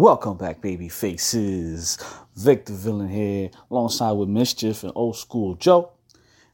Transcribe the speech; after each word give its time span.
Welcome 0.00 0.38
back, 0.38 0.62
baby 0.62 0.88
faces. 0.88 1.98
Victor 2.34 2.72
Villain 2.72 3.10
here, 3.10 3.50
alongside 3.70 4.12
with 4.12 4.30
Mischief 4.30 4.82
and 4.82 4.92
Old 4.94 5.14
School 5.14 5.56
Joe. 5.56 5.92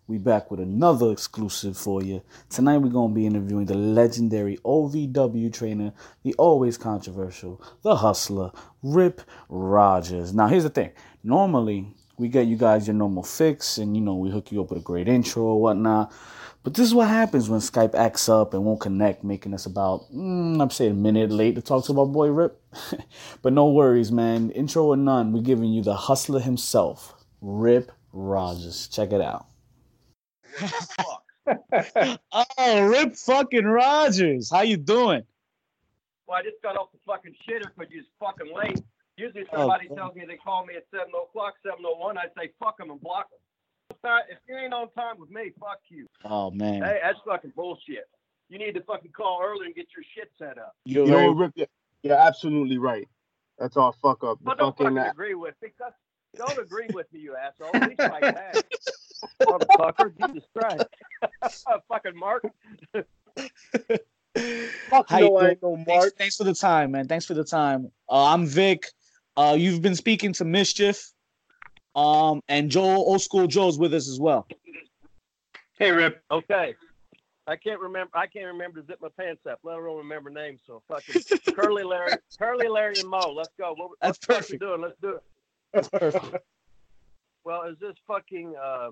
We 0.09 0.19
back 0.19 0.50
with 0.50 0.59
another 0.59 1.12
exclusive 1.12 1.79
for 1.79 2.03
you. 2.03 2.22
Tonight 2.51 2.79
we're 2.79 2.88
gonna 2.88 3.14
be 3.14 3.24
interviewing 3.24 3.67
the 3.67 3.77
legendary 3.77 4.56
OVW 4.64 5.52
trainer, 5.52 5.93
the 6.24 6.34
always 6.34 6.77
controversial, 6.77 7.62
the 7.82 7.95
hustler, 7.95 8.51
Rip 8.82 9.23
Rogers. 9.48 10.34
Now 10.34 10.48
here's 10.48 10.65
the 10.65 10.70
thing. 10.70 10.91
Normally 11.23 11.95
we 12.19 12.27
get 12.27 12.48
you 12.48 12.56
guys 12.56 12.88
your 12.88 12.95
normal 12.95 13.23
fix 13.23 13.78
and 13.78 13.97
you 13.97 14.02
know 14.02 14.16
we 14.16 14.28
hook 14.28 14.51
you 14.51 14.60
up 14.60 14.70
with 14.70 14.80
a 14.80 14.83
great 14.83 15.06
intro 15.06 15.45
or 15.45 15.60
whatnot. 15.60 16.12
But 16.67 16.75
this 16.75 16.89
is 16.89 16.95
what 16.96 17.07
happens 17.07 17.48
when 17.48 17.61
Skype 17.61 17.95
acts 17.95 18.29
up 18.29 18.53
and 18.53 18.64
won't 18.64 18.80
connect, 18.80 19.23
making 19.23 19.55
us 19.55 19.66
about, 19.66 20.12
mm, 20.12 20.61
I'm 20.61 20.70
saying 20.70 20.91
a 20.91 20.95
minute 20.95 21.30
late 21.30 21.55
to 21.55 21.62
talk 21.62 21.84
to 21.84 21.93
my 21.93 22.02
boy 22.02 22.27
Rip. 22.27 22.61
but 23.43 23.52
no 23.52 23.70
worries, 23.70 24.11
man. 24.11 24.51
Intro 24.51 24.87
or 24.87 24.97
none, 24.97 25.33
we're 25.33 25.45
giving 25.45 25.73
you 25.73 25.80
the 25.80 25.95
hustler 25.95 26.41
himself, 26.41 27.15
Rip 27.41 27.93
Rogers. 28.12 28.88
Check 28.88 29.12
it 29.12 29.21
out. 29.21 29.47
oh, 32.59 32.88
Rip 32.88 33.15
fucking 33.15 33.65
Rogers. 33.65 34.51
How 34.51 34.62
you 34.62 34.77
doing? 34.77 35.23
Well, 36.27 36.38
I 36.38 36.43
just 36.43 36.60
got 36.65 36.77
off 36.77 36.88
the 36.91 36.98
fucking 37.07 37.37
shitter 37.48 37.71
because 37.79 37.93
you 37.93 37.98
was 37.98 38.07
fucking 38.19 38.52
late. 38.52 38.83
Usually 39.16 39.45
somebody 39.55 39.87
oh, 39.93 39.95
tells 39.95 40.16
me 40.16 40.24
they 40.27 40.35
call 40.35 40.66
me 40.66 40.74
at 40.74 40.83
7 40.91 41.07
o'clock, 41.10 41.55
7.01, 41.65 42.16
I 42.19 42.24
say 42.37 42.51
fuck 42.59 42.79
them 42.79 42.91
and 42.91 43.01
block 43.01 43.30
them 43.30 43.38
if 44.05 44.38
you 44.48 44.56
ain't 44.56 44.73
on 44.73 44.91
time 44.92 45.16
with 45.18 45.30
me, 45.30 45.52
fuck 45.60 45.80
you. 45.88 46.06
Oh 46.24 46.50
man. 46.50 46.82
Hey, 46.82 47.00
that's 47.02 47.18
fucking 47.27 47.52
bullshit. 47.54 48.09
You 48.48 48.59
need 48.59 48.73
to 48.74 48.82
fucking 48.82 49.12
call 49.12 49.41
early 49.42 49.66
and 49.66 49.74
get 49.74 49.87
your 49.96 50.04
shit 50.14 50.30
set 50.38 50.59
up. 50.59 50.77
You're, 50.84 51.06
you 51.06 51.32
Rip, 51.32 51.52
you're 52.02 52.16
absolutely 52.16 52.79
right. 52.79 53.09
That's 53.59 53.76
all 53.76 53.93
fuck 53.93 54.23
up. 54.23 54.38
But 54.43 54.59
don't 54.59 54.76
fucking 54.76 54.95
that. 54.95 55.12
agree 55.12 55.34
with 55.34 55.54
me. 55.62 55.71
Don't 56.37 56.59
agree 56.59 56.88
with 56.93 57.10
me, 57.12 57.21
you 57.21 57.34
asshole. 57.34 57.74
At 57.74 57.88
least 57.88 58.01
like 58.01 58.23
that. 58.23 58.65
Motherfucker, 59.43 60.12
Jesus 60.18 60.45
Christ. 60.54 60.84
fucking 61.88 62.16
Mark. 62.16 62.45
Fuck 64.91 65.09
How 65.09 65.19
no, 65.19 65.37
I 65.37 65.50
ain't 65.50 65.62
Mark. 65.62 65.87
Thanks, 65.87 66.12
thanks, 66.19 66.37
for 66.37 66.44
the 66.44 66.54
time, 66.54 66.93
man. 66.93 67.09
Thanks 67.09 67.25
for 67.25 67.34
the 67.34 67.44
time. 67.44 67.91
Uh, 68.09 68.26
I'm 68.26 68.47
Vic. 68.47 68.87
Uh, 69.37 69.56
you've 69.59 69.82
been 69.82 69.94
speaking 69.94 70.32
to 70.34 70.44
Mischief. 70.44 71.12
Um, 71.97 72.43
and 72.49 72.71
Joel, 72.71 72.99
old 72.99 73.22
school 73.22 73.47
Joe's 73.47 73.78
with 73.78 73.94
us 73.94 74.09
as 74.09 74.21
well. 74.21 74.47
Hey, 75.78 75.91
Rip. 75.91 76.22
Okay. 76.31 76.75
I 77.47 77.56
can't 77.56 77.81
remember. 77.81 78.11
I 78.15 78.27
can't 78.27 78.47
remember 78.47 78.81
to 78.81 78.87
zip 78.87 78.99
my 79.00 79.09
pants 79.19 79.47
up. 79.49 79.61
Let 79.62 79.78
alone 79.78 79.99
remember 79.99 80.31
names. 80.31 80.61
So 80.67 80.83
fucking 80.89 81.22
Curly 81.55 81.84
Larry, 81.84 82.12
Curly 82.39 82.69
Larry 82.69 82.94
and 82.99 83.09
Mo. 83.09 83.33
Let's 83.33 83.50
go. 83.59 83.75
What, 83.77 83.91
That's 84.03 84.19
what 84.27 84.39
perfect. 84.39 84.61
doing? 84.61 84.83
Let's 84.83 84.97
do 85.00 85.11
it. 85.11 85.22
That's 85.72 85.89
perfect. 85.89 86.44
well, 87.44 87.62
is 87.62 87.78
this 87.81 87.94
fucking? 88.06 88.55
Uh, 88.56 88.91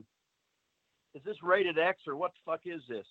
is 1.15 1.23
this 1.25 1.43
rated 1.43 1.79
X 1.79 2.03
or 2.07 2.17
what 2.17 2.33
the 2.33 2.51
fuck 2.51 2.61
is 2.65 2.83
this? 2.89 3.07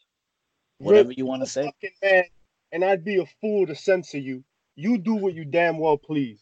Whatever 0.78 1.10
Rip, 1.10 1.18
you 1.18 1.26
want 1.26 1.44
to 1.44 1.50
say. 1.50 1.72
Man, 2.02 2.24
and 2.72 2.84
I'd 2.84 3.04
be 3.04 3.18
a 3.18 3.26
fool 3.42 3.68
to 3.68 3.76
censor 3.76 4.20
you. 4.20 4.44
You 4.76 4.98
do 4.98 5.14
what 5.14 5.34
you 5.34 5.46
damn 5.46 5.78
well 5.78 5.98
please. 5.98 6.40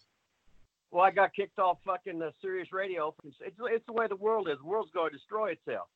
Well, 0.92 1.04
I 1.04 1.12
got 1.12 1.34
kicked 1.34 1.58
off 1.58 1.78
fucking 1.86 2.22
uh, 2.22 2.32
Sirius 2.42 2.74
Radio. 2.74 3.16
It's, 3.24 3.38
it's 3.60 3.86
the 3.88 3.94
way 3.94 4.08
the 4.08 4.16
world 4.16 4.50
is. 4.50 4.58
The 4.62 4.68
world's 4.68 4.92
going 4.92 5.12
to 5.12 5.18
destroy 5.18 5.52
itself. 5.52 5.88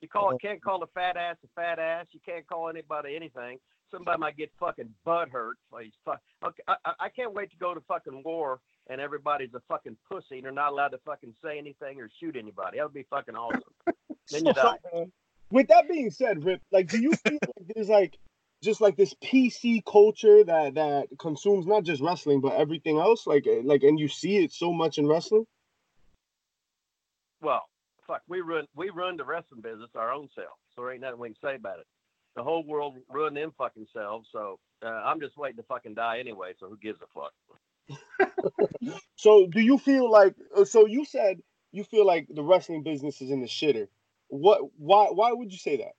You 0.00 0.08
call 0.08 0.30
it, 0.30 0.40
can't 0.40 0.62
call 0.62 0.82
a 0.82 0.86
fat 0.88 1.16
ass 1.16 1.36
a 1.44 1.48
fat 1.60 1.78
ass. 1.78 2.06
You 2.12 2.20
can't 2.24 2.46
call 2.46 2.68
anybody 2.68 3.16
anything. 3.16 3.58
Somebody 3.90 4.18
might 4.18 4.36
get 4.36 4.50
fucking 4.60 4.88
butt 5.04 5.28
hurt. 5.28 5.56
He's 5.82 5.92
fuck. 6.04 6.20
Okay, 6.44 6.62
I, 6.68 6.92
I 7.00 7.08
can't 7.08 7.34
wait 7.34 7.50
to 7.50 7.56
go 7.56 7.74
to 7.74 7.80
fucking 7.88 8.22
war 8.24 8.60
and 8.88 9.00
everybody's 9.00 9.52
a 9.54 9.60
fucking 9.68 9.96
pussy 10.08 10.36
and 10.36 10.44
they're 10.44 10.52
not 10.52 10.72
allowed 10.72 10.88
to 10.88 10.98
fucking 11.04 11.34
say 11.42 11.58
anything 11.58 12.00
or 12.00 12.08
shoot 12.20 12.36
anybody. 12.36 12.78
That 12.78 12.84
would 12.84 12.94
be 12.94 13.06
fucking 13.10 13.34
awesome. 13.34 13.62
then 14.30 14.46
you 14.46 14.52
die. 14.52 14.76
With 15.50 15.68
that 15.68 15.88
being 15.88 16.10
said, 16.10 16.44
Rip, 16.44 16.60
like, 16.70 16.88
do 16.88 17.00
you 17.00 17.12
feel 17.12 17.38
like 17.42 17.74
there's 17.74 17.88
like 17.88 18.18
just 18.62 18.80
like 18.80 18.96
this 18.96 19.14
PC 19.22 19.84
culture 19.84 20.42
that 20.44 20.74
that 20.74 21.08
consumes 21.18 21.66
not 21.66 21.84
just 21.84 22.02
wrestling 22.02 22.40
but 22.40 22.54
everything 22.54 22.98
else. 22.98 23.26
Like 23.26 23.46
eh, 23.46 23.60
like, 23.64 23.82
and 23.82 23.98
you 23.98 24.08
see 24.08 24.38
it 24.38 24.52
so 24.52 24.72
much 24.72 24.98
in 24.98 25.06
wrestling. 25.06 25.46
Well, 27.40 27.62
fuck, 28.06 28.22
we 28.28 28.40
run 28.40 28.66
we 28.74 28.90
run 28.90 29.16
the 29.16 29.24
wrestling 29.24 29.60
business 29.60 29.90
our 29.94 30.12
own 30.12 30.28
self, 30.34 30.58
so 30.74 30.82
there 30.82 30.92
ain't 30.92 31.02
nothing 31.02 31.20
we 31.20 31.28
can 31.28 31.36
say 31.42 31.54
about 31.54 31.78
it. 31.78 31.86
The 32.36 32.42
whole 32.42 32.64
world 32.64 32.96
run 33.08 33.34
them 33.34 33.52
fucking 33.56 33.86
selves, 33.92 34.28
so 34.32 34.58
uh, 34.84 34.88
I'm 34.88 35.20
just 35.20 35.36
waiting 35.36 35.56
to 35.56 35.62
fucking 35.64 35.94
die 35.94 36.18
anyway. 36.18 36.52
So 36.58 36.68
who 36.68 36.76
gives 36.78 37.00
a 37.00 37.06
fuck? 37.14 37.32
so 39.16 39.46
do 39.46 39.60
you 39.60 39.78
feel 39.78 40.10
like? 40.10 40.34
Uh, 40.56 40.64
so 40.64 40.86
you 40.86 41.04
said 41.04 41.38
you 41.72 41.84
feel 41.84 42.06
like 42.06 42.26
the 42.28 42.42
wrestling 42.42 42.82
business 42.82 43.20
is 43.20 43.30
in 43.30 43.40
the 43.40 43.46
shitter. 43.46 43.88
What? 44.28 44.62
Why? 44.76 45.06
Why 45.06 45.32
would 45.32 45.52
you 45.52 45.58
say 45.58 45.76
that? 45.78 45.92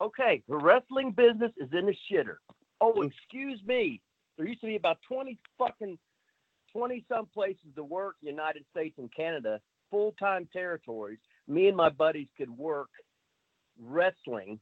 Okay, 0.00 0.42
the 0.48 0.56
wrestling 0.56 1.12
business 1.12 1.52
is 1.56 1.68
in 1.72 1.86
the 1.86 1.94
shitter. 2.10 2.36
Oh, 2.80 2.94
mm. 2.94 3.10
excuse 3.10 3.60
me. 3.64 4.00
There 4.36 4.46
used 4.46 4.60
to 4.60 4.66
be 4.66 4.76
about 4.76 4.98
20 5.08 5.38
fucking 5.58 5.98
20 6.72 7.04
some 7.08 7.26
places 7.26 7.64
to 7.74 7.84
work, 7.84 8.16
United 8.20 8.64
States 8.70 8.96
and 8.98 9.10
Canada, 9.14 9.60
full 9.90 10.14
time 10.18 10.48
territories. 10.52 11.18
Me 11.48 11.68
and 11.68 11.76
my 11.76 11.88
buddies 11.88 12.28
could 12.36 12.50
work 12.50 12.90
wrestling. 13.80 14.60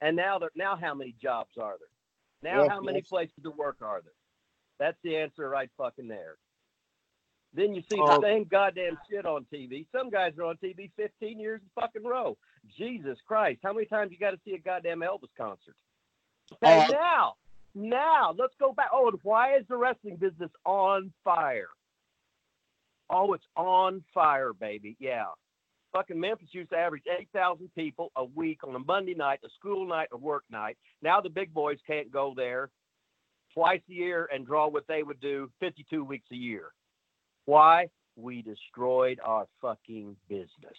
And 0.00 0.16
now 0.16 0.38
there 0.38 0.50
now 0.54 0.78
how 0.80 0.94
many 0.94 1.16
jobs 1.20 1.50
are 1.60 1.74
there? 1.78 2.52
Now 2.52 2.62
yes, 2.62 2.70
how 2.70 2.80
many 2.80 2.98
yes. 2.98 3.08
places 3.08 3.34
to 3.42 3.50
work 3.50 3.78
are 3.82 4.00
there? 4.02 4.12
That's 4.78 4.98
the 5.02 5.16
answer 5.16 5.48
right 5.48 5.70
fucking 5.76 6.06
there. 6.06 6.36
Then 7.54 7.74
you 7.74 7.82
see 7.82 7.96
the 7.96 8.18
oh. 8.18 8.22
same 8.22 8.44
goddamn 8.44 8.98
shit 9.10 9.24
on 9.24 9.46
TV. 9.52 9.86
Some 9.90 10.10
guys 10.10 10.32
are 10.38 10.44
on 10.44 10.56
TV 10.56 10.90
15 10.96 11.40
years 11.40 11.60
in 11.62 11.80
fucking 11.80 12.04
row. 12.04 12.36
Jesus 12.76 13.18
Christ, 13.26 13.60
how 13.62 13.72
many 13.72 13.86
times 13.86 14.12
you 14.12 14.18
got 14.18 14.32
to 14.32 14.40
see 14.44 14.52
a 14.52 14.58
goddamn 14.58 15.00
Elvis 15.00 15.30
concert? 15.36 15.74
Okay, 16.52 16.80
uh, 16.80 16.92
now, 16.92 17.34
now 17.74 18.34
let's 18.38 18.54
go 18.60 18.72
back. 18.72 18.90
Oh, 18.92 19.08
and 19.08 19.18
why 19.22 19.56
is 19.56 19.64
the 19.68 19.76
wrestling 19.76 20.16
business 20.16 20.50
on 20.64 21.12
fire? 21.24 21.68
Oh, 23.10 23.32
it's 23.32 23.46
on 23.56 24.04
fire, 24.12 24.52
baby. 24.52 24.96
Yeah. 24.98 25.26
Fucking 25.92 26.20
Memphis 26.20 26.48
used 26.52 26.70
to 26.70 26.76
average 26.76 27.04
8,000 27.10 27.70
people 27.74 28.12
a 28.16 28.24
week 28.24 28.60
on 28.62 28.74
a 28.74 28.78
Monday 28.78 29.14
night, 29.14 29.40
a 29.42 29.48
school 29.58 29.86
night, 29.86 30.08
a 30.12 30.18
work 30.18 30.44
night. 30.50 30.76
Now 31.00 31.22
the 31.22 31.30
big 31.30 31.54
boys 31.54 31.78
can't 31.86 32.12
go 32.12 32.34
there 32.36 32.68
twice 33.54 33.80
a 33.88 33.92
year 33.92 34.28
and 34.32 34.46
draw 34.46 34.68
what 34.68 34.86
they 34.86 35.02
would 35.02 35.20
do 35.20 35.50
52 35.60 36.04
weeks 36.04 36.26
a 36.30 36.36
year. 36.36 36.72
Why? 37.48 37.88
We 38.14 38.42
destroyed 38.42 39.20
our 39.24 39.46
fucking 39.62 40.16
business. 40.28 40.76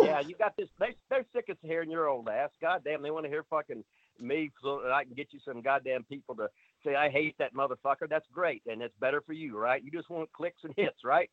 Yeah, 0.00 0.20
you 0.20 0.36
got 0.36 0.56
this. 0.56 0.68
They, 0.78 0.94
they're 1.10 1.26
sick 1.34 1.48
of 1.48 1.56
hearing 1.60 1.90
your 1.90 2.06
old 2.06 2.28
ass. 2.28 2.50
Goddamn, 2.62 3.02
they 3.02 3.10
want 3.10 3.24
to 3.24 3.30
hear 3.30 3.44
fucking 3.50 3.82
me 4.20 4.52
so 4.62 4.80
that 4.84 4.92
I 4.92 5.02
can 5.02 5.14
get 5.14 5.32
you 5.32 5.40
some 5.44 5.60
goddamn 5.60 6.04
people 6.04 6.36
to 6.36 6.48
say 6.84 6.94
I 6.94 7.10
hate 7.10 7.34
that 7.40 7.52
motherfucker. 7.52 8.08
That's 8.08 8.28
great, 8.32 8.62
and 8.68 8.80
it's 8.80 8.94
better 9.00 9.22
for 9.22 9.32
you, 9.32 9.58
right? 9.58 9.82
You 9.82 9.90
just 9.90 10.08
want 10.08 10.32
clicks 10.32 10.62
and 10.62 10.72
hits, 10.76 11.00
right? 11.04 11.28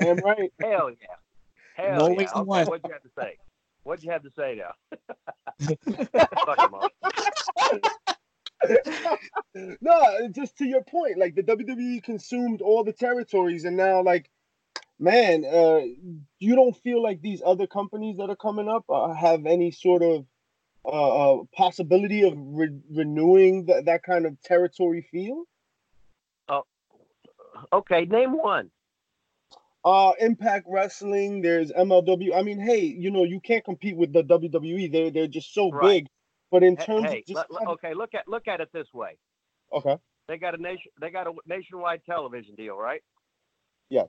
Damn 0.00 0.16
right. 0.20 0.50
Hell 0.58 0.90
yeah. 0.90 1.16
Hell 1.76 2.08
no 2.08 2.18
yeah. 2.18 2.28
Okay, 2.34 2.64
what'd 2.64 2.80
you 2.82 2.92
have 2.92 3.02
to 3.02 3.10
say? 3.14 3.36
What'd 3.82 4.02
you 4.02 4.10
have 4.10 4.22
to 4.22 4.30
say 4.38 4.58
now? 4.58 4.72
Fuck 6.46 6.60
him 6.60 6.74
up. 6.74 8.06
no, 9.80 10.28
just 10.32 10.58
to 10.58 10.66
your 10.66 10.82
point, 10.82 11.18
like 11.18 11.34
the 11.34 11.42
WWE 11.42 12.02
consumed 12.02 12.60
all 12.60 12.84
the 12.84 12.92
territories, 12.92 13.64
and 13.64 13.76
now, 13.76 14.02
like, 14.02 14.30
man, 14.98 15.44
uh, 15.44 15.80
you 16.38 16.54
don't 16.54 16.76
feel 16.76 17.02
like 17.02 17.22
these 17.22 17.42
other 17.44 17.66
companies 17.66 18.18
that 18.18 18.30
are 18.30 18.36
coming 18.36 18.68
up 18.68 18.84
uh, 18.88 19.12
have 19.14 19.46
any 19.46 19.70
sort 19.70 20.02
of 20.02 20.26
uh, 20.84 21.40
uh 21.40 21.42
possibility 21.54 22.22
of 22.22 22.34
re- 22.36 22.80
renewing 22.90 23.66
th- 23.66 23.84
that 23.84 24.02
kind 24.02 24.26
of 24.26 24.40
territory 24.42 25.06
feel? 25.10 25.44
Oh, 26.48 26.62
okay. 27.72 28.04
Name 28.04 28.32
one. 28.32 28.70
Uh, 29.82 30.12
Impact 30.20 30.66
Wrestling. 30.68 31.40
There's 31.40 31.72
MLW. 31.72 32.34
I 32.34 32.42
mean, 32.42 32.60
hey, 32.60 32.80
you 32.80 33.10
know, 33.10 33.24
you 33.24 33.40
can't 33.40 33.64
compete 33.64 33.96
with 33.96 34.12
the 34.12 34.22
WWE. 34.22 34.92
They're 34.92 35.10
they're 35.10 35.26
just 35.26 35.54
so 35.54 35.70
right. 35.70 35.82
big 35.82 36.08
but 36.50 36.62
in 36.62 36.76
terms 36.76 37.04
hey, 37.04 37.18
of 37.18 37.26
just 37.26 37.46
l- 37.50 37.72
okay, 37.72 37.94
look 37.94 38.14
at 38.14 38.28
look 38.28 38.48
at 38.48 38.60
it 38.60 38.70
this 38.72 38.86
way. 38.92 39.16
Okay. 39.72 39.96
They 40.28 40.38
got 40.38 40.58
a 40.58 40.62
nation. 40.62 40.90
They 41.00 41.10
got 41.10 41.26
a 41.26 41.32
nationwide 41.46 42.02
television 42.06 42.54
deal, 42.54 42.76
right? 42.76 43.02
Yes. 43.88 44.08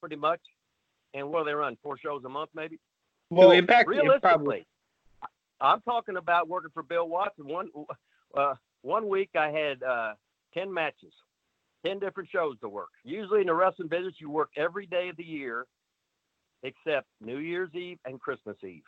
Pretty 0.00 0.16
much. 0.16 0.40
And 1.14 1.30
what 1.30 1.40
do 1.40 1.44
they 1.46 1.54
run? 1.54 1.76
Four 1.82 1.96
shows 1.98 2.22
a 2.24 2.28
month, 2.28 2.50
maybe. 2.54 2.78
Well, 3.30 3.50
impact 3.50 3.88
realistically, 3.88 4.66
I'm 5.60 5.80
talking 5.82 6.16
about 6.16 6.48
working 6.48 6.70
for 6.74 6.82
Bill 6.82 7.08
Watts. 7.08 7.34
One 7.38 7.70
uh, 8.36 8.54
one 8.82 9.08
week 9.08 9.30
I 9.34 9.50
had 9.50 9.82
uh, 9.82 10.14
ten 10.54 10.72
matches, 10.72 11.12
ten 11.84 11.98
different 11.98 12.28
shows 12.30 12.58
to 12.60 12.68
work. 12.68 12.90
Usually 13.04 13.40
in 13.40 13.46
the 13.46 13.54
wrestling 13.54 13.88
business, 13.88 14.14
you 14.20 14.30
work 14.30 14.50
every 14.56 14.86
day 14.86 15.08
of 15.08 15.16
the 15.16 15.24
year, 15.24 15.66
except 16.62 17.06
New 17.20 17.38
Year's 17.38 17.74
Eve 17.74 17.98
and 18.04 18.20
Christmas 18.20 18.56
Eve. 18.62 18.82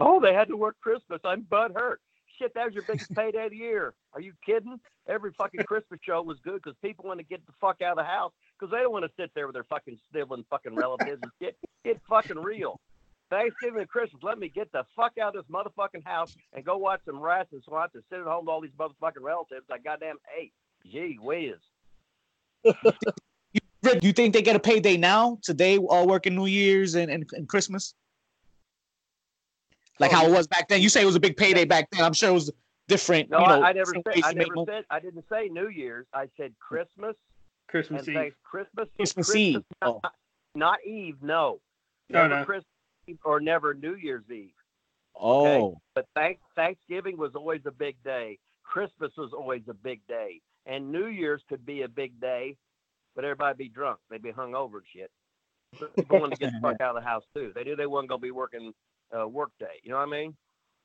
Oh, 0.00 0.20
they 0.20 0.34
had 0.34 0.48
to 0.48 0.56
work 0.56 0.76
Christmas. 0.80 1.20
I'm 1.24 1.42
butt 1.42 1.72
hurt. 1.74 2.00
Shit, 2.38 2.52
that 2.54 2.66
was 2.66 2.74
your 2.74 2.82
biggest 2.82 3.14
payday 3.14 3.44
of 3.44 3.50
the 3.50 3.56
year. 3.56 3.94
Are 4.12 4.20
you 4.20 4.32
kidding? 4.44 4.78
Every 5.08 5.32
fucking 5.38 5.64
Christmas 5.64 6.00
show 6.02 6.22
was 6.22 6.38
good 6.42 6.60
because 6.62 6.76
people 6.82 7.04
want 7.06 7.20
to 7.20 7.24
get 7.24 7.44
the 7.46 7.52
fuck 7.60 7.80
out 7.82 7.92
of 7.92 7.98
the 7.98 8.04
house 8.04 8.32
because 8.58 8.72
they 8.72 8.78
don't 8.78 8.92
want 8.92 9.04
to 9.04 9.10
sit 9.16 9.30
there 9.34 9.46
with 9.46 9.54
their 9.54 9.64
fucking 9.64 9.98
sniveling 10.10 10.44
fucking 10.50 10.74
relatives 10.74 11.20
and 11.22 11.32
shit. 11.40 11.56
Get 11.84 12.00
fucking 12.08 12.38
real. 12.38 12.80
Thanksgiving 13.30 13.80
and 13.80 13.88
Christmas, 13.88 14.22
let 14.22 14.38
me 14.38 14.48
get 14.48 14.70
the 14.72 14.84
fuck 14.94 15.12
out 15.20 15.34
of 15.34 15.44
this 15.44 15.50
motherfucking 15.50 16.04
house 16.04 16.36
and 16.52 16.64
go 16.64 16.76
watch 16.76 17.00
some 17.04 17.20
rats 17.20 17.48
and 17.52 17.62
swats 17.62 17.94
and 17.94 18.02
sit 18.10 18.20
at 18.20 18.26
home 18.26 18.44
with 18.44 18.52
all 18.52 18.60
these 18.60 18.70
motherfucking 18.78 19.22
relatives 19.22 19.66
I 19.70 19.78
goddamn 19.78 20.16
hate. 20.36 20.52
Gee 20.90 21.18
whiz. 21.20 21.54
Rick, 23.82 24.00
do 24.00 24.06
you 24.06 24.12
think 24.12 24.34
they 24.34 24.42
get 24.42 24.56
a 24.56 24.60
payday 24.60 24.96
now, 24.96 25.38
today, 25.42 25.78
all 25.78 26.06
working 26.06 26.34
New 26.34 26.46
Year's 26.46 26.94
and, 26.94 27.10
and, 27.10 27.28
and 27.32 27.48
Christmas? 27.48 27.94
Like 30.00 30.12
oh, 30.12 30.16
how 30.16 30.26
it 30.26 30.30
was 30.32 30.46
back 30.46 30.68
then. 30.68 30.80
You 30.82 30.88
say 30.88 31.02
it 31.02 31.06
was 31.06 31.14
a 31.16 31.20
big 31.20 31.36
payday 31.36 31.64
back 31.64 31.88
then. 31.90 32.04
I'm 32.04 32.12
sure 32.12 32.30
it 32.30 32.34
was 32.34 32.50
different. 32.88 33.30
No, 33.30 33.40
you 33.40 33.46
know, 33.46 33.62
I, 33.62 33.68
I 33.68 33.72
never 33.72 33.92
said 33.94 34.02
I 34.24 34.32
to 34.32 34.38
make 34.38 34.48
never 34.48 34.54
money. 34.56 34.66
said 34.68 34.84
I 34.90 35.00
didn't 35.00 35.24
say 35.30 35.48
New 35.48 35.68
Year's. 35.68 36.06
I 36.12 36.28
said 36.36 36.52
Christmas 36.58 37.16
Christmas 37.68 38.06
Eve. 38.08 38.14
thank 38.14 38.34
Christmas 38.42 38.88
Christmas 38.96 39.34
Eve. 39.34 39.62
not, 39.82 40.00
Oh. 40.04 40.10
not 40.54 40.78
Eve, 40.86 41.16
no. 41.22 41.60
No, 42.10 42.22
Never 42.26 42.40
no. 42.40 42.44
Christmas 42.44 42.66
Eve 43.06 43.18
or 43.24 43.40
never 43.40 43.72
New 43.74 43.94
Year's 43.94 44.24
Eve. 44.30 44.52
Oh, 45.18 45.78
But 45.94 46.06
thank, 46.14 46.40
Thanksgiving 46.56 47.16
was 47.16 47.34
always 47.34 47.60
a 47.66 47.70
big 47.70 47.96
day. 48.02 48.38
Christmas 48.64 49.12
was 49.16 49.32
always 49.32 49.62
a 49.68 49.74
big 49.74 50.00
day. 50.08 50.40
And 50.66 50.90
New 50.90 51.06
Year's 51.06 51.42
could 51.48 51.64
be 51.64 51.82
a 51.82 51.88
big 51.88 52.20
day, 52.20 52.56
but 53.14 53.24
everybody 53.24 53.56
be 53.64 53.68
drunk. 53.68 53.98
They'd 54.10 54.22
be 54.22 54.32
hungover 54.32 54.74
and 54.76 54.82
shit. 54.92 55.10
But 55.78 55.94
People 55.94 56.20
wanted 56.20 56.36
to 56.36 56.40
get 56.40 56.52
the 56.52 56.60
fuck 56.60 56.76
out 56.80 56.96
of 56.96 57.02
the 57.02 57.08
house 57.08 57.24
too. 57.34 57.52
They 57.54 57.62
knew 57.64 57.76
they 57.76 57.86
wasn't 57.86 58.08
gonna 58.08 58.20
be 58.20 58.30
working 58.32 58.72
uh, 59.16 59.26
work 59.28 59.50
day. 59.58 59.80
You 59.82 59.90
know 59.90 59.98
what 59.98 60.08
I 60.08 60.10
mean? 60.10 60.36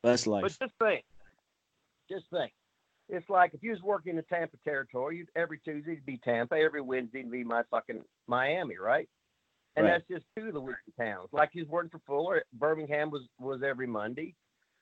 that's 0.03 0.27
life. 0.27 0.43
But 0.43 0.57
just 0.67 0.73
think, 0.81 1.03
just 2.09 2.25
think. 2.31 2.51
It's 3.09 3.27
like 3.29 3.53
if 3.53 3.63
you 3.63 3.71
was 3.71 3.81
working 3.81 4.11
in 4.11 4.15
the 4.17 4.21
Tampa 4.23 4.57
territory, 4.63 5.17
you'd, 5.17 5.29
every 5.35 5.59
Tuesday 5.59 5.93
it'd 5.93 6.05
be 6.05 6.17
Tampa, 6.23 6.55
every 6.55 6.81
Wednesday 6.81 7.19
it'd 7.19 7.31
be 7.31 7.43
my 7.43 7.63
fucking 7.71 8.03
Miami, 8.27 8.77
right? 8.77 9.09
And 9.75 9.85
Right. 9.85 9.93
that's 9.93 10.07
just 10.07 10.25
two 10.37 10.47
of 10.47 10.53
the 10.53 10.61
weekly 10.61 10.93
towns. 10.99 11.29
Like 11.31 11.49
you 11.53 11.63
was 11.63 11.69
working 11.69 11.89
for 11.89 11.99
Fuller, 12.05 12.43
Birmingham 12.53 13.09
was 13.09 13.23
was 13.39 13.61
every 13.63 13.87
Monday, 13.87 14.35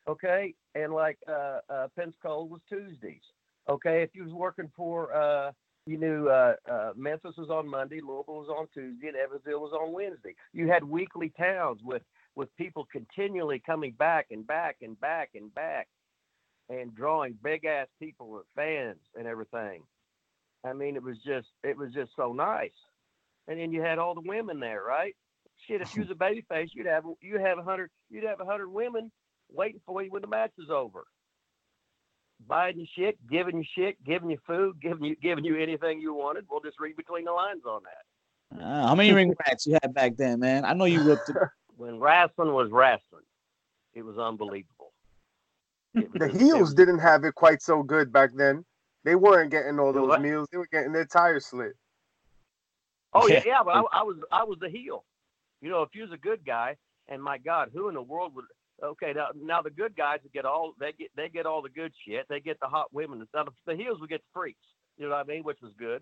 okay, 0.07 0.55
and 0.75 0.93
like 0.93 1.17
uh, 1.27 1.59
uh, 1.69 1.87
Pensacola 1.95 2.45
was 2.45 2.61
Tuesdays, 2.69 3.21
okay. 3.69 4.01
If 4.01 4.09
you 4.13 4.23
was 4.23 4.33
working 4.33 4.69
for, 4.75 5.13
uh, 5.13 5.51
you 5.85 5.97
knew 5.97 6.27
uh, 6.29 6.55
uh, 6.69 6.91
Memphis 6.95 7.35
was 7.37 7.49
on 7.49 7.67
Monday, 7.67 8.01
Louisville 8.01 8.39
was 8.39 8.49
on 8.49 8.67
Tuesday, 8.73 9.07
and 9.07 9.17
Evansville 9.17 9.61
was 9.61 9.73
on 9.73 9.93
Wednesday. 9.93 10.35
You 10.53 10.67
had 10.67 10.83
weekly 10.83 11.31
towns 11.37 11.81
with 11.83 12.01
with 12.37 12.55
people 12.55 12.87
continually 12.91 13.61
coming 13.65 13.93
back 13.97 14.27
and 14.29 14.45
back 14.45 14.77
and 14.83 14.97
back 15.01 15.31
and 15.33 15.53
back 15.55 15.87
and 16.69 16.93
drawing 16.93 17.35
big 17.43 17.65
ass 17.65 17.87
people 17.99 18.29
with 18.29 18.45
fans 18.55 18.99
and 19.17 19.25
everything. 19.25 19.81
I 20.63 20.73
mean, 20.73 20.95
it 20.95 21.01
was 21.03 21.17
just 21.25 21.47
it 21.63 21.75
was 21.75 21.91
just 21.93 22.11
so 22.15 22.33
nice. 22.33 22.69
And 23.47 23.59
then 23.59 23.71
you 23.71 23.81
had 23.81 23.97
all 23.97 24.13
the 24.13 24.21
women 24.21 24.59
there, 24.59 24.83
right? 24.87 25.15
Shit, 25.67 25.81
if 25.81 25.95
you 25.95 26.03
was 26.03 26.11
a 26.11 26.15
baby 26.15 26.45
face, 26.47 26.69
you'd 26.73 26.85
have 26.85 27.05
you'd 27.21 27.41
have 27.41 27.57
a 27.57 27.63
hundred 27.63 27.89
you'd 28.11 28.23
have 28.23 28.39
a 28.39 28.45
hundred 28.45 28.69
women 28.69 29.11
waiting 29.51 29.81
for 29.85 30.03
you 30.03 30.11
when 30.11 30.21
the 30.21 30.27
match 30.27 30.51
is 30.59 30.69
over. 30.69 31.05
Buying 32.47 32.77
you 32.79 32.85
shit, 32.95 33.17
giving 33.27 33.57
you 33.57 33.65
shit, 33.75 34.03
giving 34.05 34.29
you 34.29 34.37
food, 34.45 34.79
giving 34.79 35.05
you 35.05 35.15
giving 35.15 35.43
you 35.43 35.57
anything 35.57 35.99
you 35.99 36.13
wanted. 36.13 36.45
We'll 36.47 36.61
just 36.61 36.79
read 36.79 36.97
between 36.97 37.25
the 37.25 37.31
lines 37.31 37.63
on 37.65 37.81
that. 37.83 38.61
Ah, 38.63 38.89
how 38.89 38.95
many 38.95 39.11
ring 39.11 39.33
rats 39.47 39.65
you 39.65 39.75
had 39.81 39.93
back 39.95 40.17
then, 40.17 40.39
man? 40.39 40.65
I 40.65 40.73
know 40.73 40.85
you 40.85 41.01
ripped 41.01 41.29
it. 41.29 41.35
When 41.77 41.99
wrestling 41.99 42.53
was 42.53 42.69
wrestling, 42.71 43.23
it 43.93 44.03
was 44.03 44.17
unbelievable. 44.17 44.93
It 45.93 46.11
was 46.11 46.19
The 46.19 46.27
just- 46.29 46.41
heels 46.41 46.59
was- 46.59 46.73
didn't 46.73 46.99
have 46.99 47.23
it 47.23 47.35
quite 47.35 47.61
so 47.61 47.83
good 47.83 48.11
back 48.11 48.31
then. 48.35 48.65
They 49.03 49.15
weren't 49.15 49.51
getting 49.51 49.79
all 49.79 49.93
those 49.93 50.09
what? 50.09 50.21
meals. 50.21 50.47
They 50.51 50.57
were 50.57 50.67
getting 50.67 50.91
their 50.91 51.05
tires 51.05 51.45
slit. 51.45 51.73
Oh 53.13 53.27
yeah, 53.27 53.35
Yeah. 53.35 53.43
yeah, 53.45 53.63
but 53.63 53.71
I, 53.75 53.81
I 53.99 54.03
was 54.03 54.17
I 54.31 54.43
was 54.43 54.57
the 54.59 54.69
heel. 54.69 55.05
You 55.61 55.69
know, 55.69 55.81
if 55.83 55.89
you 55.95 56.03
was 56.03 56.11
a 56.11 56.17
good 56.17 56.45
guy, 56.45 56.75
and 57.07 57.23
my 57.23 57.37
God, 57.37 57.69
who 57.73 57.87
in 57.87 57.95
the 57.95 58.01
world 58.01 58.35
would? 58.35 58.45
Okay, 58.83 59.13
now 59.13 59.27
now 59.35 59.61
the 59.61 59.69
good 59.71 59.95
guys 59.95 60.19
would 60.23 60.33
get 60.33 60.45
all 60.45 60.73
they 60.79 60.91
get 60.91 61.09
they 61.15 61.29
get 61.29 61.45
all 61.45 61.61
the 61.61 61.69
good 61.69 61.93
shit. 62.05 62.25
They 62.27 62.39
get 62.41 62.59
the 62.59 62.67
hot 62.67 62.93
women. 62.93 63.25
Now 63.33 63.45
the, 63.45 63.51
the 63.65 63.75
heels 63.75 63.99
would 64.01 64.09
get 64.09 64.21
the 64.21 64.39
freaks. 64.39 64.59
You 64.97 65.05
know 65.07 65.15
what 65.15 65.25
I 65.25 65.31
mean? 65.31 65.43
Which 65.43 65.61
was 65.61 65.71
good. 65.79 66.01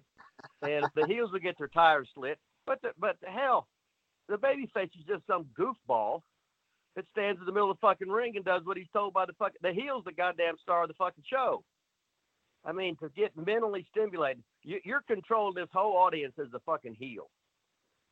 And 0.62 0.86
the 0.95 1.06
heels 1.06 1.31
would 1.31 1.44
get 1.44 1.57
their 1.57 1.68
tires 1.68 2.10
slit. 2.16 2.39
But 2.66 2.81
the, 2.81 2.89
but 2.98 3.18
the 3.22 3.30
hell, 3.30 3.68
the 4.30 4.38
baby 4.38 4.69
face 4.74 4.89
is 4.98 5.06
just 5.06 5.25
some 5.27 5.45
goofball 5.57 6.22
that 6.95 7.06
stands 7.12 7.39
in 7.39 7.45
the 7.45 7.51
middle 7.51 7.69
of 7.69 7.77
the 7.77 7.81
fucking 7.81 8.10
ring 8.10 8.36
and 8.36 8.45
does 8.45 8.62
what 8.66 8.77
he's 8.77 8.88
told 8.94 9.13
by 9.13 9.25
the 9.25 9.33
fucking 9.33 9.57
the 9.62 9.74
heel's 9.74 10.04
the 10.06 10.12
goddamn 10.12 10.56
star 10.62 10.83
of 10.83 10.88
the 10.88 10.94
fucking 10.95 11.24
show. 11.30 11.63
I 12.66 12.72
mean, 12.72 12.95
to 12.98 13.10
get 13.10 13.31
mentally 13.38 13.86
stimulated, 13.92 14.44
you, 14.63 14.80
you're 14.83 15.04
controlling 15.07 15.56
this 15.56 15.69
whole 15.72 15.98
audience 15.98 16.33
as 16.39 16.48
a 16.54 16.60
fucking 16.60 16.95
heel, 16.95 17.30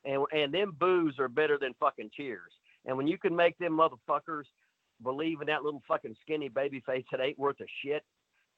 and 0.05 0.23
and 0.31 0.53
them 0.53 0.75
boos 0.79 1.15
are 1.19 1.29
better 1.29 1.57
than 1.57 1.73
fucking 1.79 2.11
cheers. 2.15 2.51
And 2.85 2.97
when 2.97 3.07
you 3.07 3.17
can 3.17 3.35
make 3.35 3.57
them 3.57 3.77
motherfuckers 3.77 4.43
believe 5.01 5.41
in 5.41 5.47
that 5.47 5.63
little 5.63 5.81
fucking 5.87 6.15
skinny 6.21 6.49
baby 6.49 6.83
face 6.85 7.05
that 7.11 7.21
ain't 7.21 7.39
worth 7.39 7.59
a 7.61 7.65
shit, 7.83 8.03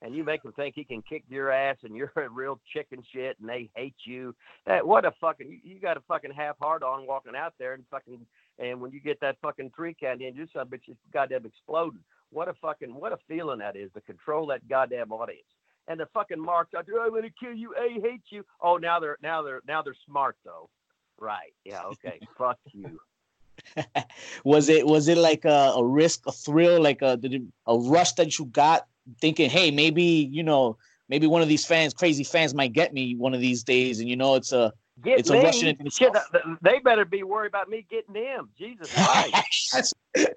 and 0.05 0.15
you 0.15 0.23
make 0.23 0.43
them 0.43 0.53
think 0.53 0.75
he 0.75 0.83
can 0.83 1.01
kick 1.01 1.23
your 1.27 1.51
ass 1.51 1.77
and 1.83 1.95
you're 1.95 2.11
a 2.15 2.29
real 2.29 2.59
chicken 2.71 3.03
shit 3.11 3.37
and 3.39 3.49
they 3.49 3.69
hate 3.75 3.95
you. 4.05 4.35
That 4.67 4.85
what 4.85 5.03
a 5.03 5.11
fucking 5.19 5.61
you, 5.63 5.79
got 5.79 5.97
a 5.97 6.01
fucking 6.01 6.31
half 6.31 6.57
hard 6.59 6.83
on 6.83 7.07
walking 7.07 7.35
out 7.35 7.55
there 7.57 7.73
and 7.73 7.83
fucking 7.89 8.19
and 8.59 8.79
when 8.79 8.91
you 8.91 8.99
get 8.99 9.19
that 9.21 9.37
fucking 9.41 9.71
three 9.75 9.95
count 9.99 10.21
in, 10.21 10.35
you 10.35 10.47
son 10.53 10.61
a 10.61 10.65
bitch 10.65 10.87
is 10.87 10.95
goddamn 11.11 11.45
exploding. 11.45 11.99
What 12.29 12.47
a 12.47 12.53
fucking 12.61 12.93
what 12.93 13.13
a 13.13 13.17
feeling 13.27 13.59
that 13.59 13.75
is 13.75 13.91
to 13.93 14.01
control 14.01 14.45
that 14.47 14.67
goddamn 14.69 15.11
audience. 15.11 15.47
And 15.87 15.99
the 15.99 16.07
fucking 16.13 16.39
marks 16.39 16.73
out 16.75 16.85
there, 16.85 17.01
I'm 17.01 17.13
gonna 17.13 17.29
kill 17.39 17.53
you, 17.53 17.73
I 17.75 17.99
hate 18.01 18.23
you. 18.29 18.45
Oh 18.61 18.77
now 18.77 18.99
they're 18.99 19.17
now 19.23 19.41
they're 19.41 19.61
now 19.67 19.81
they're 19.81 19.95
smart 20.05 20.37
though. 20.45 20.69
Right. 21.17 21.53
Yeah, 21.63 21.83
okay. 21.85 22.19
Fuck 22.37 22.59
you. 22.73 22.99
was 24.43 24.69
it 24.69 24.85
was 24.85 25.07
it 25.07 25.17
like 25.17 25.45
a, 25.45 25.73
a 25.75 25.83
risk, 25.83 26.21
a 26.27 26.31
thrill, 26.31 26.81
like 26.81 27.01
a 27.01 27.19
a 27.65 27.77
rush 27.77 28.13
that 28.13 28.37
you 28.37 28.45
got, 28.45 28.87
thinking, 29.21 29.49
hey, 29.49 29.71
maybe 29.71 30.03
you 30.03 30.43
know, 30.43 30.77
maybe 31.09 31.27
one 31.27 31.41
of 31.41 31.47
these 31.47 31.65
fans, 31.65 31.93
crazy 31.93 32.23
fans, 32.23 32.53
might 32.53 32.73
get 32.73 32.93
me 32.93 33.15
one 33.15 33.33
of 33.33 33.41
these 33.41 33.63
days, 33.63 33.99
and 33.99 34.09
you 34.09 34.15
know, 34.15 34.35
it's 34.35 34.51
a 34.51 34.71
Get 35.03 35.19
It's 35.19 35.29
a 35.29 35.33
me. 35.33 35.39
into 35.69 35.83
the 35.83 35.89
Shit, 35.89 36.13
they 36.61 36.79
better 36.79 37.03
be 37.03 37.23
worried 37.23 37.49
about 37.49 37.67
me 37.67 37.85
getting 37.89 38.13
them. 38.13 38.49
Jesus 38.57 38.89
Christ. 38.93 39.93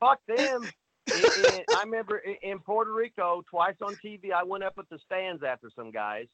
fuck 0.00 0.18
them. 0.26 0.68
In- 1.14 1.44
in- 1.54 1.64
I 1.76 1.82
remember 1.84 2.18
in- 2.18 2.36
in 2.42 2.58
Puerto 2.58 2.92
Rico, 2.92 3.42
twice 3.48 3.76
on 3.80 3.94
TV, 4.04 4.32
I 4.32 4.42
went 4.42 4.64
up 4.64 4.76
with 4.76 4.88
the 4.88 4.98
stands 4.98 5.44
after 5.44 5.70
some 5.76 5.92
guys, 5.92 6.26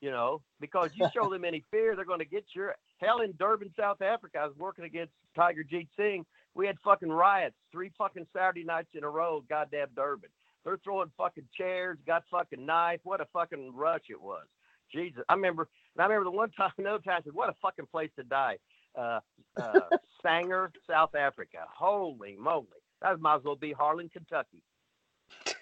you 0.00 0.10
know, 0.10 0.42
because 0.58 0.90
you 0.94 1.06
show 1.14 1.30
them 1.30 1.44
any 1.44 1.62
fear, 1.70 1.94
they're 1.94 2.04
going 2.04 2.18
to 2.18 2.24
get 2.24 2.44
your 2.56 2.74
hell 2.98 3.20
in 3.20 3.34
Durban, 3.38 3.72
South 3.78 4.02
Africa. 4.02 4.38
I 4.40 4.46
was 4.46 4.56
working 4.56 4.84
against 4.84 5.12
Tiger 5.36 5.62
Jeet 5.62 5.88
Singh. 5.96 6.26
We 6.56 6.66
had 6.66 6.76
fucking 6.82 7.10
riots 7.10 7.54
three 7.70 7.92
fucking 7.96 8.26
Saturday 8.32 8.64
nights 8.64 8.90
in 8.94 9.04
a 9.04 9.08
row, 9.08 9.44
goddamn 9.48 9.88
Durban. 9.94 10.30
They're 10.64 10.78
throwing 10.84 11.10
fucking 11.16 11.48
chairs, 11.56 11.98
got 12.06 12.24
fucking 12.30 12.64
knife. 12.64 13.00
What 13.04 13.20
a 13.20 13.26
fucking 13.32 13.72
rush 13.74 14.04
it 14.10 14.20
was. 14.20 14.46
Jesus. 14.92 15.22
I 15.28 15.34
remember, 15.34 15.68
and 15.96 16.02
I 16.02 16.06
remember 16.06 16.30
the 16.30 16.36
one 16.36 16.50
time, 16.56 16.72
another 16.78 17.02
time, 17.02 17.20
I 17.20 17.22
said, 17.22 17.32
what 17.32 17.48
a 17.48 17.54
fucking 17.62 17.86
place 17.90 18.10
to 18.16 18.24
die. 18.24 18.58
Uh, 18.98 19.20
uh, 19.60 19.80
Sanger, 20.22 20.72
South 20.88 21.14
Africa. 21.14 21.58
Holy 21.74 22.36
moly. 22.38 22.66
That 23.02 23.20
might 23.20 23.36
as 23.36 23.44
well 23.44 23.56
be 23.56 23.72
Harlan, 23.72 24.10
Kentucky. 24.10 24.62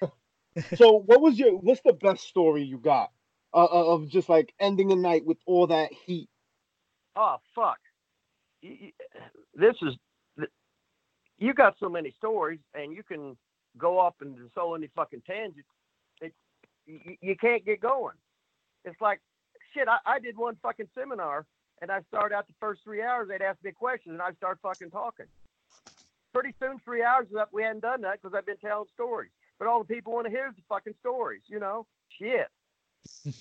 So, 0.75 0.99
what 1.07 1.21
was 1.21 1.39
your? 1.39 1.53
What's 1.53 1.83
the 1.85 1.93
best 1.93 2.27
story 2.27 2.65
you 2.65 2.79
got 2.79 3.13
uh, 3.55 3.65
uh, 3.65 3.95
of 3.95 4.09
just 4.09 4.29
like 4.29 4.53
ending 4.59 4.91
a 4.91 4.97
night 4.97 5.25
with 5.25 5.39
all 5.47 5.69
that 5.69 5.93
heat? 5.93 6.29
Oh, 7.15 7.37
fuck. 7.55 7.79
This 8.63 9.77
is, 9.83 9.95
you 11.39 11.55
got 11.55 11.77
so 11.79 11.89
many 11.89 12.13
stories 12.17 12.59
and 12.75 12.93
you 12.93 13.05
can 13.05 13.37
go 13.77 13.99
up 13.99 14.17
into 14.23 14.49
so 14.55 14.73
many 14.73 14.89
fucking 14.95 15.23
tangents. 15.27 15.69
It, 16.21 16.35
you, 16.87 17.17
you 17.21 17.37
can't 17.37 17.65
get 17.65 17.81
going. 17.81 18.15
It's 18.85 19.01
like, 19.01 19.21
shit, 19.75 19.89
I, 19.89 19.99
I 20.07 20.19
did 20.19 20.37
one 20.37 20.57
fucking 20.63 20.89
seminar 20.97 21.47
and 21.81 21.91
I 21.91 22.01
started 22.09 22.35
out 22.35 22.47
the 22.47 22.55
first 22.61 22.83
three 22.83 23.03
hours, 23.03 23.29
they'd 23.29 23.43
ask 23.43 23.63
me 23.63 23.73
questions 23.73 24.13
and 24.15 24.23
I'd 24.23 24.37
start 24.37 24.59
fucking 24.63 24.91
talking. 24.91 25.27
Pretty 26.33 26.55
soon, 26.61 26.79
three 26.85 27.03
hours 27.03 27.27
is 27.31 27.37
up. 27.37 27.49
We 27.53 27.63
hadn't 27.63 27.81
done 27.81 28.03
that 28.03 28.21
because 28.21 28.37
I've 28.37 28.47
been 28.47 28.57
telling 28.59 28.87
stories. 28.95 29.31
But 29.59 29.69
all 29.69 29.81
the 29.81 29.93
people 29.93 30.13
want 30.13 30.27
to 30.27 30.31
hear 30.31 30.49
is 30.49 30.55
the 30.57 30.63
fucking 30.69 30.95
stories, 31.01 31.43
you 31.47 31.59
know? 31.59 31.87
Shit. 32.19 32.49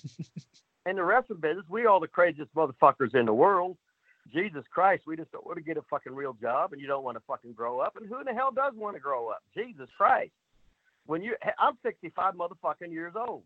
and 0.86 0.98
the 0.98 1.04
wrestling 1.04 1.40
business, 1.40 1.66
we 1.68 1.86
all 1.86 2.00
the 2.00 2.08
craziest 2.08 2.54
motherfuckers 2.54 3.14
in 3.14 3.26
the 3.26 3.34
world. 3.34 3.76
Jesus 4.32 4.64
Christ, 4.72 5.04
we 5.06 5.16
just 5.16 5.32
don't 5.32 5.46
want 5.46 5.58
to 5.58 5.64
get 5.64 5.76
a 5.78 5.82
fucking 5.90 6.14
real 6.14 6.34
job 6.34 6.72
and 6.72 6.80
you 6.82 6.88
don't 6.88 7.04
want 7.04 7.16
to 7.18 7.24
fucking 7.26 7.54
grow 7.54 7.80
up. 7.80 7.96
And 7.96 8.08
who 8.08 8.18
in 8.20 8.26
the 8.26 8.34
hell 8.34 8.52
does 8.52 8.74
want 8.76 8.96
to 8.96 9.00
grow 9.00 9.28
up? 9.30 9.42
Jesus 9.54 9.88
Christ. 9.96 10.32
When 11.06 11.22
you, 11.22 11.36
I'm 11.58 11.78
65 11.84 12.34
motherfucking 12.34 12.92
years 12.92 13.14
old. 13.16 13.44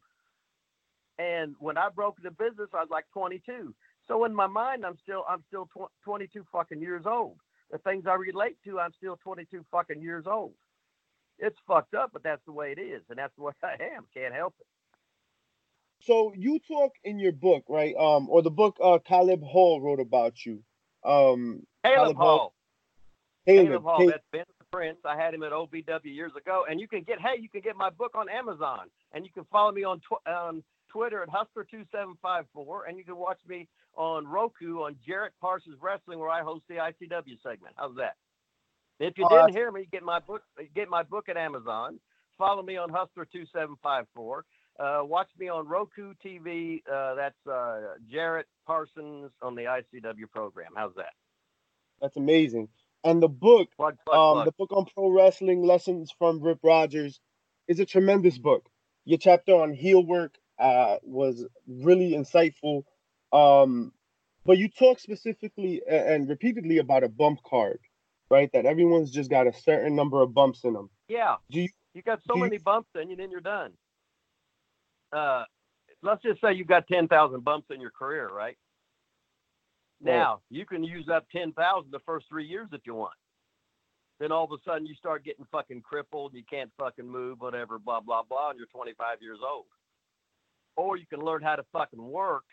And 1.18 1.54
when 1.60 1.78
I 1.78 1.88
broke 1.90 2.22
the 2.22 2.30
business, 2.32 2.70
I 2.74 2.80
was 2.80 2.88
like 2.90 3.06
22. 3.14 3.74
So 4.08 4.24
in 4.24 4.34
my 4.34 4.48
mind, 4.48 4.84
I'm 4.86 4.98
still, 5.02 5.24
I'm 5.28 5.44
still 5.48 5.66
tw- 5.76 5.92
22 6.04 6.44
fucking 6.52 6.80
years 6.80 7.04
old. 7.06 7.36
The 7.72 7.78
things 7.78 8.04
I 8.08 8.14
relate 8.14 8.56
to, 8.66 8.80
I'm 8.80 8.92
still 8.98 9.18
22 9.24 9.64
fucking 9.72 10.02
years 10.02 10.24
old. 10.30 10.54
it's 11.38 11.56
fucked 11.66 11.94
up, 11.94 12.10
but 12.12 12.22
that's 12.22 12.44
the 12.46 12.52
way 12.52 12.72
it 12.76 12.80
is, 12.80 13.02
and 13.10 13.18
that's 13.18 13.36
way 13.38 13.52
I 13.62 13.74
am. 13.96 14.06
Can't 14.14 14.34
help 14.34 14.54
it. 14.60 14.66
So 16.02 16.32
you 16.36 16.60
talk 16.68 16.92
in 17.04 17.18
your 17.18 17.32
book, 17.32 17.64
right? 17.68 17.94
Um, 17.96 18.28
or 18.30 18.42
the 18.42 18.50
book 18.50 18.76
uh 18.82 18.98
Caleb 19.06 19.42
Hall 19.44 19.80
wrote 19.80 20.00
about 20.00 20.44
you 20.46 20.62
um, 21.04 21.66
Caleb, 21.84 22.16
Hall. 22.16 22.54
Caleb, 23.46 23.66
Caleb 23.66 23.82
Hall. 23.82 23.98
Caleb. 23.98 24.12
That's 24.12 24.24
Ben 24.32 24.44
Prince. 24.72 24.98
I 25.04 25.16
had 25.16 25.34
him 25.34 25.42
at 25.42 25.52
OVW 25.52 26.04
years 26.04 26.32
ago, 26.36 26.64
and 26.68 26.80
you 26.80 26.88
can 26.88 27.02
get 27.02 27.20
hey, 27.20 27.40
you 27.40 27.48
can 27.48 27.60
get 27.60 27.76
my 27.76 27.90
book 27.90 28.12
on 28.14 28.28
Amazon, 28.28 28.88
and 29.12 29.24
you 29.24 29.30
can 29.32 29.44
follow 29.50 29.72
me 29.72 29.84
on 29.84 30.00
tw- 30.00 30.62
Twitter 30.88 31.22
at 31.22 31.28
Hustler2754, 31.28 32.80
and 32.88 32.98
you 32.98 33.04
can 33.04 33.16
watch 33.16 33.40
me 33.48 33.68
on 33.94 34.26
Roku 34.26 34.82
on 34.82 34.96
Jarrett 35.06 35.32
Parsons 35.40 35.76
Wrestling, 35.80 36.18
where 36.18 36.30
I 36.30 36.42
host 36.42 36.64
the 36.68 36.76
ICW 36.76 37.42
segment. 37.42 37.74
How's 37.76 37.96
that? 37.96 38.16
If 38.98 39.18
you 39.18 39.28
didn't 39.28 39.52
hear 39.52 39.72
me, 39.72 39.88
get 39.90 40.02
my 40.02 40.20
book. 40.20 40.42
Get 40.74 40.88
my 40.88 41.02
book 41.02 41.28
at 41.28 41.36
Amazon. 41.36 41.98
Follow 42.38 42.62
me 42.62 42.76
on 42.76 42.90
Hustler2754, 42.90 44.42
watch 44.78 45.28
me 45.38 45.48
on 45.48 45.66
Roku 45.66 46.14
TV. 46.24 46.82
Uh, 46.90 47.14
that's 47.14 47.46
uh, 47.46 47.94
Jarrett 48.10 48.46
Parsons 48.66 49.30
on 49.42 49.54
the 49.54 49.62
ICW 49.62 50.30
program. 50.30 50.72
How's 50.76 50.94
that? 50.96 51.12
That's 52.00 52.16
amazing. 52.16 52.68
And 53.04 53.22
the 53.22 53.28
book, 53.28 53.68
Plug, 53.76 53.96
plug, 54.06 54.16
um, 54.16 54.34
plug. 54.34 54.46
the 54.46 54.52
book 54.52 54.72
on 54.72 54.86
pro 54.94 55.08
wrestling 55.10 55.62
lessons 55.64 56.12
from 56.16 56.40
Rip 56.40 56.58
Rogers, 56.62 57.20
is 57.68 57.80
a 57.80 57.84
tremendous 57.84 58.38
book. 58.38 58.68
Your 59.04 59.18
chapter 59.18 59.54
on 59.54 59.72
heel 59.72 60.04
work 60.04 60.36
uh, 60.58 60.96
was 61.02 61.44
really 61.66 62.12
insightful. 62.12 62.82
Um, 63.32 63.92
but 64.44 64.58
you 64.58 64.68
talk 64.68 64.98
specifically 65.00 65.82
and 65.88 66.28
repeatedly 66.28 66.78
about 66.78 67.04
a 67.04 67.08
bump 67.08 67.40
card, 67.44 67.78
right? 68.30 68.50
That 68.52 68.66
everyone's 68.66 69.10
just 69.10 69.30
got 69.30 69.46
a 69.46 69.52
certain 69.52 69.94
number 69.96 70.20
of 70.20 70.34
bumps 70.34 70.64
in 70.64 70.72
them. 70.74 70.90
Yeah. 71.08 71.36
Do 71.50 71.60
you- 71.60 71.68
you 71.94 72.02
got 72.02 72.20
so 72.22 72.34
do 72.34 72.38
you- 72.38 72.44
many 72.44 72.58
bumps 72.58 72.88
in 73.00 73.10
you, 73.10 73.16
then 73.16 73.30
you're 73.30 73.40
done. 73.40 73.72
Uh, 75.12 75.44
let's 76.02 76.22
just 76.22 76.40
say 76.40 76.54
you've 76.54 76.66
got 76.66 76.86
10,000 76.88 77.44
bumps 77.44 77.68
in 77.70 77.80
your 77.80 77.90
career, 77.90 78.28
right? 78.28 78.56
Right. 80.00 80.16
Now, 80.16 80.40
you 80.50 80.66
can 80.66 80.82
use 80.82 81.08
up 81.12 81.26
10,000 81.30 81.90
the 81.90 81.98
first 82.00 82.26
three 82.28 82.46
years 82.46 82.68
if 82.72 82.80
you 82.84 82.94
want. 82.94 83.14
Then 84.18 84.32
all 84.32 84.44
of 84.44 84.52
a 84.52 84.56
sudden 84.64 84.86
you 84.86 84.94
start 84.94 85.24
getting 85.24 85.46
fucking 85.50 85.82
crippled 85.82 86.32
and 86.32 86.38
you 86.38 86.44
can't 86.48 86.70
fucking 86.78 87.08
move, 87.08 87.40
whatever, 87.40 87.78
blah, 87.78 88.00
blah, 88.00 88.22
blah, 88.28 88.50
and 88.50 88.58
you're 88.58 88.68
25 88.68 89.18
years 89.20 89.38
old. 89.48 89.66
Or 90.76 90.96
you 90.96 91.06
can 91.06 91.20
learn 91.20 91.42
how 91.42 91.56
to 91.56 91.64
fucking 91.72 92.02
work 92.02 92.44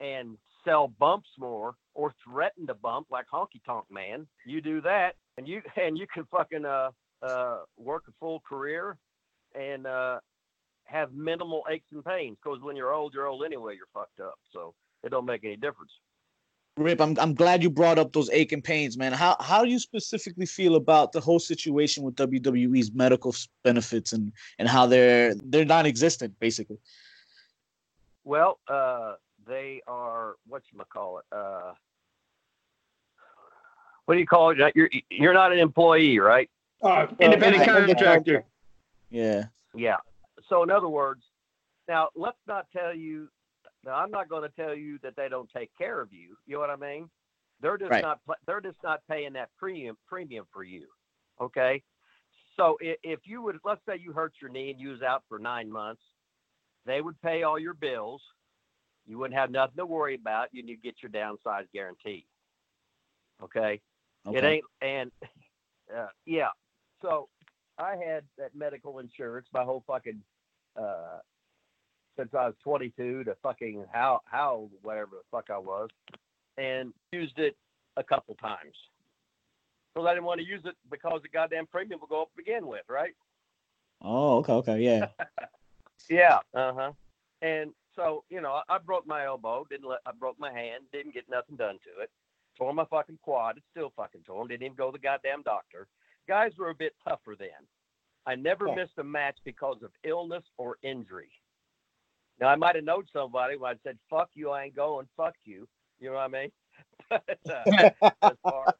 and 0.00 0.36
sell 0.64 0.88
bumps 0.98 1.28
more 1.38 1.74
or 1.94 2.12
threaten 2.24 2.66
to 2.66 2.74
bump 2.74 3.06
like 3.10 3.26
honky 3.32 3.62
tonk 3.64 3.84
man. 3.90 4.26
You 4.44 4.60
do 4.60 4.80
that 4.82 5.14
and 5.38 5.46
you 5.46 5.62
and 5.76 5.96
you 5.96 6.06
can 6.12 6.24
fucking 6.30 6.64
uh 6.64 6.90
uh 7.22 7.58
work 7.76 8.04
a 8.08 8.12
full 8.18 8.40
career 8.40 8.96
and 9.54 9.86
uh 9.86 10.18
have 10.84 11.12
minimal 11.14 11.64
aches 11.70 11.86
and 11.92 12.04
pains 12.04 12.36
because 12.42 12.60
when 12.62 12.76
you're 12.76 12.92
old 12.92 13.14
you're 13.14 13.26
old 13.26 13.44
anyway 13.44 13.74
you're 13.74 13.86
fucked 13.94 14.20
up 14.20 14.34
so 14.52 14.74
it 15.02 15.10
don't 15.10 15.24
make 15.24 15.44
any 15.44 15.56
difference 15.56 15.92
Rip, 16.78 17.02
I'm 17.02 17.18
I'm 17.18 17.34
glad 17.34 17.62
you 17.62 17.68
brought 17.68 17.98
up 17.98 18.14
those 18.14 18.30
ache 18.30 18.52
and 18.52 18.64
pains, 18.64 18.96
man. 18.96 19.12
How 19.12 19.36
how 19.40 19.62
do 19.62 19.70
you 19.70 19.78
specifically 19.78 20.46
feel 20.46 20.76
about 20.76 21.12
the 21.12 21.20
whole 21.20 21.38
situation 21.38 22.02
with 22.02 22.16
WWE's 22.16 22.92
medical 22.94 23.34
benefits 23.62 24.14
and 24.14 24.32
and 24.58 24.66
how 24.66 24.86
they're 24.86 25.34
they're 25.34 25.66
non-existent, 25.66 26.32
basically? 26.40 26.78
well 28.24 28.58
uh 28.68 29.14
they 29.46 29.82
are 29.86 30.36
what 30.46 30.62
you 30.72 30.80
call 30.90 31.18
it 31.18 31.24
uh 31.30 31.72
what 34.06 34.14
do 34.14 34.20
you 34.20 34.26
call 34.26 34.50
it 34.50 34.72
you're 34.74 34.88
you're 35.10 35.34
not 35.34 35.52
an 35.52 35.58
employee 35.58 36.18
right 36.18 36.48
Uh, 36.82 37.06
independent 37.20 37.68
Uh, 37.68 37.86
contractor. 37.86 38.44
Yeah. 39.12 39.44
Yeah. 39.74 39.98
So 40.48 40.62
in 40.62 40.70
other 40.70 40.88
words, 40.88 41.22
now 41.86 42.08
let's 42.16 42.38
not 42.48 42.66
tell 42.76 42.94
you. 42.94 43.28
Now 43.84 43.94
I'm 43.94 44.10
not 44.10 44.28
going 44.28 44.48
to 44.48 44.56
tell 44.56 44.74
you 44.74 44.98
that 45.02 45.14
they 45.16 45.28
don't 45.28 45.50
take 45.54 45.70
care 45.76 46.00
of 46.00 46.12
you. 46.12 46.36
You 46.46 46.54
know 46.54 46.60
what 46.60 46.70
I 46.70 46.76
mean? 46.76 47.10
They're 47.60 47.78
just 47.78 47.90
Right. 47.90 48.02
not. 48.02 48.20
They're 48.46 48.60
just 48.60 48.82
not 48.82 49.00
paying 49.08 49.34
that 49.34 49.50
premium 49.58 49.96
premium 50.08 50.46
for 50.52 50.64
you. 50.64 50.86
Okay. 51.40 51.82
So 52.56 52.76
if, 52.80 52.98
if 53.02 53.20
you 53.24 53.42
would, 53.42 53.58
let's 53.64 53.80
say 53.86 53.96
you 53.98 54.12
hurt 54.12 54.34
your 54.40 54.50
knee 54.50 54.70
and 54.70 54.80
you 54.80 54.90
was 54.90 55.02
out 55.02 55.22
for 55.28 55.38
nine 55.38 55.70
months, 55.70 56.02
they 56.86 57.00
would 57.00 57.20
pay 57.22 57.42
all 57.42 57.58
your 57.58 57.74
bills. 57.74 58.22
You 59.06 59.18
wouldn't 59.18 59.38
have 59.38 59.50
nothing 59.50 59.76
to 59.76 59.86
worry 59.86 60.14
about. 60.14 60.48
And 60.54 60.68
you 60.68 60.76
get 60.76 60.96
your 61.02 61.10
downside 61.10 61.66
guarantee. 61.72 62.26
Okay. 63.42 63.80
okay. 64.26 64.38
It 64.38 64.44
ain't 64.44 64.64
and 64.80 65.10
uh, 65.96 66.06
yeah. 66.24 66.48
So 67.00 67.28
I 67.82 67.96
had 67.96 68.24
that 68.38 68.54
medical 68.54 68.98
insurance 69.00 69.46
my 69.52 69.64
whole 69.64 69.84
fucking 69.86 70.20
uh 70.80 71.18
since 72.16 72.30
I 72.34 72.46
was 72.46 72.54
22 72.62 73.24
to 73.24 73.34
fucking 73.42 73.84
how 73.92 74.20
how 74.24 74.68
whatever 74.82 75.10
the 75.12 75.22
fuck 75.30 75.48
I 75.50 75.58
was, 75.58 75.88
and 76.56 76.92
used 77.12 77.38
it 77.38 77.56
a 77.96 78.04
couple 78.04 78.34
times. 78.36 78.76
Because 79.94 80.06
I 80.06 80.14
didn't 80.14 80.24
want 80.24 80.40
to 80.40 80.46
use 80.46 80.62
it 80.64 80.74
because 80.90 81.20
the 81.22 81.28
goddamn 81.28 81.66
premium 81.66 82.00
will 82.00 82.06
go 82.06 82.22
up 82.22 82.30
to 82.30 82.36
begin 82.36 82.66
with, 82.66 82.82
right? 82.88 83.14
Oh, 84.00 84.38
okay, 84.38 84.52
okay, 84.52 84.80
yeah. 84.80 85.06
Yeah. 86.10 86.38
Uh 86.52 86.72
huh. 86.74 86.92
And 87.42 87.70
so 87.94 88.24
you 88.28 88.40
know, 88.40 88.60
I, 88.68 88.74
I 88.74 88.78
broke 88.78 89.06
my 89.06 89.24
elbow. 89.24 89.66
Didn't 89.70 89.88
let. 89.88 90.00
I 90.04 90.10
broke 90.12 90.38
my 90.38 90.52
hand. 90.52 90.84
Didn't 90.92 91.14
get 91.14 91.28
nothing 91.30 91.56
done 91.56 91.78
to 91.84 92.02
it. 92.02 92.10
Tore 92.58 92.74
my 92.74 92.84
fucking 92.86 93.18
quad. 93.22 93.56
It's 93.56 93.66
still 93.70 93.92
fucking 93.96 94.22
torn. 94.26 94.48
Didn't 94.48 94.64
even 94.64 94.76
go 94.76 94.90
to 94.90 94.92
the 94.92 94.98
goddamn 94.98 95.42
doctor. 95.42 95.86
Guys 96.28 96.52
were 96.58 96.70
a 96.70 96.74
bit 96.74 96.94
tougher 97.06 97.34
then. 97.38 97.50
I 98.26 98.34
never 98.36 98.68
Yeah. 98.68 98.76
missed 98.76 98.98
a 98.98 99.04
match 99.04 99.38
because 99.44 99.82
of 99.82 99.92
illness 100.04 100.44
or 100.56 100.78
injury. 100.82 101.32
Now 102.40 102.48
I 102.48 102.56
might 102.56 102.76
have 102.76 102.84
known 102.84 103.06
somebody 103.12 103.56
when 103.56 103.74
I 103.74 103.78
said 103.82 103.98
"fuck 104.08 104.30
you," 104.34 104.50
I 104.50 104.64
ain't 104.64 104.76
going. 104.76 105.08
Fuck 105.16 105.34
you. 105.44 105.68
You 105.98 106.08
know 106.10 106.14
what 106.16 106.22
I 106.22 106.28
mean? 106.28 106.52
But 107.08 107.38
uh, 107.50 107.90
as 108.22 108.36
far 108.42 108.74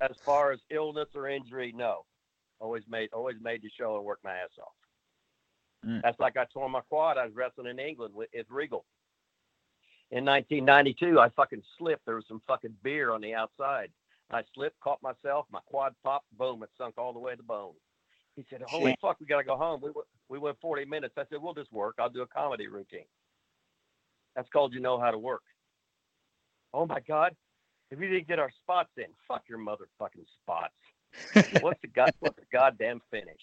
as 0.00 0.16
far 0.24 0.52
as 0.52 0.60
illness 0.70 1.08
or 1.14 1.28
injury, 1.28 1.72
no. 1.74 2.04
Always 2.60 2.84
made 2.88 3.10
always 3.12 3.36
made 3.40 3.62
the 3.62 3.70
show 3.70 3.96
and 3.96 4.04
worked 4.04 4.24
my 4.24 4.34
ass 4.36 4.50
off. 4.60 4.72
Mm. 5.86 6.02
That's 6.02 6.18
like 6.20 6.36
I 6.36 6.44
tore 6.52 6.68
my 6.68 6.80
quad. 6.82 7.18
I 7.18 7.24
was 7.24 7.34
wrestling 7.34 7.66
in 7.68 7.78
England 7.78 8.14
with, 8.14 8.28
with 8.34 8.46
Regal. 8.50 8.84
In 10.10 10.24
1992, 10.24 11.20
I 11.20 11.28
fucking 11.30 11.62
slipped. 11.76 12.04
There 12.06 12.14
was 12.16 12.26
some 12.26 12.42
fucking 12.46 12.74
beer 12.82 13.12
on 13.12 13.20
the 13.20 13.34
outside. 13.34 13.90
I 14.30 14.42
slipped, 14.54 14.78
caught 14.80 15.02
myself. 15.02 15.46
My 15.50 15.60
quad 15.66 15.94
popped. 16.04 16.26
Boom! 16.36 16.62
It 16.62 16.70
sunk 16.76 16.94
all 16.98 17.12
the 17.12 17.18
way 17.18 17.32
to 17.32 17.36
the 17.38 17.42
bone. 17.42 17.74
He 18.36 18.44
said, 18.50 18.62
"Holy 18.68 18.92
Shit. 18.92 19.00
fuck, 19.00 19.18
we 19.20 19.26
gotta 19.26 19.44
go 19.44 19.56
home." 19.56 19.80
We 19.82 19.90
went, 19.90 20.06
we 20.28 20.38
went 20.38 20.60
40 20.60 20.84
minutes. 20.84 21.14
I 21.16 21.24
said, 21.30 21.40
"We'll 21.40 21.54
just 21.54 21.72
work. 21.72 21.94
I'll 21.98 22.10
do 22.10 22.22
a 22.22 22.26
comedy 22.26 22.68
routine." 22.68 23.06
That's 24.36 24.48
called 24.50 24.72
you 24.74 24.80
know 24.80 25.00
how 25.00 25.10
to 25.10 25.18
work. 25.18 25.42
Oh 26.74 26.86
my 26.86 27.00
God! 27.00 27.34
If 27.90 27.98
we 27.98 28.06
didn't 28.08 28.28
get 28.28 28.38
our 28.38 28.50
spots 28.50 28.90
in, 28.98 29.06
fuck 29.26 29.42
your 29.48 29.58
motherfucking 29.58 30.26
spots. 30.42 30.74
what's 31.62 31.80
the 31.80 31.88
god? 31.88 32.10
What's 32.20 32.36
the 32.36 32.44
goddamn 32.52 33.00
finish? 33.10 33.40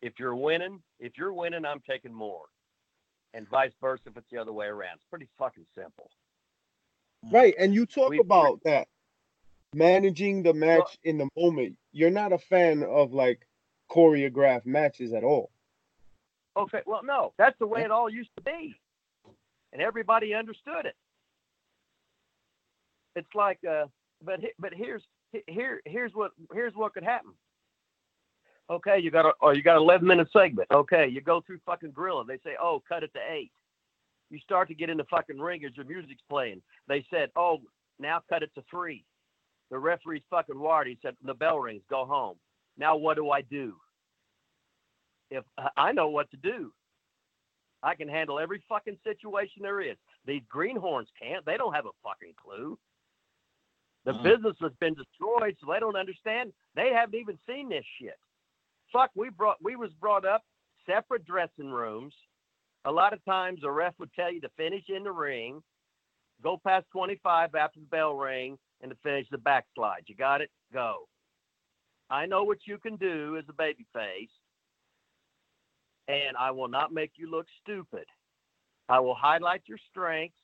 If 0.00 0.14
you're 0.18 0.34
winning, 0.34 0.82
if 1.00 1.12
you're 1.18 1.34
winning, 1.34 1.64
I'm 1.66 1.80
taking 1.88 2.12
more, 2.12 2.46
and 3.34 3.48
vice 3.48 3.72
versa 3.80 4.04
if 4.06 4.16
it's 4.16 4.26
the 4.32 4.38
other 4.38 4.52
way 4.52 4.66
around. 4.66 4.94
It's 4.96 5.04
pretty 5.10 5.28
fucking 5.38 5.66
simple. 5.76 6.10
Right, 7.30 7.54
and 7.58 7.74
you 7.74 7.86
talk 7.86 8.10
We- 8.10 8.18
about 8.20 8.60
that 8.64 8.88
managing 9.74 10.42
the 10.42 10.54
match 10.54 10.98
in 11.04 11.18
the 11.18 11.28
moment. 11.36 11.76
You're 11.92 12.10
not 12.10 12.32
a 12.32 12.38
fan 12.38 12.82
of 12.82 13.12
like 13.12 13.46
choreographed 13.90 14.66
matches 14.66 15.12
at 15.12 15.24
all. 15.24 15.50
Okay, 16.56 16.80
well, 16.86 17.02
no, 17.04 17.32
that's 17.36 17.58
the 17.58 17.66
way 17.66 17.82
it 17.82 17.90
all 17.90 18.08
used 18.08 18.30
to 18.36 18.42
be, 18.42 18.74
and 19.72 19.82
everybody 19.82 20.34
understood 20.34 20.86
it. 20.86 20.94
It's 23.16 23.34
like, 23.34 23.58
uh, 23.68 23.86
but 24.24 24.40
but 24.58 24.72
here's 24.72 25.02
here 25.46 25.80
here's 25.84 26.12
what 26.14 26.32
here's 26.52 26.74
what 26.74 26.94
could 26.94 27.02
happen. 27.02 27.32
Okay, 28.70 28.98
you 28.98 29.10
got 29.10 29.26
a 29.26 29.32
or 29.40 29.54
you 29.54 29.62
got 29.62 29.76
an 29.76 29.82
11 29.82 30.06
minute 30.06 30.28
segment. 30.32 30.68
Okay, 30.72 31.08
you 31.08 31.20
go 31.20 31.40
through 31.40 31.58
fucking 31.66 31.92
Gorilla. 31.92 32.24
They 32.24 32.38
say, 32.38 32.56
oh, 32.60 32.82
cut 32.88 33.02
it 33.02 33.12
to 33.14 33.20
eight. 33.30 33.52
You 34.30 34.38
start 34.38 34.68
to 34.68 34.74
get 34.74 34.90
in 34.90 34.96
the 34.96 35.04
fucking 35.04 35.38
ring 35.38 35.64
as 35.64 35.76
your 35.76 35.86
music's 35.86 36.22
playing. 36.30 36.62
They 36.88 37.04
said, 37.10 37.30
oh, 37.36 37.58
now 37.98 38.22
cut 38.28 38.42
it 38.42 38.50
to 38.54 38.64
three. 38.70 39.04
The 39.70 39.78
referee's 39.78 40.22
fucking 40.30 40.58
wired. 40.58 40.86
He 40.88 40.98
said, 41.02 41.16
the 41.24 41.34
bell 41.34 41.58
rings, 41.58 41.82
go 41.88 42.04
home. 42.04 42.36
Now 42.76 42.96
what 42.96 43.16
do 43.16 43.30
I 43.30 43.42
do? 43.42 43.74
If 45.30 45.44
uh, 45.58 45.68
I 45.76 45.92
know 45.92 46.08
what 46.08 46.30
to 46.30 46.36
do, 46.36 46.72
I 47.82 47.94
can 47.94 48.08
handle 48.08 48.38
every 48.38 48.62
fucking 48.68 48.98
situation 49.04 49.62
there 49.62 49.80
is. 49.80 49.96
These 50.26 50.42
greenhorns 50.48 51.08
can't. 51.20 51.44
They 51.44 51.56
don't 51.56 51.74
have 51.74 51.86
a 51.86 51.90
fucking 52.02 52.34
clue. 52.42 52.78
The 54.04 54.12
Uh-uh. 54.12 54.22
business 54.22 54.56
has 54.60 54.72
been 54.80 54.94
destroyed, 54.94 55.56
so 55.60 55.72
they 55.72 55.80
don't 55.80 55.96
understand. 55.96 56.52
They 56.74 56.90
haven't 56.94 57.18
even 57.18 57.38
seen 57.46 57.68
this 57.68 57.84
shit. 58.00 58.18
Fuck, 58.92 59.10
we 59.14 59.30
brought 59.30 59.56
we 59.62 59.76
was 59.76 59.90
brought 60.00 60.24
up 60.24 60.42
separate 60.86 61.24
dressing 61.24 61.70
rooms. 61.70 62.14
A 62.84 62.92
lot 62.92 63.12
of 63.12 63.24
times 63.24 63.60
the 63.62 63.70
ref 63.70 63.94
would 63.98 64.12
tell 64.12 64.30
you 64.32 64.40
to 64.42 64.50
finish 64.56 64.84
in 64.88 65.04
the 65.04 65.10
ring, 65.12 65.62
go 66.42 66.58
past 66.62 66.86
25 66.92 67.54
after 67.54 67.80
the 67.80 67.86
bell 67.86 68.14
ring, 68.14 68.58
and 68.84 68.90
to 68.90 68.98
finish 69.02 69.26
the 69.30 69.38
backslide. 69.38 70.04
You 70.06 70.14
got 70.14 70.42
it? 70.42 70.50
Go. 70.72 71.08
I 72.10 72.26
know 72.26 72.44
what 72.44 72.58
you 72.66 72.76
can 72.78 72.96
do 72.96 73.36
as 73.38 73.44
a 73.48 73.52
baby 73.54 73.86
face, 73.94 74.28
and 76.06 76.36
I 76.38 76.50
will 76.50 76.68
not 76.68 76.92
make 76.92 77.12
you 77.16 77.30
look 77.30 77.46
stupid. 77.62 78.04
I 78.90 79.00
will 79.00 79.14
highlight 79.14 79.62
your 79.66 79.78
strengths. 79.90 80.36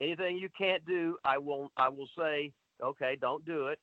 Anything 0.00 0.38
you 0.38 0.48
can't 0.56 0.86
do, 0.86 1.18
I 1.24 1.36
will 1.36 1.72
I 1.76 1.88
will 1.88 2.08
say, 2.16 2.52
okay, 2.82 3.18
don't 3.20 3.44
do 3.44 3.66
it. 3.66 3.80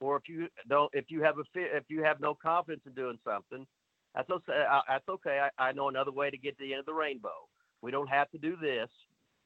Or 0.00 0.16
if 0.16 0.22
you 0.26 0.48
don't, 0.66 0.90
if 0.94 1.04
you 1.10 1.22
have 1.22 1.36
a 1.36 1.42
if 1.54 1.84
you 1.88 2.02
have 2.02 2.18
no 2.18 2.34
confidence 2.34 2.82
in 2.86 2.94
doing 2.94 3.18
something, 3.22 3.66
that's 4.14 4.30
okay. 4.30 4.64
That's 4.88 5.08
okay. 5.08 5.48
I, 5.58 5.68
I 5.68 5.72
know 5.72 5.90
another 5.90 6.12
way 6.12 6.30
to 6.30 6.38
get 6.38 6.56
to 6.56 6.64
the 6.64 6.72
end 6.72 6.80
of 6.80 6.86
the 6.86 6.94
rainbow. 6.94 7.46
We 7.82 7.90
don't 7.90 8.08
have 8.08 8.30
to 8.30 8.38
do 8.38 8.56
this. 8.56 8.88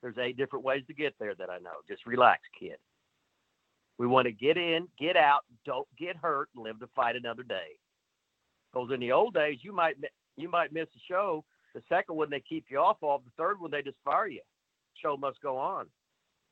There's 0.03 0.19
eight 0.19 0.37
different 0.37 0.65
ways 0.65 0.85
to 0.87 0.95
get 0.95 1.15
there 1.19 1.35
that 1.35 1.51
I 1.51 1.59
know. 1.59 1.83
Just 1.89 2.07
relax, 2.07 2.43
kid. 2.59 2.77
We 3.99 4.07
want 4.07 4.27
to 4.27 4.33
get 4.33 4.57
in, 4.57 4.89
get 4.99 5.17
out, 5.17 5.43
don't 5.65 5.87
get 5.99 6.17
hurt, 6.17 6.49
and 6.55 6.65
live 6.65 6.81
to 6.81 6.89
fight 6.97 7.17
another 7.17 7.43
day. 7.43 7.79
Because 8.73 8.91
in 8.93 9.01
the 9.01 9.13
old 9.13 9.35
days, 9.35 9.59
you 9.63 9.73
might 9.73 9.97
you 10.37 10.51
might 10.51 10.73
miss 10.73 10.89
a 10.97 11.03
show. 11.09 11.45
The 11.75 11.83
second 11.89 12.17
one 12.17 12.31
they 12.31 12.41
keep 12.41 12.67
you 12.71 12.79
off 12.79 12.97
of. 13.03 13.23
The 13.25 13.31
third 13.37 13.61
one 13.61 13.71
they 13.71 13.83
just 13.83 13.99
fire 14.05 14.27
you. 14.27 14.41
Show 15.01 15.17
must 15.17 15.41
go 15.41 15.57
on. 15.57 15.87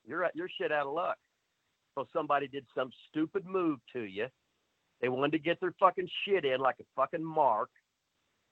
You're 0.07 0.29
you're 0.35 0.49
shit 0.49 0.73
out 0.73 0.87
of 0.87 0.95
luck. 0.95 1.17
So 1.95 2.07
somebody 2.13 2.49
did 2.49 2.65
some 2.75 2.91
stupid 3.11 3.45
move 3.45 3.81
to 3.93 4.03
you. 4.03 4.27
They 5.01 5.09
wanted 5.09 5.33
to 5.33 5.39
get 5.39 5.61
their 5.61 5.75
fucking 5.81 6.09
shit 6.25 6.45
in 6.45 6.61
like 6.61 6.77
a 6.81 6.85
fucking 6.95 7.25
mark, 7.25 7.71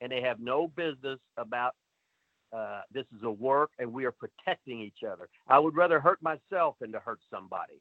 and 0.00 0.10
they 0.10 0.20
have 0.20 0.40
no 0.40 0.66
business 0.66 1.20
about 1.36 1.74
uh, 2.52 2.80
this 2.92 3.06
is 3.16 3.22
a 3.22 3.30
work 3.30 3.70
and 3.78 3.92
we 3.92 4.04
are 4.04 4.12
protecting 4.12 4.80
each 4.80 5.04
other. 5.08 5.28
I 5.48 5.58
would 5.58 5.76
rather 5.76 6.00
hurt 6.00 6.20
myself 6.20 6.76
than 6.80 6.90
to 6.92 6.98
hurt 6.98 7.20
somebody. 7.32 7.80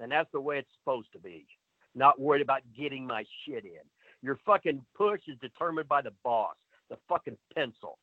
And 0.00 0.10
that's 0.10 0.30
the 0.32 0.40
way 0.40 0.58
it's 0.58 0.70
supposed 0.80 1.12
to 1.12 1.18
be. 1.18 1.46
Not 1.94 2.20
worried 2.20 2.42
about 2.42 2.62
getting 2.76 3.06
my 3.06 3.24
shit 3.44 3.64
in. 3.64 3.84
Your 4.22 4.38
fucking 4.46 4.84
push 4.96 5.20
is 5.28 5.38
determined 5.40 5.88
by 5.88 6.02
the 6.02 6.12
boss, 6.24 6.54
the 6.88 6.96
fucking 7.08 7.36
pencil. 7.54 7.98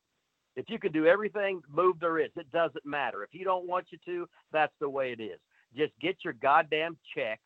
If 0.56 0.66
you 0.68 0.78
can 0.78 0.92
do 0.92 1.06
everything 1.06 1.60
move 1.72 2.00
there 2.00 2.18
is, 2.18 2.30
it 2.36 2.50
doesn't 2.50 2.84
matter. 2.84 3.22
If 3.22 3.30
you 3.32 3.44
don't 3.44 3.66
want 3.66 3.86
you 3.90 3.98
to, 4.06 4.28
that's 4.52 4.72
the 4.80 4.88
way 4.88 5.12
it 5.12 5.22
is. 5.22 5.38
Just 5.76 5.92
get 6.00 6.16
your 6.24 6.32
goddamn 6.34 6.96
check 7.14 7.40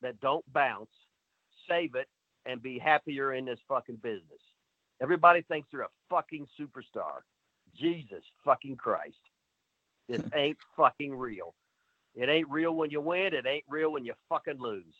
that 0.00 0.20
don't 0.20 0.44
bounce, 0.52 0.90
save 1.68 1.94
it, 1.94 2.08
and 2.46 2.60
be 2.60 2.78
happier 2.78 3.34
in 3.34 3.44
this 3.44 3.60
fucking 3.68 3.96
business. 4.02 4.40
Everybody 5.00 5.42
thinks 5.42 5.68
they're 5.70 5.82
a 5.82 5.88
fucking 6.10 6.46
superstar. 6.58 7.20
Jesus 7.78 8.22
fucking 8.44 8.76
Christ. 8.76 9.20
This 10.08 10.22
ain't 10.34 10.58
fucking 10.76 11.14
real. 11.14 11.54
It 12.14 12.28
ain't 12.28 12.48
real 12.50 12.74
when 12.74 12.90
you 12.90 13.00
win. 13.00 13.34
It 13.34 13.46
ain't 13.46 13.64
real 13.68 13.92
when 13.92 14.04
you 14.04 14.14
fucking 14.28 14.58
lose. 14.58 14.94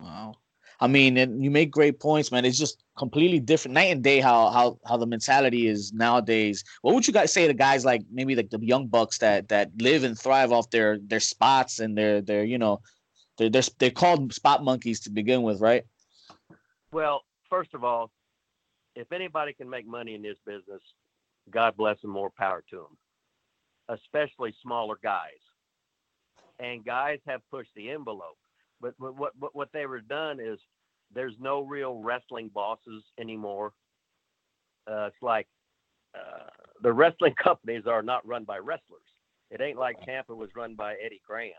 Wow. 0.00 0.34
I 0.78 0.86
mean, 0.86 1.16
and 1.16 1.44
you 1.44 1.50
make 1.50 1.70
great 1.70 2.00
points, 2.00 2.30
man. 2.32 2.44
It's 2.44 2.58
just 2.58 2.82
completely 2.96 3.38
different, 3.38 3.74
night 3.74 3.92
and 3.92 4.02
day. 4.02 4.20
How 4.20 4.50
how 4.50 4.78
how 4.86 4.96
the 4.96 5.06
mentality 5.06 5.66
is 5.66 5.92
nowadays. 5.92 6.64
What 6.82 6.94
would 6.94 7.06
you 7.06 7.12
guys 7.12 7.32
say 7.32 7.46
to 7.46 7.54
guys 7.54 7.84
like 7.84 8.02
maybe 8.10 8.34
like 8.34 8.50
the 8.50 8.58
young 8.60 8.86
bucks 8.86 9.18
that 9.18 9.48
that 9.48 9.70
live 9.78 10.04
and 10.04 10.18
thrive 10.18 10.52
off 10.52 10.70
their 10.70 10.98
their 10.98 11.20
spots 11.20 11.80
and 11.80 11.96
their 11.96 12.22
their 12.22 12.44
you 12.44 12.56
know 12.56 12.80
they're 13.36 13.50
they're, 13.50 13.62
they're 13.78 13.90
called 13.90 14.32
spot 14.32 14.64
monkeys 14.64 15.00
to 15.00 15.10
begin 15.10 15.42
with, 15.42 15.60
right? 15.60 15.84
Well, 16.92 17.22
first 17.48 17.74
of 17.74 17.84
all, 17.84 18.10
if 18.96 19.12
anybody 19.12 19.52
can 19.52 19.68
make 19.68 19.86
money 19.86 20.14
in 20.14 20.22
this 20.22 20.38
business, 20.46 20.82
God 21.50 21.76
bless 21.76 22.00
them, 22.00 22.10
more 22.10 22.30
power 22.30 22.64
to 22.70 22.76
them, 22.76 23.98
especially 23.98 24.54
smaller 24.62 24.98
guys. 25.02 25.40
And 26.62 26.84
guys 26.84 27.18
have 27.26 27.40
pushed 27.50 27.70
the 27.74 27.90
envelope. 27.90 28.36
But 28.80 28.94
what 28.98 29.32
what 29.38 29.54
what 29.54 29.68
they 29.72 29.86
were 29.86 30.00
done 30.00 30.40
is 30.40 30.58
there's 31.14 31.34
no 31.40 31.62
real 31.62 31.96
wrestling 31.96 32.50
bosses 32.54 33.04
anymore. 33.18 33.72
Uh, 34.90 35.06
it's 35.06 35.22
like 35.22 35.46
uh, 36.14 36.48
the 36.82 36.92
wrestling 36.92 37.34
companies 37.42 37.84
are 37.86 38.02
not 38.02 38.26
run 38.26 38.44
by 38.44 38.58
wrestlers. 38.58 39.02
It 39.50 39.60
ain't 39.60 39.78
like 39.78 39.96
Tampa 40.04 40.34
was 40.34 40.50
run 40.54 40.74
by 40.74 40.94
Eddie 41.04 41.22
Graham. 41.26 41.52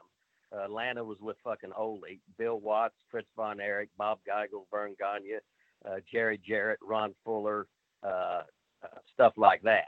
Uh, 0.54 0.66
Atlanta 0.66 1.04
was 1.04 1.18
with 1.22 1.38
fucking 1.44 1.72
Ole, 1.78 2.02
Bill 2.38 2.60
Watts, 2.60 2.96
Fritz 3.10 3.28
von 3.36 3.60
Erich, 3.60 3.90
Bob 3.98 4.20
Geigel, 4.28 4.66
Verne 4.70 4.96
Gagne, 5.00 5.40
uh, 5.86 5.98
Jerry 6.12 6.40
Jarrett, 6.46 6.80
Ron 6.82 7.14
Fuller, 7.24 7.68
uh, 8.04 8.44
uh, 8.84 8.98
stuff 9.14 9.34
like 9.38 9.62
that. 9.64 9.86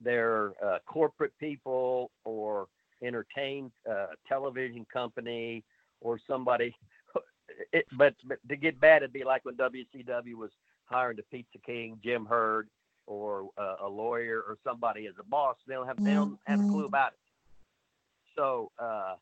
They're 0.00 0.52
uh, 0.64 0.78
corporate 0.86 1.32
people 1.38 2.10
or 2.24 2.66
entertain 3.02 3.70
uh, 3.90 4.08
television 4.28 4.86
company 4.92 5.64
or 6.00 6.18
somebody. 6.26 6.74
It, 7.70 7.84
but, 7.98 8.14
but 8.26 8.38
to 8.48 8.56
get 8.56 8.80
bad, 8.80 9.02
it'd 9.02 9.12
be 9.12 9.24
like 9.24 9.44
when 9.44 9.56
WCW 9.56 10.34
was 10.36 10.50
hiring 10.86 11.18
the 11.18 11.22
Pizza 11.24 11.58
King, 11.66 11.98
Jim 12.02 12.24
Herd, 12.24 12.68
or 13.06 13.48
uh, 13.58 13.74
a 13.84 13.88
lawyer 13.88 14.42
or 14.48 14.56
somebody 14.64 15.06
as 15.06 15.14
a 15.20 15.24
boss. 15.24 15.56
They 15.66 15.74
don't 15.74 15.86
have 15.86 16.02
they 16.02 16.14
don't 16.14 16.38
have 16.46 16.60
a 16.60 16.62
clue 16.62 16.86
about 16.86 17.12
it. 17.12 17.18
So 18.36 18.70
uh, 18.78 19.16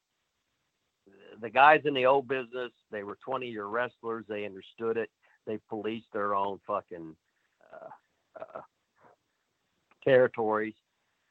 the 1.40 1.50
guys 1.50 1.80
in 1.84 1.94
the 1.94 2.06
old 2.06 2.28
business, 2.28 2.70
they 2.90 3.02
were 3.02 3.18
20 3.24 3.48
year 3.48 3.66
wrestlers. 3.66 4.24
They 4.28 4.44
understood 4.44 4.96
it. 4.96 5.10
They 5.46 5.58
policed 5.68 6.12
their 6.12 6.34
own 6.34 6.60
fucking 6.66 7.16
uh, 7.72 8.40
uh, 8.40 8.60
territories. 10.04 10.74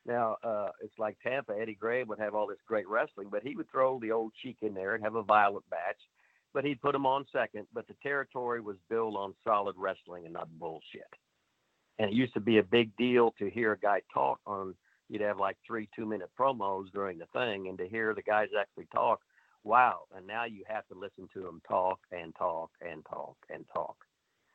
Now, 0.06 0.38
uh, 0.44 0.70
it's 0.82 0.98
like 0.98 1.18
Tampa. 1.22 1.54
Eddie 1.60 1.76
Graham 1.76 2.08
would 2.08 2.20
have 2.20 2.34
all 2.34 2.48
this 2.48 2.58
great 2.68 2.88
wrestling, 2.88 3.28
but 3.30 3.44
he 3.44 3.56
would 3.56 3.70
throw 3.70 4.00
the 4.00 4.12
old 4.12 4.34
cheek 4.42 4.58
in 4.62 4.74
there 4.74 4.96
and 4.96 5.04
have 5.04 5.16
a 5.16 5.24
violent 5.24 5.66
match, 5.70 5.98
but 6.54 6.66
he'd 6.66 6.82
put 6.82 6.96
him 6.96 7.06
on 7.06 7.26
second. 7.32 7.68
But 7.74 7.88
the 7.88 7.96
territory 8.02 8.62
was 8.62 8.78
built 8.90 9.16
on 9.16 9.36
solid 9.44 9.76
wrestling 9.78 10.26
and 10.26 10.34
not 10.34 10.50
bullshit. 10.58 11.04
And 12.00 12.10
it 12.10 12.16
used 12.16 12.34
to 12.34 12.40
be 12.40 12.58
a 12.58 12.64
big 12.64 12.96
deal 12.96 13.34
to 13.40 13.50
hear 13.50 13.74
a 13.74 13.78
guy 13.78 14.02
talk 14.14 14.40
on, 14.48 14.74
you'd 15.10 15.22
have 15.22 15.38
like 15.38 15.58
three 15.68 15.90
two 15.96 16.06
minute 16.06 16.30
promos 16.40 16.92
during 16.94 17.18
the 17.18 17.28
thing, 17.34 17.68
and 17.68 17.78
to 17.78 17.88
hear 17.88 18.14
the 18.16 18.22
guys 18.22 18.48
actually 18.58 18.88
talk, 18.94 19.20
wow. 19.64 20.04
And 20.16 20.26
now 20.26 20.46
you 20.46 20.64
have 20.68 20.88
to 20.88 20.98
listen 20.98 21.28
to 21.34 21.42
them 21.42 21.62
talk 21.68 22.00
and 22.12 22.34
talk 22.36 22.72
and 22.82 23.06
talk 23.06 23.36
and 23.54 23.66
talk. 23.74 23.98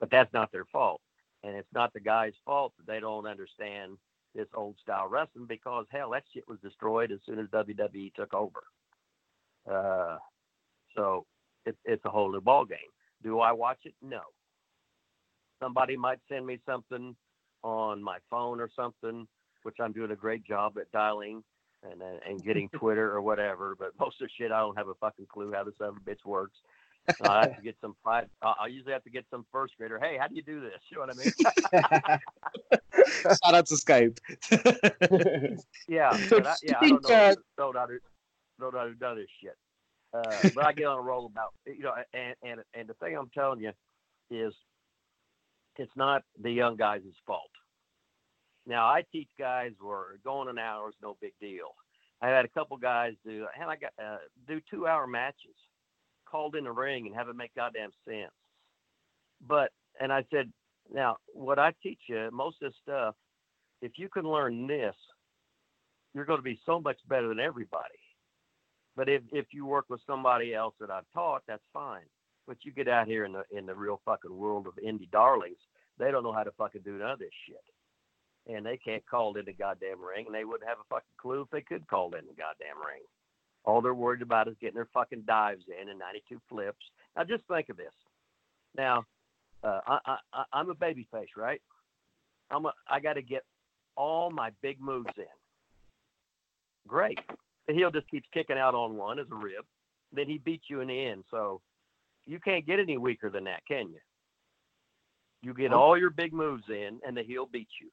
But 0.00 0.10
that's 0.10 0.32
not 0.32 0.50
their 0.52 0.64
fault. 0.64 1.02
And 1.42 1.54
it's 1.54 1.72
not 1.74 1.92
the 1.92 2.00
guy's 2.00 2.32
fault 2.46 2.72
that 2.78 2.86
they 2.90 3.00
don't 3.00 3.26
understand 3.26 3.98
this 4.34 4.48
old 4.54 4.76
style 4.82 5.08
wrestling 5.08 5.46
because 5.48 5.86
hell, 5.90 6.10
that 6.10 6.24
shit 6.32 6.46
was 6.48 6.58
destroyed 6.60 7.12
as 7.12 7.20
soon 7.26 7.38
as 7.38 7.46
WWE 7.48 8.14
took 8.14 8.34
over. 8.34 8.62
Uh, 9.70 10.18
so 10.96 11.26
it, 11.64 11.76
it's 11.84 12.04
a 12.04 12.10
whole 12.10 12.32
new 12.32 12.40
ball 12.40 12.64
game. 12.64 12.78
Do 13.22 13.40
I 13.40 13.52
watch 13.52 13.78
it? 13.84 13.94
No. 14.02 14.20
Somebody 15.62 15.96
might 15.96 16.18
send 16.28 16.46
me 16.46 16.58
something 16.66 17.16
on 17.62 18.02
my 18.02 18.18
phone 18.28 18.60
or 18.60 18.68
something, 18.76 19.26
which 19.62 19.76
I'm 19.80 19.92
doing 19.92 20.10
a 20.10 20.16
great 20.16 20.44
job 20.44 20.76
at 20.78 20.90
dialing 20.92 21.42
and 21.90 22.02
and 22.02 22.44
getting 22.44 22.68
Twitter 22.74 23.12
or 23.12 23.22
whatever. 23.22 23.74
But 23.78 23.92
most 23.98 24.20
of 24.20 24.28
the 24.28 24.32
shit, 24.36 24.52
I 24.52 24.60
don't 24.60 24.76
have 24.76 24.88
a 24.88 24.94
fucking 24.94 25.26
clue 25.32 25.52
how 25.52 25.64
this 25.64 25.74
other 25.80 25.98
bitch 26.04 26.24
works. 26.24 26.58
I 27.22 27.40
have 27.40 27.56
to 27.56 27.62
get 27.64 27.76
some 27.80 27.94
five. 28.04 28.28
I 28.42 28.66
usually 28.68 28.92
have 28.92 29.04
to 29.04 29.10
get 29.10 29.24
some 29.30 29.44
first 29.52 29.74
grader. 29.76 29.98
Hey, 30.00 30.16
how 30.18 30.28
do 30.28 30.34
you 30.34 30.42
do 30.42 30.60
this? 30.60 30.80
You 30.90 30.98
know 30.98 31.06
what 31.06 31.14
I 31.14 31.18
mean? 31.18 32.20
Shout 33.22 33.54
out 33.54 33.66
to 33.66 33.74
Skype. 33.74 34.18
yeah, 35.88 36.18
but 36.30 36.46
I, 36.46 36.54
yeah, 36.62 36.78
I 36.80 36.88
don't 36.88 37.02
know. 37.02 37.34
Don't 37.56 37.74
know 37.74 37.80
how 37.80 37.86
to, 37.86 37.98
don't 38.60 38.74
know 38.74 38.80
how 38.80 38.86
to 38.86 38.94
do 38.94 39.20
this 39.20 39.30
shit. 39.42 39.56
Uh, 40.12 40.50
but 40.54 40.64
I 40.64 40.72
get 40.72 40.86
on 40.86 40.98
a 40.98 41.02
roll 41.02 41.26
about 41.26 41.54
you 41.66 41.82
know, 41.82 41.92
and 42.12 42.34
and 42.42 42.60
and 42.74 42.88
the 42.88 42.94
thing 42.94 43.16
I'm 43.16 43.30
telling 43.34 43.60
you 43.60 43.72
is, 44.30 44.54
it's 45.76 45.92
not 45.96 46.22
the 46.40 46.50
young 46.50 46.76
guys' 46.76 47.02
fault. 47.26 47.50
Now 48.66 48.86
I 48.86 49.02
teach 49.12 49.28
guys 49.38 49.72
where 49.80 50.18
going 50.24 50.48
an 50.48 50.58
hour 50.58 50.88
is 50.88 50.94
no 51.02 51.16
big 51.20 51.32
deal. 51.40 51.74
I 52.22 52.28
had 52.28 52.44
a 52.44 52.48
couple 52.48 52.76
guys 52.76 53.14
do, 53.26 53.46
and 53.60 53.68
I 53.68 53.76
got 53.76 53.92
uh, 54.02 54.18
do 54.46 54.60
two 54.70 54.86
hour 54.86 55.06
matches 55.06 55.56
called 56.24 56.56
in 56.56 56.64
the 56.64 56.72
ring 56.72 57.06
and 57.06 57.14
have 57.14 57.28
it 57.28 57.36
make 57.36 57.54
goddamn 57.54 57.90
sense. 58.06 58.32
But 59.46 59.70
and 60.00 60.12
I 60.12 60.24
said, 60.30 60.52
now 60.92 61.16
what 61.32 61.58
I 61.58 61.72
teach 61.82 62.00
you, 62.08 62.28
most 62.32 62.56
of 62.62 62.70
this 62.70 62.78
stuff, 62.82 63.14
if 63.82 63.92
you 63.96 64.08
can 64.08 64.24
learn 64.24 64.66
this, 64.66 64.94
you're 66.14 66.24
going 66.24 66.38
to 66.38 66.42
be 66.42 66.60
so 66.64 66.80
much 66.80 66.98
better 67.08 67.28
than 67.28 67.40
everybody. 67.40 67.98
But 68.96 69.08
if 69.08 69.22
if 69.32 69.46
you 69.50 69.66
work 69.66 69.86
with 69.88 70.00
somebody 70.06 70.54
else 70.54 70.74
that 70.80 70.90
I've 70.90 71.10
taught, 71.12 71.42
that's 71.46 71.64
fine. 71.72 72.06
But 72.46 72.58
you 72.62 72.72
get 72.72 72.88
out 72.88 73.08
here 73.08 73.24
in 73.24 73.32
the 73.32 73.44
in 73.50 73.66
the 73.66 73.74
real 73.74 74.00
fucking 74.04 74.36
world 74.36 74.66
of 74.66 74.74
indie 74.76 75.10
darlings, 75.10 75.58
they 75.98 76.10
don't 76.10 76.22
know 76.22 76.32
how 76.32 76.44
to 76.44 76.52
fucking 76.52 76.82
do 76.84 76.98
none 76.98 77.10
of 77.10 77.18
this 77.18 77.30
shit. 77.46 78.54
And 78.54 78.64
they 78.64 78.76
can't 78.76 79.04
call 79.06 79.36
in 79.36 79.46
the 79.46 79.52
goddamn 79.52 80.02
ring, 80.02 80.26
and 80.26 80.34
they 80.34 80.44
wouldn't 80.44 80.68
have 80.68 80.78
a 80.78 80.88
fucking 80.88 81.16
clue 81.18 81.42
if 81.42 81.50
they 81.50 81.62
could 81.62 81.88
call 81.88 82.06
in 82.14 82.26
the 82.26 82.34
goddamn 82.34 82.78
ring. 82.86 83.02
All 83.64 83.80
they're 83.80 83.94
worried 83.94 84.22
about 84.22 84.48
is 84.48 84.56
getting 84.60 84.74
their 84.74 84.88
fucking 84.92 85.22
dives 85.26 85.64
in 85.68 85.88
and 85.88 85.98
92 85.98 86.40
flips. 86.48 86.84
Now, 87.16 87.24
just 87.24 87.44
think 87.48 87.68
of 87.68 87.76
this. 87.76 87.92
Now, 88.76 89.04
uh, 89.62 89.80
I, 89.86 90.16
I, 90.32 90.44
I'm 90.52 90.70
a 90.70 90.74
baby 90.74 91.06
face, 91.10 91.30
right? 91.36 91.62
I'm 92.50 92.66
a, 92.66 92.72
I 92.88 93.00
got 93.00 93.14
to 93.14 93.22
get 93.22 93.42
all 93.96 94.30
my 94.30 94.50
big 94.60 94.80
moves 94.80 95.12
in. 95.16 95.24
Great. 96.86 97.18
The 97.66 97.72
heel 97.72 97.90
just 97.90 98.10
keeps 98.10 98.28
kicking 98.34 98.58
out 98.58 98.74
on 98.74 98.96
one 98.96 99.18
as 99.18 99.26
a 99.32 99.34
rib. 99.34 99.64
Then 100.12 100.28
he 100.28 100.38
beats 100.38 100.64
you 100.68 100.80
in 100.80 100.88
the 100.88 101.06
end. 101.06 101.24
So 101.30 101.62
You 102.26 102.38
can't 102.40 102.66
get 102.66 102.80
any 102.80 102.96
weaker 102.96 103.30
than 103.30 103.44
that, 103.44 103.62
can 103.66 103.88
you? 103.88 104.00
You 105.42 105.54
get 105.54 105.72
all 105.72 105.98
your 105.98 106.10
big 106.10 106.32
moves 106.32 106.64
in, 106.68 107.00
and 107.06 107.16
the 107.16 107.22
heel 107.22 107.46
beats 107.50 107.72
you. 107.80 107.90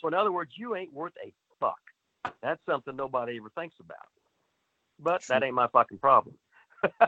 So, 0.00 0.08
in 0.08 0.14
other 0.14 0.30
words, 0.30 0.52
you 0.56 0.76
ain't 0.76 0.92
worth 0.92 1.12
a 1.24 1.32
fuck. 1.58 1.80
That's 2.42 2.60
something 2.64 2.94
nobody 2.94 3.38
ever 3.38 3.50
thinks 3.56 3.76
about. 3.80 4.06
But 5.02 5.22
that 5.28 5.42
ain't 5.42 5.54
my 5.54 5.68
fucking 5.68 5.98
problem. 5.98 6.36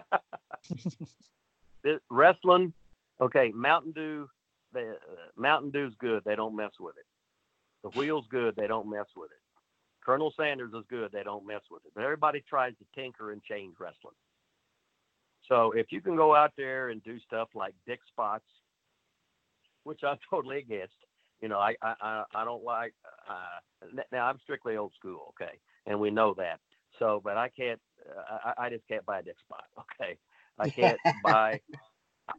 It- 1.84 2.02
wrestling, 2.10 2.72
okay, 3.20 3.52
Mountain 3.54 3.92
Dew, 3.92 4.28
the 4.72 4.92
uh, 4.92 4.94
Mountain 5.36 5.70
Dew's 5.70 5.94
good. 5.98 6.22
They 6.24 6.34
don't 6.34 6.56
mess 6.56 6.72
with 6.80 6.96
it. 6.96 7.04
The 7.82 7.90
wheel's 7.90 8.26
good. 8.30 8.56
They 8.56 8.66
don't 8.66 8.88
mess 8.90 9.06
with 9.14 9.30
it. 9.30 9.38
Colonel 10.04 10.32
Sanders 10.36 10.72
is 10.72 10.84
good. 10.88 11.12
They 11.12 11.22
don't 11.22 11.46
mess 11.46 11.60
with 11.70 11.84
it. 11.84 11.92
But 11.94 12.04
everybody 12.04 12.42
tries 12.48 12.72
to 12.78 12.84
tinker 12.94 13.32
and 13.32 13.42
change 13.42 13.74
wrestling. 13.78 14.14
So 15.48 15.72
if 15.72 15.86
you 15.90 16.00
can 16.00 16.16
go 16.16 16.34
out 16.34 16.52
there 16.56 16.88
and 16.88 17.02
do 17.04 17.18
stuff 17.20 17.48
like 17.54 17.74
dick 17.86 18.00
spots, 18.08 18.46
which 19.84 20.00
I'm 20.02 20.18
totally 20.30 20.58
against, 20.58 20.94
you 21.42 21.48
know, 21.48 21.58
I 21.58 21.74
I 21.82 21.94
I, 22.00 22.24
I 22.34 22.44
don't 22.44 22.64
like. 22.64 22.94
Uh, 23.28 24.00
now 24.12 24.26
I'm 24.26 24.38
strictly 24.42 24.76
old 24.76 24.92
school, 24.98 25.34
okay, 25.38 25.58
and 25.86 26.00
we 26.00 26.10
know 26.10 26.34
that. 26.38 26.60
So, 26.98 27.20
but 27.22 27.36
I 27.36 27.48
can't. 27.48 27.80
Uh, 28.06 28.52
I, 28.58 28.66
I 28.66 28.70
just 28.70 28.86
can't 28.88 29.04
buy 29.06 29.20
a 29.20 29.22
dick 29.22 29.36
spot, 29.40 29.64
okay. 30.00 30.18
I 30.58 30.68
can't 30.70 30.98
buy. 31.22 31.60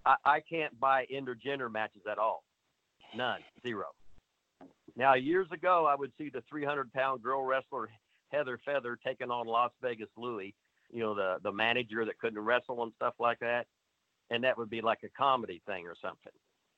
I, 0.06 0.16
I 0.24 0.40
can't 0.40 0.78
buy 0.80 1.06
intergender 1.14 1.72
matches 1.72 2.02
at 2.10 2.18
all. 2.18 2.44
None, 3.16 3.42
zero. 3.62 3.86
Now, 4.96 5.16
years 5.16 5.48
ago, 5.52 5.86
I 5.86 5.96
would 5.96 6.12
see 6.18 6.30
the 6.30 6.44
300 6.50 6.92
pound 6.94 7.22
girl 7.22 7.44
wrestler 7.44 7.90
Heather 8.30 8.60
Feather 8.66 8.98
taking 9.06 9.30
on 9.30 9.48
Las 9.48 9.72
Vegas 9.82 10.10
Louie, 10.18 10.56
you 10.92 11.02
know, 11.02 11.14
the, 11.14 11.38
the 11.44 11.52
manager 11.52 12.06
that 12.06 12.18
couldn't 12.20 12.40
wrestle 12.40 12.84
and 12.84 12.94
stuff 12.96 13.14
like 13.20 13.40
that. 13.40 13.68
And 14.32 14.44
that 14.44 14.58
would 14.58 14.70
be 14.70 14.82
like 14.82 15.00
a 15.04 15.10
comedy 15.10 15.62
thing 15.68 15.86
or 15.86 15.96
something. 16.02 16.32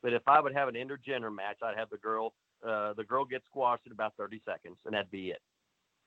But 0.03 0.13
if 0.13 0.21
I 0.27 0.39
would 0.39 0.53
have 0.53 0.67
an 0.67 0.75
intergender 0.75 1.33
match, 1.33 1.57
I'd 1.63 1.77
have 1.77 1.89
the 1.89 1.97
girl, 1.97 2.33
uh, 2.67 2.93
the 2.93 3.03
girl 3.03 3.25
get 3.25 3.43
squashed 3.45 3.85
in 3.85 3.91
about 3.91 4.13
30 4.17 4.41
seconds, 4.45 4.77
and 4.85 4.93
that'd 4.93 5.11
be 5.11 5.29
it. 5.29 5.41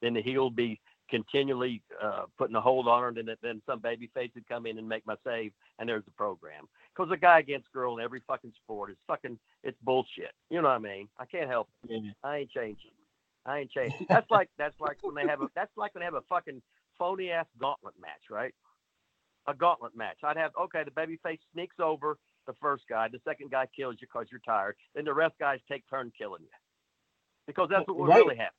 Then 0.02 0.14
the 0.14 0.22
heel 0.22 0.44
would 0.44 0.56
be 0.56 0.80
continually 1.10 1.82
uh, 2.02 2.22
putting 2.38 2.56
a 2.56 2.60
hold 2.60 2.88
on 2.88 3.02
her, 3.02 3.08
and 3.08 3.30
then, 3.42 3.62
some 3.66 3.80
baby 3.80 4.10
face 4.14 4.30
would 4.34 4.48
come 4.48 4.66
in 4.66 4.78
and 4.78 4.88
make 4.88 5.06
my 5.06 5.16
save, 5.24 5.52
and 5.78 5.88
there's 5.88 6.04
the 6.04 6.10
program. 6.12 6.66
Because 6.96 7.12
a 7.12 7.16
guy 7.16 7.40
against 7.40 7.70
girl 7.72 7.98
in 7.98 8.04
every 8.04 8.22
fucking 8.26 8.52
sport 8.62 8.90
is 8.90 8.96
fucking, 9.06 9.38
it's 9.62 9.78
bullshit. 9.82 10.32
You 10.48 10.62
know 10.62 10.68
what 10.68 10.74
I 10.74 10.78
mean? 10.78 11.08
I 11.18 11.26
can't 11.26 11.48
help 11.48 11.68
it. 11.88 12.02
Yeah. 12.02 12.10
I 12.22 12.38
ain't 12.38 12.50
changing. 12.50 12.92
I 13.46 13.60
ain't 13.60 13.70
changing. 13.70 14.06
That's 14.08 14.30
like 14.30 14.48
that's 14.58 14.78
like 14.80 14.98
when 15.02 15.14
they 15.14 15.26
have 15.28 15.40
a 15.40 15.48
that's 15.54 15.74
like 15.76 15.94
when 15.94 16.00
they 16.00 16.04
have 16.04 16.14
a 16.14 16.20
fucking 16.28 16.60
phony 16.98 17.30
ass 17.30 17.46
gauntlet 17.58 17.94
match, 18.00 18.28
right? 18.30 18.54
A 19.46 19.54
gauntlet 19.54 19.96
match. 19.96 20.18
I'd 20.22 20.36
have 20.36 20.52
okay, 20.60 20.84
the 20.84 20.90
baby 20.90 21.18
face 21.22 21.40
sneaks 21.52 21.76
over 21.80 22.18
the 22.46 22.52
first 22.60 22.84
guy, 22.88 23.08
the 23.08 23.20
second 23.24 23.50
guy 23.50 23.66
kills 23.74 23.96
you 24.00 24.06
because 24.12 24.26
you're 24.30 24.40
tired, 24.46 24.76
then 24.94 25.04
the 25.04 25.14
rest 25.14 25.34
guys 25.40 25.58
take 25.70 25.84
turn 25.88 26.12
killing 26.16 26.42
you. 26.42 26.48
Because 27.46 27.68
that's 27.70 27.86
what 27.88 27.96
would 27.96 28.08
Right. 28.08 28.18
really 28.18 28.36
happen. 28.36 28.54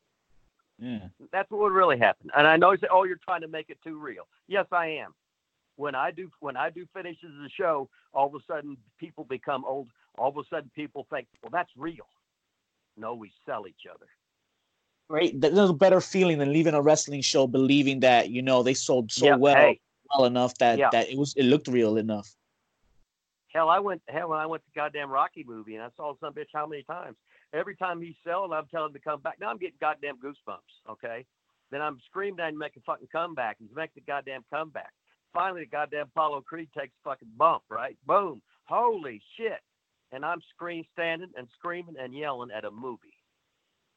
Yeah. 0.82 1.08
That's 1.32 1.50
what 1.52 1.62
would 1.62 1.72
really 1.74 2.00
happen. 2.00 2.32
And 2.36 2.48
I 2.48 2.58
know 2.58 2.72
you 2.72 2.78
say, 2.80 2.88
"Oh, 2.92 3.04
you're 3.04 3.20
trying 3.24 3.42
to 3.42 3.48
make 3.48 3.70
it 3.70 3.78
too 3.84 4.00
real." 4.00 4.28
Yes, 4.48 4.66
I 4.72 4.88
am. 4.88 5.14
When 5.76 5.94
I 5.94 6.10
do 6.12 6.30
when 6.40 6.58
I 6.58 6.72
do 6.72 6.86
finishes 6.94 7.30
of 7.30 7.44
the 7.44 7.50
show, 7.50 7.88
all 8.14 8.28
of 8.28 8.34
a 8.34 8.44
sudden 8.52 8.76
people 8.98 9.24
become 9.24 9.64
old. 9.64 9.90
All 10.18 10.30
of 10.30 10.38
a 10.38 10.44
sudden 10.50 10.72
people 10.76 11.06
think, 11.12 11.28
"Well, 11.44 11.52
that's 11.52 11.72
real." 11.78 12.08
No, 12.98 13.14
we 13.14 13.32
sell 13.46 13.68
each 13.68 13.86
other. 13.94 14.08
Right. 15.08 15.40
There's 15.40 15.70
a 15.70 15.74
better 15.74 16.02
feeling 16.02 16.40
than 16.40 16.52
leaving 16.52 16.74
a 16.74 16.82
wrestling 16.82 17.22
show 17.22 17.46
believing 17.46 18.00
that 18.00 18.30
you 18.30 18.42
know 18.42 18.64
they 18.64 18.74
sold 18.74 19.12
so 19.12 19.26
Yeah, 19.28 19.36
well 19.36 19.56
hey, 19.56 19.80
well 20.10 20.26
enough 20.26 20.58
that 20.58 20.80
Yeah. 20.80 20.90
that 20.92 21.10
it 21.10 21.18
was 21.18 21.36
it 21.36 21.44
looked 21.44 21.68
real 21.68 21.98
enough. 21.98 22.28
hell, 23.54 23.70
I 23.70 23.80
went 23.80 24.02
hell 24.08 24.30
when 24.30 24.40
I 24.40 24.46
went 24.46 24.64
to 24.64 24.72
goddamn 24.74 25.10
Rocky 25.12 25.44
movie 25.44 25.76
and 25.76 25.84
I 25.84 25.90
saw 25.98 26.16
some 26.20 26.34
bitch 26.34 26.48
how 26.54 26.66
many 26.66 26.84
times. 26.84 27.18
Every 27.54 27.76
time 27.76 28.02
he's 28.02 28.16
selling, 28.26 28.54
I'm 28.54 28.68
telling 28.68 28.90
him 28.90 28.94
to 28.94 29.00
come 29.00 29.22
back. 29.22 29.38
Now 29.40 29.50
I'm 29.50 29.58
getting 29.58 29.76
goddamn 29.82 30.18
goosebumps. 30.18 30.92
Okay. 30.92 31.26
Then 31.72 31.82
I'm 31.82 32.00
screaming 32.06 32.40
at 32.40 32.50
him 32.50 32.56
to 32.56 32.60
make 32.60 32.76
a 32.76 32.82
fucking 32.82 33.08
comeback. 33.12 33.58
He's 33.60 33.76
making 33.76 34.04
the 34.06 34.12
goddamn 34.12 34.44
comeback. 34.52 34.92
Finally, 35.34 35.62
the 35.62 35.68
goddamn 35.68 36.08
Apollo 36.08 36.42
Creed 36.42 36.70
takes 36.78 36.94
a 37.06 37.10
fucking 37.10 37.30
bump, 37.38 37.64
right? 37.70 37.98
Boom. 38.06 38.42
Holy 38.66 39.22
shit. 39.38 39.60
And 40.12 40.26
I'm 40.26 40.42
scream 40.54 40.84
standing 40.92 41.30
and 41.38 41.48
screaming 41.58 41.96
and 42.00 42.14
yelling 42.14 42.52
at 42.52 42.66
a 42.66 42.72
movie. 42.72 43.14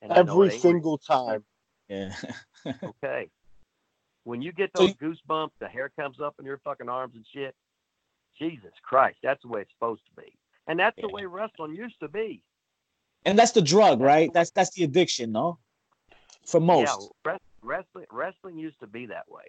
And 0.00 0.12
I 0.12 0.22
know 0.22 0.42
it 0.42 0.46
Every 0.46 0.58
single 0.58 0.98
time. 0.98 1.44
Yeah. 1.88 2.14
Okay. 2.82 3.28
When 4.22 4.40
you 4.40 4.52
get 4.52 4.70
So 4.74 4.86
those 4.86 4.94
goosebumps, 4.94 5.50
the 5.60 5.68
hair 5.68 5.90
comes 5.98 6.18
up 6.18 6.34
in 6.38 6.46
your 6.46 6.58
fucking 6.64 6.88
arms 6.88 7.12
and 7.14 7.26
shit. 7.34 7.54
Jesus 8.38 8.72
Christ, 8.82 9.18
that's 9.22 9.42
the 9.42 9.48
way 9.48 9.60
it's 9.60 9.70
supposed 9.72 10.00
to 10.06 10.22
be. 10.22 10.32
And 10.66 10.78
that's 10.78 10.96
the 10.98 11.08
way 11.08 11.26
wrestling 11.26 11.74
used 11.74 12.00
to 12.00 12.08
be. 12.08 12.42
And 13.24 13.38
that's 13.38 13.52
the 13.52 13.62
drug, 13.62 14.00
right? 14.00 14.32
That's 14.32 14.50
that's 14.50 14.70
the 14.70 14.84
addiction, 14.84 15.32
no? 15.32 15.58
For 16.46 16.60
most. 16.60 17.10
Yeah, 17.24 17.32
wres- 17.32 17.40
wrestling 17.62 18.06
wrestling 18.10 18.58
used 18.58 18.80
to 18.80 18.86
be 18.86 19.06
that 19.06 19.28
way. 19.30 19.44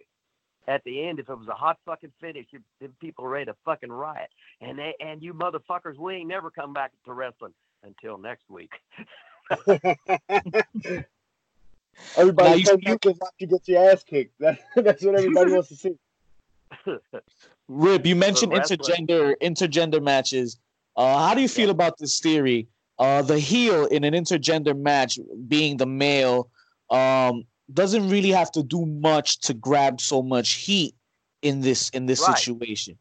At 0.68 0.84
the 0.84 1.06
end, 1.08 1.20
if 1.20 1.30
it 1.30 1.38
was 1.38 1.48
a 1.48 1.54
hot 1.54 1.78
fucking 1.86 2.12
finish, 2.20 2.48
you, 2.52 2.60
people 3.00 3.24
were 3.26 3.30
ready 3.30 3.46
to 3.46 3.56
fucking 3.66 3.92
riot. 3.92 4.30
And 4.62 4.80
they 4.80 4.96
and 5.00 5.22
you 5.22 5.34
motherfuckers, 5.34 5.98
we 6.00 6.16
ain't 6.16 6.28
never 6.28 6.50
come 6.50 6.74
back 6.74 6.92
to 7.06 7.14
wrestling 7.14 7.54
until 7.84 8.18
next 8.18 8.50
week. 8.50 8.72
Everybody 12.18 12.50
Now, 12.50 12.56
you- 12.56 12.66
come 12.66 12.80
you- 12.82 12.92
back 12.94 13.06
and 13.06 13.20
you 13.40 13.48
get 13.48 13.68
your 13.68 13.92
ass 13.92 14.04
kicked. 14.04 14.34
That, 14.40 14.60
that's 14.76 15.04
what 15.04 15.16
everybody 15.16 15.52
wants 15.54 15.70
to 15.70 15.76
see. 15.76 15.96
Rip, 17.68 18.06
you 18.06 18.16
mentioned 18.16 18.52
intergender 18.52 19.34
intergender 19.42 20.02
matches. 20.02 20.60
Uh, 20.98 21.28
how 21.28 21.34
do 21.36 21.42
you 21.42 21.48
feel 21.48 21.70
about 21.70 21.98
this 21.98 22.20
theory? 22.20 22.68
Uh, 22.98 23.22
the 23.22 23.38
heel 23.38 23.86
in 23.88 24.04
an 24.04 24.14
intergender 24.14 24.78
match, 24.78 25.20
being 25.48 25.78
the 25.78 25.86
male, 25.86 26.50
um, 26.90 27.44
doesn't 27.74 28.10
really 28.10 28.30
have 28.30 28.52
to 28.52 28.64
do 28.64 28.86
much 28.86 29.40
to 29.40 29.54
grab 29.54 30.00
so 30.00 30.22
much 30.22 30.54
heat 30.54 30.96
in 31.42 31.62
this 31.62 31.90
in 31.90 32.06
this 32.06 32.22
Right. 32.22 32.38
situation. 32.38 32.98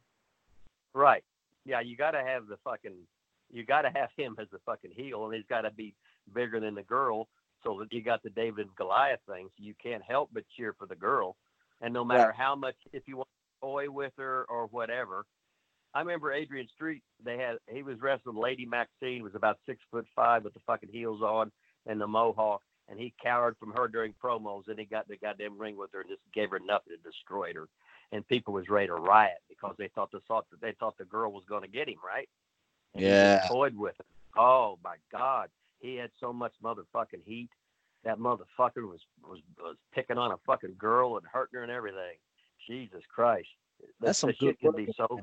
right. 0.94 1.24
Yeah, 1.64 1.80
you 1.80 1.96
got 1.96 2.12
to 2.12 2.22
have 2.22 2.46
the 2.46 2.56
fucking, 2.58 2.96
you 3.50 3.64
got 3.64 3.82
to 3.82 3.90
have 3.90 4.10
him 4.16 4.36
as 4.38 4.48
the 4.50 4.58
fucking 4.66 4.90
heel, 4.90 5.24
and 5.24 5.34
he's 5.34 5.46
got 5.46 5.62
to 5.62 5.70
be 5.70 5.94
bigger 6.32 6.60
than 6.60 6.74
the 6.74 6.82
girl, 6.82 7.28
so 7.62 7.78
that 7.80 7.92
you 7.92 8.02
got 8.02 8.22
the 8.22 8.30
David 8.30 8.66
and 8.66 8.76
Goliath 8.76 9.20
thing. 9.28 9.48
So 9.56 9.64
you 9.64 9.74
can't 9.82 10.02
help 10.02 10.30
but 10.32 10.44
cheer 10.56 10.74
for 10.78 10.86
the 10.86 10.96
girl, 10.96 11.36
and 11.80 11.94
no 11.94 12.04
matter 12.04 12.32
how 12.32 12.54
much, 12.54 12.76
if 12.92 13.06
you 13.06 13.16
want 13.16 13.28
to 13.28 13.66
toy 13.66 13.90
with 13.90 14.12
her 14.18 14.44
or 14.48 14.66
whatever. 14.66 15.24
I 15.94 16.00
remember 16.00 16.32
Adrian 16.32 16.66
Street. 16.74 17.02
They 17.24 17.38
had 17.38 17.56
he 17.72 17.82
was 17.82 18.00
wrestling 18.00 18.36
Lady 18.36 18.66
Maxine, 18.66 19.22
was 19.22 19.34
about 19.34 19.58
six 19.64 19.80
foot 19.90 20.06
five 20.14 20.42
with 20.44 20.54
the 20.54 20.60
fucking 20.66 20.88
heels 20.92 21.22
on 21.22 21.52
and 21.86 22.00
the 22.00 22.06
mohawk, 22.06 22.62
and 22.88 22.98
he 22.98 23.14
cowered 23.22 23.56
from 23.58 23.72
her 23.72 23.86
during 23.86 24.12
promos. 24.22 24.68
And 24.68 24.78
he 24.78 24.86
got 24.86 25.06
the 25.06 25.16
goddamn 25.16 25.56
ring 25.56 25.76
with 25.76 25.92
her 25.92 26.00
and 26.00 26.10
just 26.10 26.22
gave 26.34 26.50
her 26.50 26.58
nothing 26.58 26.94
and 26.94 27.02
destroyed 27.02 27.54
her. 27.54 27.68
And 28.10 28.26
people 28.26 28.54
was 28.54 28.68
ready 28.68 28.88
to 28.88 28.94
riot 28.94 29.38
because 29.48 29.76
they 29.78 29.88
thought 29.88 30.10
the 30.10 30.20
thought 30.26 30.46
they 30.60 30.72
thought 30.72 30.98
the 30.98 31.04
girl 31.04 31.32
was 31.32 31.44
going 31.48 31.62
to 31.62 31.68
get 31.68 31.88
him 31.88 31.98
right. 32.04 32.28
And 32.94 33.04
Yeah. 33.04 33.38
toyed 33.46 33.76
with 33.76 33.94
her. 33.98 34.04
Oh 34.36 34.78
my 34.82 34.96
God, 35.12 35.48
he 35.78 35.94
had 35.94 36.10
so 36.18 36.32
much 36.32 36.54
motherfucking 36.62 37.22
heat. 37.24 37.50
That 38.02 38.18
motherfucker 38.18 38.88
was 38.88 39.00
was 39.22 39.40
was 39.58 39.76
picking 39.92 40.18
on 40.18 40.32
a 40.32 40.36
fucking 40.38 40.74
girl 40.76 41.16
and 41.16 41.26
hurting 41.26 41.56
her 41.58 41.62
and 41.62 41.72
everything. 41.72 42.16
Jesus 42.66 43.02
Christ, 43.14 43.48
That's 44.00 44.18
some 44.18 44.30
shit 44.30 44.58
good 44.60 44.74
can 44.74 44.86
be 44.86 44.92
so 44.96 45.20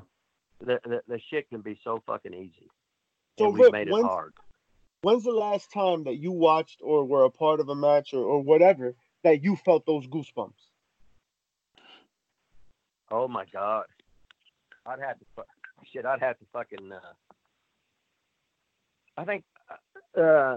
the, 0.64 0.80
the 0.84 1.00
the 1.08 1.20
shit 1.30 1.48
can 1.48 1.60
be 1.60 1.78
so 1.84 2.02
fucking 2.06 2.34
easy. 2.34 2.68
So, 3.38 3.46
and 3.46 3.58
Rip, 3.58 3.72
made 3.72 3.88
it 3.88 3.92
when's- 3.92 4.06
hard. 4.06 4.32
When's 5.02 5.24
the 5.24 5.32
last 5.32 5.72
time 5.72 6.04
that 6.04 6.18
you 6.18 6.30
watched 6.30 6.78
or 6.80 7.04
were 7.04 7.24
a 7.24 7.30
part 7.30 7.58
of 7.58 7.68
a 7.68 7.74
match 7.74 8.14
or, 8.14 8.22
or 8.22 8.40
whatever 8.40 8.94
that 9.24 9.42
you 9.42 9.56
felt 9.56 9.84
those 9.84 10.06
goosebumps? 10.06 10.52
Oh 13.10 13.26
my 13.26 13.44
God, 13.52 13.86
I'd 14.86 15.00
have 15.00 15.18
to 15.18 15.24
fu- 15.34 15.84
shit. 15.92 16.06
I'd 16.06 16.20
have 16.22 16.38
to 16.38 16.44
fucking. 16.52 16.92
Uh, 16.92 17.00
I 19.18 19.24
think 19.24 19.44
uh, 20.16 20.56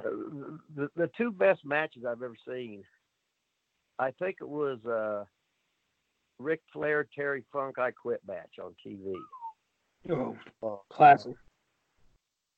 the 0.76 0.90
the 0.96 1.10
two 1.18 1.32
best 1.32 1.66
matches 1.66 2.04
I've 2.06 2.22
ever 2.22 2.36
seen. 2.48 2.84
I 3.98 4.12
think 4.12 4.38
it 4.42 4.48
was 4.48 4.78
uh, 4.86 5.24
Ric 6.40 6.62
Flair 6.72 7.08
Terry 7.16 7.44
Funk 7.52 7.80
I 7.80 7.92
Quit 7.92 8.22
match 8.28 8.60
on 8.64 8.76
TV. 8.86 9.14
Oh, 10.10 10.36
oh, 10.62 10.82
classic. 10.90 11.34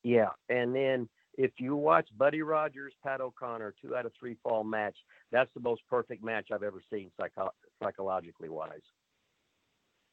Yeah, 0.03 0.29
and 0.49 0.75
then 0.75 1.09
if 1.37 1.51
you 1.59 1.75
watch 1.75 2.07
Buddy 2.17 2.41
Rogers, 2.41 2.93
Pat 3.03 3.21
O'Connor, 3.21 3.75
two 3.81 3.95
out 3.95 4.05
of 4.05 4.11
three 4.19 4.35
fall 4.43 4.63
match, 4.63 4.95
that's 5.31 5.51
the 5.53 5.59
most 5.59 5.81
perfect 5.89 6.23
match 6.23 6.47
I've 6.51 6.63
ever 6.63 6.81
seen 6.91 7.11
psycho- 7.19 7.53
psychologically 7.81 8.49
wise. 8.49 8.81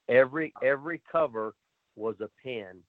Every 0.09 0.53
every 0.63 1.03
cover 1.11 1.55
was 1.97 2.17
a 2.21 2.29
pin, 2.43 2.81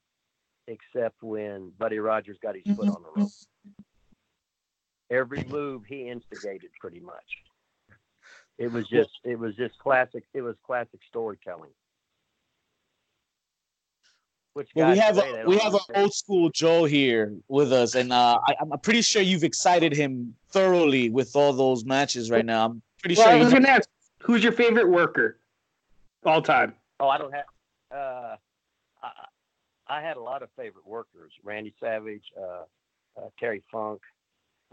except 0.68 1.22
when 1.22 1.72
Buddy 1.78 1.98
Rogers 1.98 2.36
got 2.42 2.56
his 2.56 2.76
foot 2.76 2.88
on 2.88 3.02
the 3.02 3.20
rope. 3.20 3.30
Every 5.10 5.44
move 5.44 5.84
he 5.88 6.08
instigated, 6.08 6.70
pretty 6.80 7.00
much. 7.00 7.14
It 8.58 8.70
was 8.70 8.86
just 8.88 9.10
it 9.24 9.38
was 9.38 9.54
just 9.54 9.78
classic. 9.78 10.24
It 10.34 10.42
was 10.42 10.56
classic 10.64 11.00
storytelling. 11.08 11.70
Which 14.56 14.70
Well, 14.74 14.90
we 14.90 14.96
have 14.96 15.18
a, 15.18 15.44
we 15.46 15.58
have 15.58 15.74
an 15.74 15.80
old 15.96 16.14
school 16.14 16.48
Joe 16.48 16.86
here 16.86 17.36
with 17.46 17.74
us, 17.74 17.94
and 17.94 18.10
uh, 18.10 18.38
I, 18.48 18.54
I'm 18.58 18.78
pretty 18.78 19.02
sure 19.02 19.20
you've 19.20 19.44
excited 19.44 19.94
him 19.94 20.34
thoroughly 20.48 21.10
with 21.10 21.36
all 21.36 21.52
those 21.52 21.84
matches 21.84 22.30
right 22.30 22.42
now. 22.42 22.64
I'm 22.64 22.82
pretty 23.02 23.16
Well, 23.16 23.26
sure. 23.26 23.34
I 23.34 23.38
was 23.38 23.52
gonna 23.52 23.68
ask, 23.68 23.86
who's 24.18 24.42
your 24.42 24.52
favorite 24.52 24.88
worker, 24.88 25.40
all 26.24 26.40
time? 26.40 26.74
Oh, 27.00 27.08
I 27.10 27.18
don't 27.18 27.34
have. 27.34 27.44
Uh, 27.94 28.36
I, 29.02 29.10
I 29.88 30.00
had 30.00 30.16
a 30.16 30.22
lot 30.22 30.42
of 30.42 30.48
favorite 30.56 30.86
workers: 30.86 31.32
Randy 31.44 31.74
Savage, 31.78 32.24
uh, 32.40 32.62
uh, 33.20 33.28
Terry 33.38 33.62
Funk, 33.70 34.00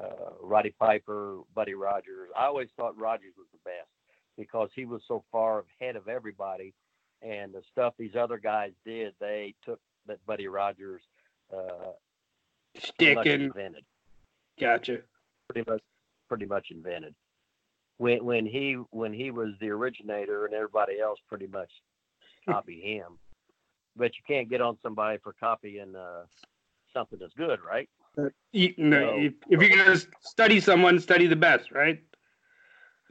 uh, 0.02 0.06
Roddy 0.42 0.74
Piper, 0.80 1.40
Buddy 1.54 1.74
Rogers. 1.74 2.30
I 2.38 2.46
always 2.46 2.70
thought 2.78 2.98
Rogers 2.98 3.34
was 3.38 3.48
the 3.52 3.60
best 3.66 3.90
because 4.38 4.70
he 4.74 4.86
was 4.86 5.02
so 5.10 5.26
far 5.30 5.66
ahead 5.82 5.98
of 5.98 6.08
everybody, 6.08 6.74
and 7.24 7.54
the 7.54 7.62
stuff 7.72 7.94
these 7.98 8.16
other 8.16 8.38
guys 8.38 8.72
did, 8.86 9.14
they 9.20 9.56
took 9.66 9.80
that 10.08 10.24
Buddy 10.26 10.48
Rogers 10.48 11.02
uh, 11.56 11.92
Stick 12.78 13.18
and 13.26 13.44
invented. 13.44 13.86
gotcha. 14.60 15.00
Pretty 15.50 15.70
much, 15.70 15.82
pretty 16.28 16.46
much 16.46 16.68
invented. 16.72 17.14
When 17.98 18.24
when 18.26 18.46
he 18.46 18.74
when 18.90 19.14
he 19.14 19.32
was 19.32 19.50
the 19.60 19.70
originator 19.70 20.46
and 20.46 20.54
everybody 20.54 21.00
else 21.00 21.20
pretty 21.30 21.48
much 21.48 21.70
copy 22.50 22.82
him. 22.82 23.20
But 23.96 24.12
you 24.16 24.24
can't 24.28 24.50
get 24.50 24.60
on 24.60 24.78
somebody 24.82 25.20
for 25.24 25.34
copying 25.34 25.96
uh, 25.96 26.24
something 26.94 27.20
that's 27.22 27.34
good, 27.36 27.60
right? 27.62 27.88
You, 28.52 28.74
no, 28.78 29.00
No. 29.00 29.18
if, 29.20 29.34
if 29.50 29.62
you're 29.62 29.78
gonna 29.78 30.00
study 30.22 30.60
someone, 30.60 31.00
study 31.00 31.28
the 31.28 31.36
best, 31.36 31.72
right? 31.72 32.02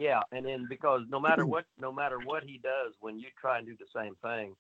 Yeah, 0.02 0.22
and 0.32 0.44
then 0.44 0.66
because 0.68 1.02
no 1.08 1.20
matter 1.20 1.46
what, 1.46 1.64
no 1.78 1.92
matter 1.92 2.18
what 2.18 2.42
he 2.42 2.58
does, 2.58 2.92
when 2.98 3.20
you 3.20 3.28
try 3.40 3.58
and 3.58 3.66
do 3.66 3.76
the 3.78 3.86
same 3.94 4.16
thing, 4.20 4.56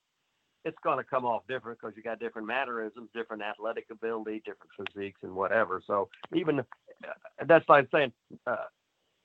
it's 0.64 0.76
going 0.84 0.98
to 0.98 1.04
come 1.04 1.24
off 1.24 1.42
different 1.48 1.80
because 1.80 1.96
you 1.96 2.02
got 2.04 2.20
different 2.20 2.46
mannerisms, 2.46 3.08
different 3.12 3.42
athletic 3.42 3.86
ability, 3.90 4.40
different 4.44 4.70
physiques, 4.78 5.18
and 5.24 5.34
whatever. 5.34 5.82
So 5.84 6.08
even 6.32 6.60
uh, 6.60 6.62
that's 7.48 7.68
like 7.68 7.88
saying 7.92 8.12
uh, 8.46 8.66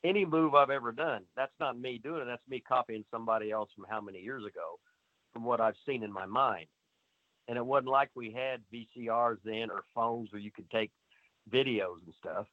any 0.03 0.25
move 0.25 0.55
I've 0.55 0.71
ever 0.71 0.91
done, 0.91 1.21
that's 1.35 1.53
not 1.59 1.79
me 1.79 2.01
doing 2.03 2.23
it. 2.23 2.25
That's 2.25 2.41
me 2.49 2.63
copying 2.67 3.05
somebody 3.11 3.51
else 3.51 3.69
from 3.75 3.85
how 3.87 4.01
many 4.01 4.17
years 4.17 4.43
ago, 4.43 4.79
from 5.33 5.43
what 5.43 5.61
I've 5.61 5.75
seen 5.85 6.01
in 6.01 6.11
my 6.11 6.25
mind. 6.25 6.65
And 7.47 7.59
it 7.59 7.65
wasn't 7.65 7.89
like 7.89 8.09
we 8.15 8.31
had 8.31 8.61
VCRs 8.73 9.37
then 9.45 9.69
or 9.69 9.83
phones 9.93 10.31
where 10.31 10.41
you 10.41 10.49
could 10.49 10.69
take 10.71 10.89
videos 11.53 12.01
and 12.03 12.15
stuff. 12.19 12.47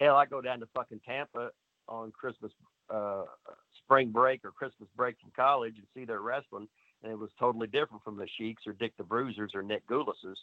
Hell, 0.00 0.16
I 0.16 0.26
go 0.26 0.40
down 0.40 0.58
to 0.58 0.66
fucking 0.74 1.02
Tampa 1.06 1.50
on 1.86 2.10
Christmas 2.10 2.50
uh, 2.90 3.24
spring 3.84 4.10
break 4.10 4.44
or 4.44 4.50
Christmas 4.50 4.88
break 4.96 5.16
from 5.20 5.32
college 5.34 5.74
and 5.76 5.86
see 5.94 6.04
their 6.04 6.20
wrestling, 6.20 6.68
and 7.02 7.12
it 7.12 7.18
was 7.18 7.30
totally 7.38 7.66
different 7.66 8.02
from 8.02 8.16
the 8.16 8.26
Sheiks 8.38 8.66
or 8.66 8.72
Dick 8.72 8.92
the 8.96 9.04
Bruisers 9.04 9.54
or 9.54 9.62
Nick 9.62 9.86
Gulas's. 9.86 10.38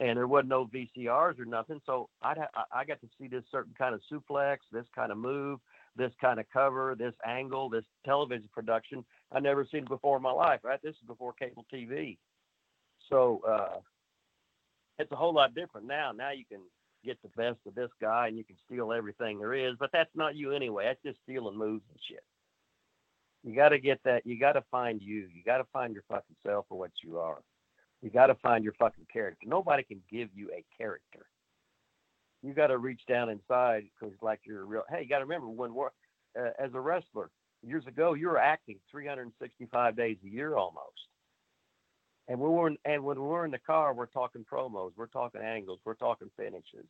And 0.00 0.16
there 0.16 0.28
wasn't 0.28 0.50
no 0.50 0.66
VCRs 0.66 1.40
or 1.40 1.44
nothing, 1.44 1.80
so 1.84 2.08
I'd 2.22 2.38
ha- 2.38 2.64
I 2.72 2.84
got 2.84 3.00
to 3.00 3.08
see 3.20 3.26
this 3.26 3.42
certain 3.50 3.74
kind 3.76 3.96
of 3.96 4.00
suplex, 4.10 4.58
this 4.70 4.86
kind 4.94 5.10
of 5.10 5.18
move, 5.18 5.58
this 5.96 6.12
kind 6.20 6.38
of 6.38 6.46
cover, 6.52 6.94
this 6.96 7.14
angle, 7.26 7.68
this 7.68 7.84
television 8.04 8.48
production. 8.52 9.04
I 9.32 9.40
never 9.40 9.66
seen 9.68 9.86
before 9.86 10.16
in 10.16 10.22
my 10.22 10.30
life. 10.30 10.60
Right, 10.62 10.80
this 10.84 10.94
is 10.94 11.06
before 11.08 11.32
cable 11.32 11.66
TV, 11.72 12.16
so 13.10 13.40
uh, 13.48 13.80
it's 15.00 15.10
a 15.10 15.16
whole 15.16 15.34
lot 15.34 15.56
different 15.56 15.88
now. 15.88 16.12
Now 16.12 16.30
you 16.30 16.44
can 16.44 16.60
get 17.04 17.20
the 17.22 17.28
best 17.28 17.58
of 17.66 17.74
this 17.74 17.90
guy 18.00 18.28
and 18.28 18.36
you 18.36 18.44
can 18.44 18.56
steal 18.66 18.92
everything 18.92 19.38
there 19.38 19.54
is, 19.54 19.74
but 19.78 19.90
that's 19.92 20.10
not 20.14 20.36
you 20.36 20.52
anyway. 20.52 20.84
That's 20.86 21.02
just 21.02 21.18
stealing 21.22 21.56
moves 21.56 21.84
and 21.90 21.98
shit. 22.08 22.24
You 23.44 23.54
got 23.54 23.70
to 23.70 23.78
get 23.78 24.00
that. 24.04 24.26
You 24.26 24.38
got 24.38 24.52
to 24.52 24.64
find 24.70 25.00
you. 25.00 25.28
You 25.32 25.42
got 25.44 25.58
to 25.58 25.66
find 25.72 25.94
your 25.94 26.02
fucking 26.08 26.36
self 26.44 26.66
for 26.68 26.78
what 26.78 26.90
you 27.02 27.18
are. 27.18 27.38
You 28.02 28.10
got 28.10 28.26
to 28.26 28.34
find 28.36 28.64
your 28.64 28.74
fucking 28.74 29.06
character. 29.12 29.46
Nobody 29.46 29.82
can 29.82 30.00
give 30.10 30.28
you 30.34 30.50
a 30.50 30.64
character. 30.76 31.26
You 32.42 32.52
got 32.52 32.68
to 32.68 32.78
reach 32.78 33.00
down 33.08 33.30
inside 33.30 33.84
because, 33.98 34.14
like, 34.22 34.40
you're 34.44 34.64
real. 34.64 34.82
Hey, 34.88 35.02
you 35.02 35.08
got 35.08 35.18
to 35.18 35.24
remember 35.24 35.48
when 35.48 35.74
we're 35.74 35.88
uh, 36.38 36.50
as 36.58 36.70
a 36.74 36.80
wrestler 36.80 37.30
years 37.62 37.86
ago, 37.86 38.14
you 38.14 38.28
were 38.28 38.38
acting 38.38 38.78
365 38.90 39.96
days 39.96 40.16
a 40.24 40.28
year 40.28 40.56
almost. 40.56 41.08
And 42.28 42.38
when 42.38 42.52
we're 42.52 42.68
in, 42.68 42.78
and 42.84 43.02
when 43.02 43.18
we're 43.18 43.46
in 43.46 43.50
the 43.50 43.58
car, 43.58 43.94
we're 43.94 44.06
talking 44.06 44.44
promos, 44.50 44.92
we're 44.96 45.06
talking 45.06 45.40
angles, 45.40 45.80
we're 45.84 45.94
talking 45.94 46.30
finishes. 46.36 46.86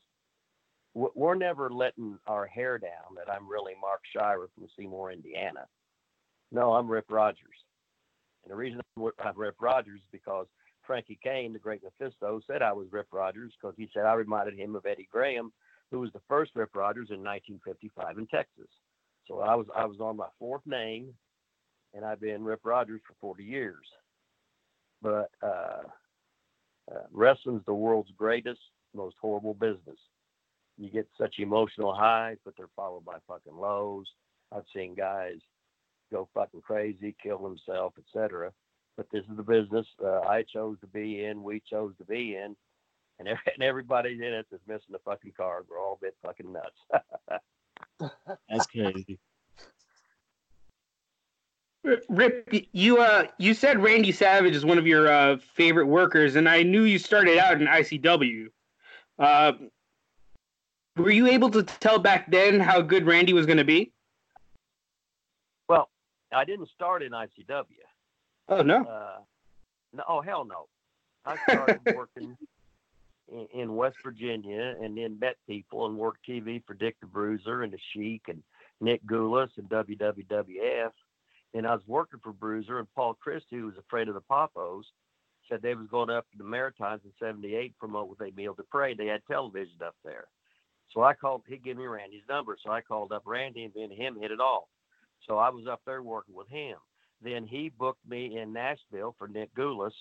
We're 0.95 1.37
never 1.37 1.71
letting 1.71 2.19
our 2.27 2.47
hair 2.47 2.77
down 2.77 3.15
that 3.17 3.33
I'm 3.33 3.49
really 3.49 3.75
Mark 3.81 4.01
Sciarra 4.13 4.47
from 4.55 4.67
Seymour, 4.77 5.13
Indiana. 5.13 5.67
No, 6.51 6.73
I'm 6.73 6.89
Rip 6.89 7.05
Rogers. 7.09 7.39
And 8.43 8.51
the 8.51 8.57
reason 8.57 8.81
I'm 8.97 9.11
I'm 9.23 9.39
Rip 9.39 9.57
Rogers 9.61 10.01
is 10.01 10.07
because 10.11 10.47
Frankie 10.85 11.19
Cain, 11.23 11.53
the 11.53 11.59
great 11.61 11.83
Mephisto, 11.85 12.41
said 12.47 12.63
I 12.63 12.73
was 12.73 12.89
Rip 12.91 13.07
Rogers 13.13 13.53
because 13.61 13.77
he 13.77 13.89
said 13.95 14.07
I 14.07 14.15
reminded 14.15 14.59
him 14.59 14.75
of 14.75 14.87
Eddie 14.87 15.09
Graham, 15.13 15.53
who 15.93 16.01
was 16.01 16.11
the 16.13 16.23
first 16.27 16.51
Rip 16.57 16.75
Rogers 16.75 17.11
in 17.11 17.23
1955 17.23 18.19
in 18.19 18.27
Texas. 18.27 18.71
So 19.29 19.41
I 19.41 19.55
was 19.55 19.67
I 19.77 19.85
was 19.85 20.01
on 20.01 20.17
my 20.17 20.29
fourth 20.39 20.67
name, 20.67 21.15
and 21.95 22.05
I've 22.05 22.21
been 22.21 22.43
Rip 22.43 22.61
Rogers 22.65 23.03
for 23.07 23.15
40 23.21 23.45
years 23.45 23.85
but 25.03 25.31
uh, 25.43 25.83
uh, 26.91 27.03
wrestling's 27.13 27.65
the 27.67 27.75
world's 27.75 28.11
greatest, 28.17 28.61
most 28.95 29.17
horrible 29.21 29.55
business. 29.55 29.99
You 30.77 30.91
get 30.91 31.09
such 31.19 31.37
emotional 31.39 31.95
highs, 31.95 32.37
but 32.45 32.55
they're 32.57 32.69
followed 32.77 33.05
by 33.05 33.19
fucking 33.27 33.57
lows. 33.57 34.07
I've 34.53 34.65
seen 34.75 34.95
guys 34.95 35.39
go 36.11 36.29
fucking 36.35 36.63
crazy, 36.63 37.15
kill 37.23 37.39
themselves, 37.39 37.97
etc. 37.99 38.53
But 38.97 39.07
this 39.13 39.25
is 39.31 39.37
the 39.37 39.43
business 39.43 39.87
uh, 40.03 40.21
I 40.21 40.43
chose 40.43 40.79
to 40.81 40.87
be 40.87 41.25
in. 41.25 41.43
We 41.43 41.63
chose 41.69 41.93
to 41.99 42.05
be 42.05 42.37
in, 42.37 42.57
and, 43.19 43.29
every, 43.29 43.43
and 43.55 43.63
everybody 43.63 44.13
in 44.15 44.23
it 44.23 44.47
is 44.53 44.61
missing 44.67 44.93
the 44.93 44.99
fucking 45.05 45.33
card. 45.37 45.67
We're 45.69 45.81
all 45.81 45.99
a 46.01 46.05
bit 46.05 46.17
fucking 46.23 46.53
nuts. 46.53 47.41
That's 48.49 48.67
crazy. 48.67 49.19
Rip, 52.09 52.53
you 52.73 52.99
uh, 52.99 53.27
you 53.39 53.55
said 53.55 53.83
Randy 53.83 54.13
Savage 54.13 54.55
is 54.55 54.65
one 54.65 54.79
of 54.79 54.87
your 54.87 55.11
uh, 55.11 55.39
favorite 55.55 55.87
workers, 55.87 56.37
and 56.37 56.49
I 56.49 56.63
knew 56.63 56.83
you 56.83 56.99
started 56.99 57.39
out 57.39 57.61
in 57.61 57.67
ICW. 57.67 58.49
Uh, 59.19 59.53
were 60.97 61.11
you 61.11 61.29
able 61.29 61.51
to 61.51 61.63
tell 61.63 61.99
back 61.99 62.31
then 62.31 62.61
how 62.61 62.81
good 62.81 63.07
Randy 63.07 63.33
was 63.33 63.47
going 63.47 63.59
to 63.59 63.65
be? 63.65 63.93
well, 65.69 65.89
I 66.33 66.45
didn't 66.45 66.69
start 66.69 67.03
in 67.03 67.13
ICW. 67.13 67.65
Oh 68.49 68.63
no. 68.63 68.85
Uh, 68.85 69.19
no, 69.93 70.03
oh 70.09 70.21
hell 70.21 70.45
no. 70.45 70.67
I 71.25 71.37
started 71.49 71.81
working 71.95 72.37
in, 73.31 73.47
in 73.55 73.77
West 73.77 73.97
Virginia, 74.03 74.75
and 74.81 74.97
then 74.97 75.19
met 75.19 75.37
people 75.47 75.87
and 75.87 75.97
worked 75.97 76.27
TV 76.29 76.63
for 76.67 76.75
Dick 76.75 76.97
the 77.01 77.07
Bruiser 77.07 77.63
and 77.63 77.73
the 77.73 77.79
Sheik 77.93 78.23
and 78.29 78.43
Nick 78.81 79.05
Gulas 79.05 79.51
and 79.57 79.69
WWWF. 79.69 80.91
And 81.55 81.67
I 81.67 81.73
was 81.73 81.83
working 81.87 82.21
for 82.23 82.33
Bruiser, 82.33 82.79
and 82.79 82.89
Paul 82.95 83.15
Christy, 83.15 83.57
who 83.57 83.67
was 83.67 83.79
afraid 83.79 84.09
of 84.09 84.15
the 84.15 84.21
Poffos, 84.21 84.83
said 85.49 85.63
they 85.63 85.75
was 85.75 85.89
going 85.91 86.11
up 86.11 86.31
to 86.31 86.39
the 86.39 86.45
Maritimes 86.45 87.01
in 87.05 87.13
'78 87.19 87.79
promote 87.79 88.09
with 88.09 88.21
Emile 88.21 88.55
Dupre. 88.55 88.95
They 88.95 89.07
had 89.07 89.23
television 89.27 89.79
up 89.85 89.97
there. 90.05 90.27
So 90.93 91.03
I 91.03 91.15
called. 91.15 91.43
He 91.47 91.57
gave 91.57 91.77
me 91.77 91.87
Randy's 91.87 92.29
number, 92.29 92.57
so 92.63 92.71
I 92.71 92.81
called 92.81 93.13
up 93.13 93.23
Randy, 93.27 93.65
and 93.65 93.73
then 93.75 93.91
him 93.91 94.19
hit 94.21 94.31
it 94.31 94.41
off. 94.41 94.69
So 95.27 95.39
I 95.39 95.51
was 95.51 95.67
up 95.67 95.81
there 95.87 96.03
working 96.03 96.35
with 96.35 96.49
him. 96.49 96.77
Then 97.23 97.47
he 97.47 97.71
booked 97.71 98.07
me 98.09 98.39
in 98.39 98.53
Nashville 98.53 99.15
for 99.19 99.29
Nick 99.29 99.55
Gulas 99.55 99.93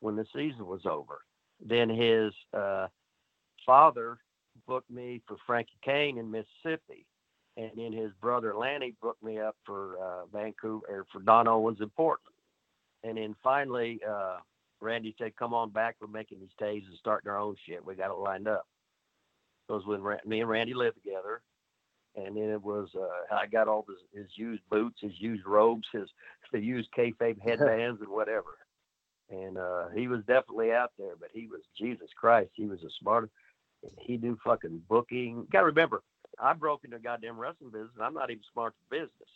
when 0.00 0.16
the 0.16 0.26
season 0.34 0.66
was 0.66 0.86
over. 0.86 1.20
Then 1.64 1.88
his 1.88 2.32
uh, 2.56 2.88
father 3.64 4.18
booked 4.66 4.90
me 4.90 5.20
for 5.26 5.36
Frankie 5.46 5.78
Cain 5.84 6.18
in 6.18 6.30
Mississippi, 6.30 7.06
and 7.56 7.70
then 7.76 7.92
his 7.92 8.12
brother 8.20 8.54
Lanny 8.56 8.94
booked 9.02 9.22
me 9.22 9.38
up 9.38 9.56
for 9.64 9.96
uh, 9.98 10.26
Vancouver 10.32 10.86
or 10.88 11.06
for 11.12 11.20
Don 11.20 11.46
Owens 11.46 11.80
in 11.80 11.90
Portland. 11.90 12.34
And 13.04 13.18
then 13.18 13.34
finally, 13.42 14.00
uh, 14.08 14.38
Randy 14.80 15.14
said, 15.18 15.36
"Come 15.36 15.52
on 15.54 15.70
back. 15.70 15.96
We're 16.00 16.06
making 16.06 16.40
these 16.40 16.48
tapes 16.58 16.86
and 16.88 16.96
starting 16.98 17.30
our 17.30 17.38
own 17.38 17.56
shit. 17.66 17.84
We 17.84 17.94
got 17.94 18.10
it 18.10 18.18
lined 18.18 18.48
up." 18.48 18.66
Because 19.66 19.86
when 19.86 20.02
Ra- 20.02 20.16
me 20.26 20.40
and 20.40 20.48
Randy 20.48 20.74
lived 20.74 20.96
together, 20.96 21.42
and 22.16 22.36
then 22.36 22.50
it 22.50 22.62
was 22.62 22.88
uh, 22.94 23.34
I 23.34 23.46
got 23.46 23.68
all 23.68 23.84
his, 23.88 24.22
his 24.22 24.30
used 24.36 24.62
boots, 24.70 24.98
his 25.00 25.12
used 25.18 25.46
robes, 25.46 25.86
his 25.92 26.08
the 26.52 26.60
used 26.60 26.88
kayfabe 26.96 27.40
headbands 27.46 28.00
and 28.00 28.10
whatever. 28.10 28.58
And 29.30 29.56
uh, 29.56 29.88
he 29.94 30.08
was 30.08 30.20
definitely 30.20 30.72
out 30.72 30.92
there, 30.98 31.14
but 31.18 31.30
he 31.32 31.46
was 31.46 31.60
Jesus 31.78 32.08
Christ. 32.18 32.50
He 32.54 32.66
was 32.66 32.82
a 32.82 32.90
smart. 33.00 33.30
He 33.98 34.16
knew 34.16 34.38
fucking 34.44 34.82
booking. 34.88 35.46
Gotta 35.50 35.66
remember, 35.66 36.02
I 36.40 36.52
broke 36.54 36.84
into 36.84 36.98
goddamn 36.98 37.38
wrestling 37.38 37.70
business. 37.70 37.92
I'm 38.00 38.14
not 38.14 38.30
even 38.30 38.42
smart 38.52 38.74
for 38.74 38.96
business. 38.98 39.30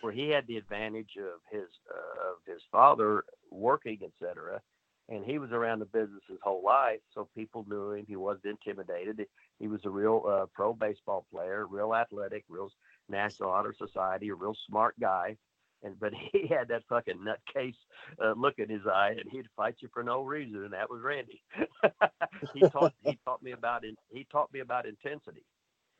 Where 0.00 0.12
he 0.12 0.28
had 0.30 0.46
the 0.46 0.56
advantage 0.56 1.16
of 1.18 1.40
his 1.50 1.68
uh, 1.90 2.32
of 2.32 2.38
his 2.46 2.62
father 2.72 3.24
working, 3.50 4.00
etc. 4.04 4.60
And 5.08 5.24
he 5.24 5.38
was 5.38 5.52
around 5.52 5.80
the 5.80 5.86
business 5.86 6.22
his 6.28 6.38
whole 6.42 6.62
life, 6.64 7.00
so 7.14 7.28
people 7.36 7.66
knew 7.68 7.92
him. 7.92 8.06
He 8.08 8.16
wasn't 8.16 8.46
intimidated. 8.66 9.26
He 9.60 9.68
was 9.68 9.80
a 9.84 9.90
real 9.90 10.24
uh, 10.28 10.46
pro 10.54 10.74
baseball 10.74 11.26
player, 11.32 11.66
real 11.66 11.94
athletic, 11.94 12.44
real 12.48 12.70
National 13.08 13.50
Honor 13.50 13.74
Society, 13.76 14.28
a 14.30 14.34
real 14.34 14.56
smart 14.68 14.94
guy. 15.00 15.36
and 15.82 15.98
but 16.00 16.12
he 16.32 16.46
had 16.48 16.68
that 16.68 16.84
fucking 16.88 17.18
nutcase 17.24 17.76
uh, 18.24 18.32
look 18.36 18.58
in 18.58 18.68
his 18.68 18.86
eye, 18.86 19.10
and 19.18 19.30
he'd 19.30 19.46
fight 19.56 19.76
you 19.80 19.88
for 19.92 20.02
no 20.02 20.22
reason, 20.22 20.64
and 20.64 20.72
that 20.72 20.90
was 20.90 21.02
Randy. 21.02 21.42
he 22.54 22.64
taught 22.72 22.92
he 23.02 23.18
taught 23.24 23.42
me 23.42 23.52
about 23.52 23.84
it. 23.84 23.96
He 24.12 24.26
taught 24.30 24.52
me 24.52 24.60
about 24.60 24.86
intensity, 24.86 25.44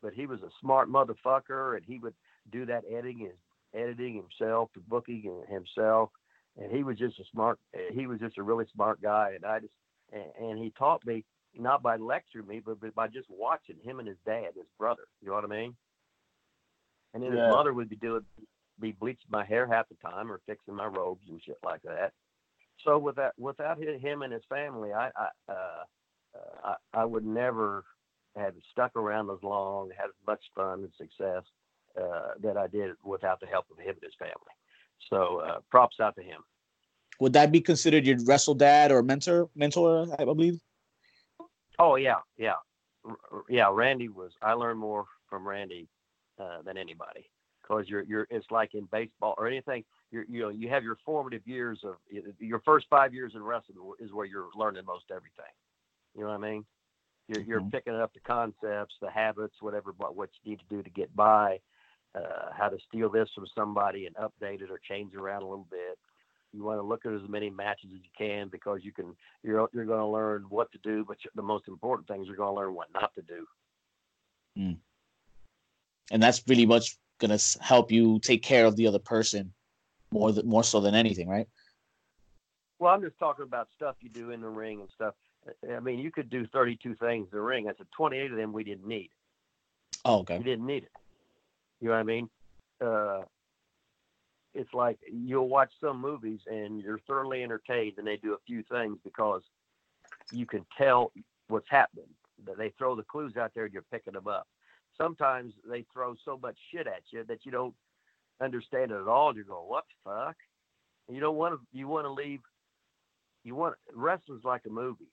but 0.03 0.13
he 0.13 0.27
was 0.27 0.41
a 0.43 0.51
smart 0.61 0.91
motherfucker, 0.91 1.77
and 1.77 1.85
he 1.87 1.99
would 1.99 2.15
do 2.51 2.67
that 2.67 2.85
editing 2.91 3.31
editing 3.75 4.15
himself, 4.15 4.71
the 4.75 4.81
booking 4.81 5.45
himself, 5.49 6.11
and 6.61 6.71
he 6.71 6.83
was 6.83 6.99
just 6.99 7.19
a 7.21 7.25
smart. 7.33 7.59
He 7.93 8.07
was 8.07 8.21
just 8.21 8.39
a 8.39 8.43
really 8.43 8.67
smart 8.75 9.01
guy, 9.01 9.33
and 9.35 9.45
I 9.45 9.61
just 9.61 9.73
and, 10.13 10.25
and 10.41 10.59
he 10.59 10.71
taught 10.79 11.05
me 11.07 11.25
not 11.55 11.83
by 11.83 11.97
lecturing 11.97 12.47
me, 12.47 12.61
but, 12.65 12.81
but 12.81 12.95
by 12.95 13.09
just 13.09 13.29
watching 13.29 13.77
him 13.83 13.99
and 13.99 14.09
his 14.09 14.17
dad, 14.25 14.53
his 14.57 14.67
brother. 14.79 15.03
You 15.21 15.29
know 15.29 15.35
what 15.35 15.45
I 15.45 15.49
mean? 15.49 15.77
And 17.15 17.23
then 17.23 17.33
Yeah. 17.33 17.45
his 17.45 17.51
mother 17.51 17.73
would 17.73 17.89
be 17.89 17.97
doing 17.97 18.25
be 18.81 18.93
bleaching 18.93 19.29
my 19.31 19.45
hair 19.45 19.67
half 19.67 19.89
the 19.89 19.95
time 19.97 20.33
or 20.33 20.41
fixing 20.47 20.75
my 20.75 20.87
robes 20.87 21.27
and 21.29 21.41
shit 21.45 21.59
like 21.63 21.83
that. 21.83 22.13
So 22.85 22.99
without 22.99 23.33
without 23.39 23.79
him 23.79 24.23
and 24.23 24.33
his 24.33 24.43
family, 24.49 24.93
I 24.93 25.11
I, 25.17 25.29
uh, 25.49 25.85
uh, 26.35 26.55
I 26.65 26.75
I 27.01 27.05
would 27.05 27.25
never 27.25 27.85
have 28.37 28.55
stuck 28.71 28.97
around 28.97 29.31
as 29.31 29.43
long, 29.43 29.91
had 29.97 30.07
as 30.07 30.27
much 30.27 30.41
fun 30.55 30.81
and 30.85 30.93
success 30.97 31.43
uh, 32.01 32.35
that 32.43 32.57
I 32.57 32.67
did 32.67 32.93
without 33.05 33.41
the 33.41 33.47
help 33.47 33.67
of 33.71 33.79
him 33.79 33.95
and 33.95 34.03
his 34.03 34.15
family. 34.19 34.35
So 35.11 35.39
uh, 35.39 35.59
props 35.71 36.01
out 36.01 36.17
to 36.17 36.23
him. 36.23 36.41
Would 37.21 37.35
that 37.35 37.53
be 37.53 37.61
considered 37.61 38.07
your 38.07 38.17
wrestle 38.25 38.55
dad 38.55 38.91
or 38.91 39.03
mentor? 39.03 39.49
Mentor, 39.55 40.07
I 40.19 40.25
believe. 40.25 40.61
Oh 41.79 41.97
yeah, 41.97 42.17
yeah, 42.37 42.55
R- 43.05 43.45
yeah. 43.49 43.71
Randy 43.73 44.09
was. 44.09 44.33
I 44.43 44.53
learned 44.55 44.81
more 44.81 45.05
from 45.29 45.47
Randy 45.47 45.89
uh, 46.41 46.63
than 46.63 46.77
anybody 46.77 47.31
because 47.61 47.89
you're 47.89 48.03
you're. 48.03 48.27
It's 48.31 48.51
like 48.51 48.75
in 48.75 48.89
baseball 48.91 49.35
or 49.37 49.47
anything. 49.47 49.85
You're 50.11 50.25
you 50.29 50.41
know 50.41 50.49
you 50.49 50.69
have 50.69 50.83
your 50.83 50.97
formative 51.05 51.47
years 51.47 51.81
of 51.85 51.97
your 52.39 52.61
first 52.61 52.87
five 52.89 53.15
years 53.15 53.33
in 53.35 53.43
wrestling 53.43 53.79
is 54.01 54.13
where 54.13 54.27
you're 54.27 54.49
learning 54.57 54.85
most 54.87 55.05
everything. 55.11 55.45
You 56.15 56.23
know 56.23 56.29
what 56.29 56.45
I 56.45 56.51
mean? 56.51 56.65
You're 57.29 57.41
you're 57.43 57.61
Mhm. 57.61 57.71
picking 57.71 57.95
up 57.95 58.13
the 58.13 58.21
concepts, 58.21 58.95
the 59.01 59.11
habits, 59.11 59.57
whatever 59.61 59.93
what 59.97 60.17
what 60.17 60.31
you 60.43 60.51
need 60.53 60.61
to 60.61 60.67
do 60.77 60.83
to 60.83 60.91
get 60.91 61.15
by. 61.15 61.61
Uh, 62.15 62.53
how 62.53 62.69
to 62.69 62.79
steal 62.89 63.09
this 63.09 63.31
from 63.35 63.47
somebody 63.55 64.05
and 64.07 64.15
update 64.17 64.61
it 64.61 64.71
or 64.71 64.79
change 64.87 65.15
it 65.15 65.19
around 65.19 65.43
a 65.43 65.49
little 65.49 65.67
bit. 65.71 65.99
You 66.53 66.63
want 66.63 66.79
to 66.79 66.83
look 66.83 67.07
at 67.07 67.13
as 67.13 67.27
many 67.27 67.49
matches 67.49 67.89
as 67.95 68.03
you 68.03 68.11
can 68.17 68.49
because 68.49 68.81
you 68.85 68.93
can 68.93 69.17
you're 69.43 69.69
you're 69.73 69.87
going 69.87 70.01
to 70.01 70.07
learn 70.07 70.45
what 70.51 70.71
to 70.73 70.79
do, 70.79 71.05
but 71.07 71.17
the 71.35 71.43
most 71.43 71.69
important 71.69 72.07
thing 72.09 72.21
is 72.21 72.27
you're 72.27 72.37
going 72.37 72.55
to 72.55 72.61
learn 72.61 72.75
what 72.75 72.93
not 72.93 73.15
to 73.15 73.23
do. 73.23 73.47
and 76.13 76.23
that's 76.23 76.43
really 76.47 76.67
much 76.67 76.99
gonna 77.19 77.39
help 77.61 77.91
you 77.91 78.19
take 78.21 78.43
care 78.43 78.67
of 78.67 78.77
the 78.77 78.87
other 78.87 78.99
person 78.99 79.53
more 80.13 80.31
th- 80.33 80.45
more 80.45 80.63
so 80.63 80.81
than 80.81 80.95
anything, 80.95 81.29
right? 81.29 81.49
Well, 82.79 82.93
I'm 82.93 83.01
just 83.03 83.19
talking 83.19 83.45
about 83.45 83.69
stuff 83.75 83.97
you 84.01 84.11
do 84.11 84.31
in 84.31 84.41
the 84.41 84.49
ring 84.49 84.81
and 84.81 84.91
stuff. 84.95 85.15
I 85.71 85.81
mean, 85.81 85.99
you 85.99 86.11
could 86.11 86.31
do 86.31 86.47
32 86.47 86.95
things 86.97 87.29
in 87.33 87.37
the 87.37 87.43
ring. 87.43 87.69
I 87.69 87.73
said 87.77 87.87
28 87.97 88.31
of 88.31 88.37
them 88.37 88.53
we 88.53 88.65
didn't 88.65 88.87
need. 88.87 89.11
Oh, 90.05 90.21
okay. 90.21 90.39
We 90.39 90.45
didn't 90.45 90.67
need 90.67 90.85
it. 90.85 90.93
You 91.81 91.89
know 91.89 91.95
what 91.95 92.01
I 92.01 92.05
mean? 92.05 92.31
Uh, 92.81 93.23
it's 94.55 94.73
like 94.75 94.99
you'll 95.11 95.49
watch 95.49 95.71
some 95.81 96.01
movies 96.01 96.41
and 96.47 96.81
you're 96.81 97.01
thoroughly 97.07 97.43
entertained, 97.43 97.95
and 97.99 98.07
they 98.07 98.17
do 98.17 98.35
a 98.35 98.39
few 98.47 98.63
things 98.71 98.99
because 99.03 99.43
you 100.31 100.47
can 100.47 100.65
tell 100.77 101.13
what's 101.49 101.69
happening. 101.71 102.07
That 102.45 102.59
they 102.59 102.73
throw 102.77 102.97
the 102.97 103.05
clues 103.05 103.37
out 103.37 103.53
there 103.55 103.65
and 103.65 103.73
you're 103.73 103.85
picking 103.93 104.15
them 104.15 104.27
up. 104.27 104.49
Sometimes 105.01 105.53
they 105.69 105.87
throw 105.93 106.15
so 106.25 106.39
much 106.43 106.57
shit 106.73 106.89
at 106.89 107.03
you 107.11 107.25
that 107.29 107.45
you 107.45 107.53
don't 107.53 107.75
understand 108.41 108.91
it 108.91 109.01
at 109.01 109.07
all. 109.07 109.35
You 109.35 109.45
go, 109.45 109.63
"What 109.63 109.85
the 109.89 110.11
fuck?" 110.11 110.37
And 111.07 111.17
you 111.17 111.21
don't 111.21 111.37
want 111.37 111.55
to. 111.55 111.61
You 111.73 111.89
want 111.89 112.07
to 112.07 112.11
leave. 112.11 112.41
You 113.45 113.55
want 113.55 113.77
wrestling's 113.93 114.45
like 114.45 114.67
a 114.67 114.71
movie. 114.71 115.09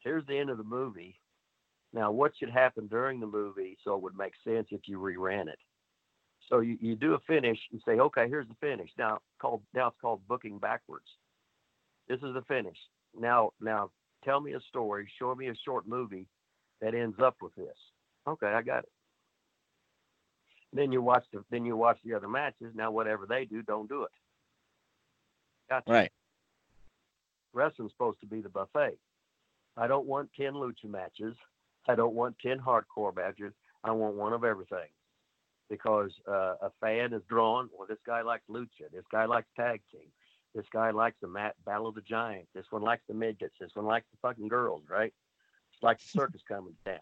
Here's 0.00 0.26
the 0.26 0.38
end 0.38 0.50
of 0.50 0.58
the 0.58 0.64
movie. 0.64 1.18
Now, 1.92 2.10
what 2.10 2.32
should 2.38 2.50
happen 2.50 2.86
during 2.86 3.18
the 3.18 3.26
movie 3.26 3.78
so 3.82 3.94
it 3.94 4.02
would 4.02 4.16
make 4.16 4.34
sense 4.44 4.68
if 4.70 4.82
you 4.86 4.98
reran 4.98 5.48
it? 5.48 5.58
So 6.48 6.60
you, 6.60 6.78
you 6.80 6.96
do 6.96 7.14
a 7.14 7.18
finish 7.26 7.58
and 7.72 7.80
say, 7.86 7.98
okay, 7.98 8.28
here's 8.28 8.48
the 8.48 8.54
finish. 8.60 8.90
Now 8.96 9.18
called 9.40 9.62
now 9.74 9.88
it's 9.88 9.96
called 10.00 10.26
booking 10.28 10.58
backwards. 10.58 11.06
This 12.08 12.18
is 12.18 12.34
the 12.34 12.42
finish. 12.48 12.76
Now 13.18 13.50
now 13.60 13.90
tell 14.24 14.40
me 14.40 14.52
a 14.52 14.60
story, 14.60 15.10
show 15.18 15.34
me 15.34 15.48
a 15.48 15.54
short 15.64 15.86
movie 15.86 16.26
that 16.80 16.94
ends 16.94 17.18
up 17.22 17.36
with 17.42 17.54
this. 17.54 17.76
Okay, 18.26 18.46
I 18.46 18.62
got 18.62 18.84
it. 18.84 18.92
Then 20.72 20.92
you 20.92 21.02
watch 21.02 21.24
the 21.32 21.44
then 21.50 21.64
you 21.64 21.76
watch 21.76 21.98
the 22.04 22.14
other 22.14 22.28
matches. 22.28 22.72
Now 22.74 22.90
whatever 22.90 23.26
they 23.26 23.44
do, 23.44 23.62
don't 23.62 23.88
do 23.88 24.04
it. 24.04 24.10
Gotcha. 25.68 25.90
Right. 25.90 26.12
Wrestling's 27.52 27.92
supposed 27.92 28.20
to 28.20 28.26
be 28.26 28.40
the 28.40 28.48
buffet. 28.48 28.98
I 29.78 29.86
don't 29.86 30.06
want 30.06 30.30
10 30.36 30.54
lucha 30.54 30.86
matches. 30.86 31.36
I 31.88 31.94
don't 31.94 32.14
want 32.14 32.36
10 32.40 32.58
hardcore 32.58 33.14
matches. 33.14 33.52
I 33.84 33.92
want 33.92 34.16
one 34.16 34.32
of 34.32 34.44
everything. 34.44 34.88
Because 35.70 36.10
uh, 36.26 36.54
a 36.62 36.70
fan 36.80 37.12
is 37.12 37.22
drawn, 37.28 37.68
well, 37.76 37.86
this 37.88 37.98
guy 38.04 38.22
likes 38.22 38.44
lucha. 38.50 38.90
This 38.92 39.04
guy 39.12 39.26
likes 39.26 39.48
tag 39.56 39.82
team. 39.92 40.10
This 40.54 40.66
guy 40.72 40.90
likes 40.90 41.16
the 41.20 41.28
mat 41.28 41.54
battle 41.64 41.88
of 41.88 41.94
the 41.94 42.00
giants. 42.00 42.50
This 42.54 42.64
one 42.70 42.82
likes 42.82 43.02
the 43.06 43.14
midgets. 43.14 43.54
This 43.60 43.70
one 43.74 43.86
likes 43.86 44.06
the 44.10 44.18
fucking 44.26 44.48
girls, 44.48 44.82
right? 44.90 45.12
It's 45.72 45.82
like 45.82 45.98
the 45.98 46.08
circus 46.08 46.40
coming 46.48 46.74
down. 46.84 46.98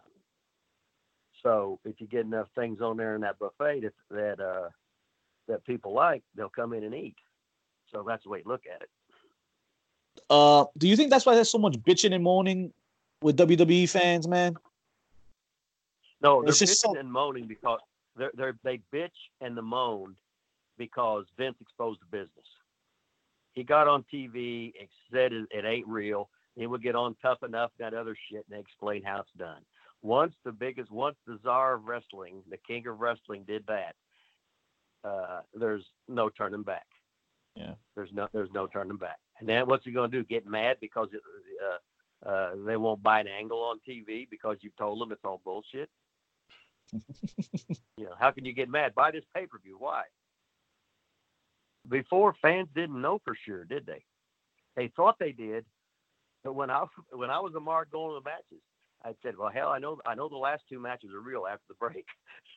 So 1.42 1.78
if 1.84 2.00
you 2.00 2.06
get 2.06 2.26
enough 2.26 2.48
things 2.54 2.80
on 2.80 2.96
there 2.96 3.14
in 3.14 3.20
that 3.20 3.38
buffet 3.38 3.82
that 3.82 3.92
that 4.10 4.40
uh, 4.40 4.68
that 5.48 5.64
people 5.64 5.94
like, 5.94 6.22
they'll 6.34 6.48
come 6.48 6.72
in 6.72 6.84
and 6.84 6.94
eat. 6.94 7.16
So 7.92 8.04
that's 8.06 8.24
the 8.24 8.30
way 8.30 8.38
you 8.38 8.50
look 8.50 8.64
at 8.66 8.82
it. 8.82 8.90
Uh, 10.29 10.64
do 10.79 10.88
you 10.88 10.96
think 10.96 11.11
that's 11.11 11.26
why 11.26 11.35
there's 11.35 11.50
so 11.50 11.59
much 11.59 11.74
bitching 11.74 12.14
and 12.14 12.22
moaning 12.22 12.72
with 13.22 13.37
WWE 13.37 13.88
fans, 13.88 14.26
man? 14.26 14.57
No, 16.20 16.42
they're 16.42 16.52
bitching 16.52 16.68
so- 16.68 16.96
and 16.96 17.11
moaning 17.11 17.46
because 17.46 17.81
they're, 18.16 18.33
they're 18.35 18.59
they 18.62 18.81
bitch 18.92 19.11
and 19.40 19.57
the 19.57 19.62
moan 19.62 20.16
because 20.79 21.24
Vince 21.37 21.57
exposed 21.61 22.00
the 22.00 22.07
business. 22.07 22.46
He 23.52 23.62
got 23.62 23.88
on 23.88 24.05
TV, 24.12 24.72
and 24.79 24.88
said 25.11 25.33
it, 25.33 25.46
it 25.50 25.64
ain't 25.64 25.87
real. 25.87 26.29
He 26.57 26.66
would 26.66 26.83
get 26.83 26.94
on 26.94 27.16
Tough 27.22 27.42
Enough, 27.42 27.70
that 27.79 27.94
other 27.94 28.16
shit, 28.31 28.44
and 28.48 28.57
they 28.57 28.61
explain 28.61 29.02
how 29.02 29.20
it's 29.20 29.31
done. 29.38 29.62
Once 30.02 30.35
the 30.44 30.52
biggest, 30.52 30.90
once 30.90 31.16
the 31.26 31.38
czar 31.42 31.74
of 31.74 31.85
wrestling, 31.85 32.42
the 32.50 32.59
king 32.59 32.87
of 32.87 33.00
wrestling, 33.00 33.44
did 33.46 33.64
that, 33.66 33.94
uh, 35.05 35.40
there's 35.55 35.85
no 36.09 36.29
turning 36.29 36.62
back. 36.62 36.87
Yeah. 37.57 37.75
There's 37.95 38.12
no 38.12 38.29
there's 38.33 38.53
no 38.53 38.66
turning 38.66 38.99
back. 38.99 39.19
And 39.40 39.49
then 39.49 39.66
what's 39.66 39.85
he 39.85 39.90
gonna 39.90 40.09
do? 40.09 40.25
Get 40.25 40.47
mad 40.47 40.77
because 40.81 41.09
it, 41.12 41.21
uh, 41.64 42.29
uh, 42.29 42.51
they 42.64 42.77
won't 42.77 43.03
buy 43.03 43.21
an 43.21 43.29
angle 43.29 43.62
on 43.62 43.81
TV 43.88 44.29
because 44.31 44.59
you've 44.61 44.77
told 44.77 45.01
them 45.01 45.12
it's 45.12 45.25
all 45.25 45.40
bullshit? 45.45 45.90
You 47.99 48.05
know, 48.05 48.14
how 48.19 48.31
can 48.31 48.45
you 48.45 48.53
get 48.53 48.69
mad? 48.69 48.95
Buy 48.95 49.11
this 49.11 49.25
pay 49.35 49.47
per 49.47 49.59
view. 49.59 49.77
Why? 49.79 50.03
Before 51.88 52.35
fans 52.42 52.69
didn't 52.75 53.01
know 53.01 53.21
for 53.25 53.35
sure, 53.35 53.64
did 53.64 53.87
they? 53.87 54.05
They 54.77 54.88
thought 54.95 55.16
they 55.19 55.33
did, 55.33 55.64
but 56.45 56.55
when 56.55 56.71
I 56.71 56.85
when 57.11 57.31
I 57.31 57.40
was 57.40 57.55
a 57.55 57.61
mark 57.61 57.90
going 57.90 58.11
to 58.11 58.21
the 58.23 58.29
matches, 58.29 58.62
I 59.03 59.14
said, 59.23 59.38
"Well, 59.38 59.49
hell, 59.49 59.71
I 59.71 59.79
know 59.79 59.99
I 60.05 60.14
know 60.14 60.29
the 60.29 60.37
last 60.37 60.64
two 60.69 60.79
matches 60.79 61.11
are 61.14 61.21
real 61.21 61.47
after 61.47 61.64
the 61.69 61.75
break. 61.75 62.05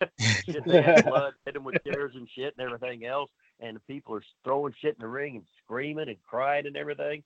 shit, 0.46 0.66
they 0.66 0.82
had 0.82 1.06
blood, 1.08 1.34
hit 1.46 1.54
them 1.54 1.64
with 1.64 1.82
chairs 1.86 2.12
and 2.16 2.28
shit 2.36 2.54
and 2.58 2.66
everything 2.68 3.06
else, 3.06 3.30
and 3.60 3.76
the 3.76 3.82
people 3.82 4.15
are 4.15 4.24
throwing 4.43 4.74
shit 4.80 4.95
in 4.95 5.02
the 5.02 5.08
ring 5.08 5.36
and 5.36 5.45
screaming 5.63 6.10
and 6.10 6.17
crying 6.28 6.65
and 6.65 6.78
everything. 6.78 7.24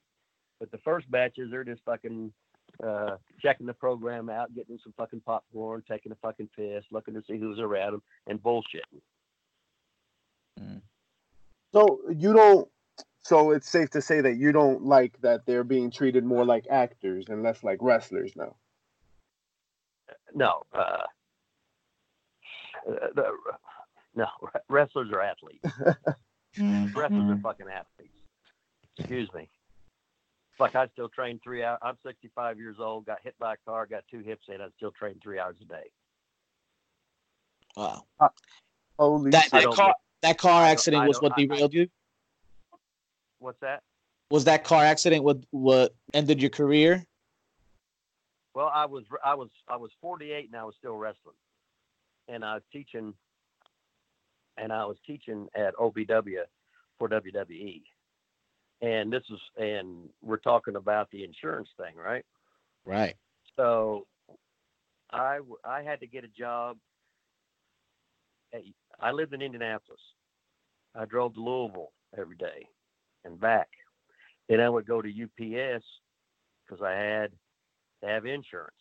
But 0.60 0.70
the 0.70 0.78
first 0.78 1.06
matches, 1.10 1.50
they're 1.50 1.64
just 1.64 1.82
fucking 1.84 2.32
uh, 2.82 3.16
checking 3.40 3.66
the 3.66 3.74
program 3.74 4.30
out, 4.30 4.54
getting 4.54 4.78
some 4.82 4.94
fucking 4.96 5.22
popcorn, 5.24 5.82
taking 5.88 6.12
a 6.12 6.16
fucking 6.16 6.48
piss, 6.56 6.84
looking 6.90 7.14
to 7.14 7.22
see 7.28 7.38
who's 7.38 7.58
around 7.58 7.92
them, 7.92 8.02
and 8.26 8.42
bullshitting. 8.42 9.00
So 11.72 12.00
you 12.16 12.32
don't. 12.32 12.68
So 13.22 13.50
it's 13.50 13.68
safe 13.68 13.90
to 13.90 14.02
say 14.02 14.20
that 14.20 14.36
you 14.36 14.52
don't 14.52 14.84
like 14.84 15.20
that 15.22 15.44
they're 15.46 15.64
being 15.64 15.90
treated 15.90 16.24
more 16.24 16.44
like 16.44 16.66
actors 16.70 17.26
and 17.28 17.42
less 17.42 17.64
like 17.64 17.78
wrestlers 17.80 18.32
now. 18.36 18.54
No, 20.34 20.62
uh, 20.72 20.78
uh, 22.86 23.08
the, 23.14 23.32
no, 24.16 24.26
wrestlers 24.68 25.10
are 25.12 25.20
athletes. 25.20 25.66
Mm-hmm. 26.56 26.96
Wrestlers 26.98 27.30
are 27.30 27.40
fucking 27.42 27.66
athletes. 27.68 28.18
Excuse 28.98 29.28
me. 29.34 29.48
Fuck, 30.56 30.76
I 30.76 30.86
still 30.88 31.08
train 31.08 31.40
three 31.42 31.64
hours. 31.64 31.80
I'm 31.82 31.96
65 32.06 32.58
years 32.58 32.76
old. 32.78 33.06
Got 33.06 33.18
hit 33.24 33.34
by 33.40 33.54
a 33.54 33.56
car. 33.68 33.86
Got 33.86 34.04
two 34.08 34.20
hips 34.20 34.46
in. 34.48 34.60
I 34.60 34.68
still 34.76 34.92
train 34.92 35.16
three 35.22 35.38
hours 35.40 35.56
a 35.60 35.64
day. 35.64 35.90
Wow. 37.76 38.04
Uh, 38.20 38.28
holy 38.98 39.30
That 39.30 39.44
shit. 39.44 39.52
That 39.52 39.72
car 39.72 39.86
make- 39.88 39.96
that 40.22 40.38
car 40.38 40.64
accident 40.64 41.06
was 41.08 41.20
what 41.20 41.32
I- 41.32 41.42
I- 41.42 41.46
derailed 41.46 41.74
you. 41.74 41.88
What's 43.40 43.60
that? 43.60 43.82
Was 44.30 44.44
that 44.44 44.64
car 44.64 44.82
accident 44.84 45.22
what 45.24 45.38
what 45.50 45.94
ended 46.14 46.40
your 46.40 46.50
career? 46.50 47.04
Well, 48.54 48.70
I 48.72 48.86
was 48.86 49.04
I 49.24 49.34
was 49.34 49.50
I 49.68 49.76
was 49.76 49.90
48 50.00 50.46
and 50.46 50.56
I 50.56 50.64
was 50.64 50.76
still 50.76 50.96
wrestling, 50.96 51.36
and 52.28 52.44
I 52.44 52.54
was 52.54 52.62
teaching, 52.72 53.12
and 54.64 54.72
I 54.72 54.86
was 54.86 54.96
teaching 55.06 55.46
at 55.54 55.74
OVW 55.76 56.38
for 56.98 57.08
WWE. 57.10 57.82
And 58.80 59.12
this 59.12 59.22
is, 59.30 59.38
and 59.58 60.08
we're 60.22 60.38
talking 60.38 60.76
about 60.76 61.10
the 61.10 61.22
insurance 61.22 61.68
thing, 61.76 61.94
right? 61.96 62.24
Right. 62.86 63.14
So 63.56 64.06
I, 65.12 65.40
I 65.64 65.82
had 65.82 66.00
to 66.00 66.06
get 66.06 66.24
a 66.24 66.28
job. 66.28 66.78
At, 68.54 68.62
I 69.00 69.10
lived 69.12 69.34
in 69.34 69.42
Indianapolis. 69.42 70.00
I 70.94 71.04
drove 71.04 71.34
to 71.34 71.40
Louisville 71.40 71.92
every 72.18 72.36
day 72.36 72.66
and 73.26 73.38
back. 73.38 73.68
Then 74.48 74.60
I 74.60 74.70
would 74.70 74.86
go 74.86 75.02
to 75.02 75.08
UPS 75.08 75.84
because 76.64 76.82
I 76.82 76.92
had 76.92 77.32
to 78.02 78.08
have 78.08 78.24
insurance. 78.24 78.72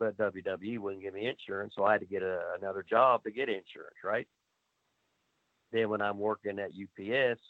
But 0.00 0.18
WWE 0.18 0.80
wouldn't 0.80 1.02
give 1.02 1.14
me 1.14 1.28
insurance, 1.28 1.74
so 1.76 1.84
I 1.84 1.92
had 1.92 2.00
to 2.00 2.06
get 2.06 2.22
a, 2.22 2.40
another 2.60 2.84
job 2.88 3.22
to 3.24 3.30
get 3.30 3.48
insurance, 3.48 3.96
right? 4.04 4.26
Then 5.72 5.88
when 5.90 6.00
I'm 6.00 6.18
working 6.18 6.58
at 6.58 6.70
UPS, 6.70 7.40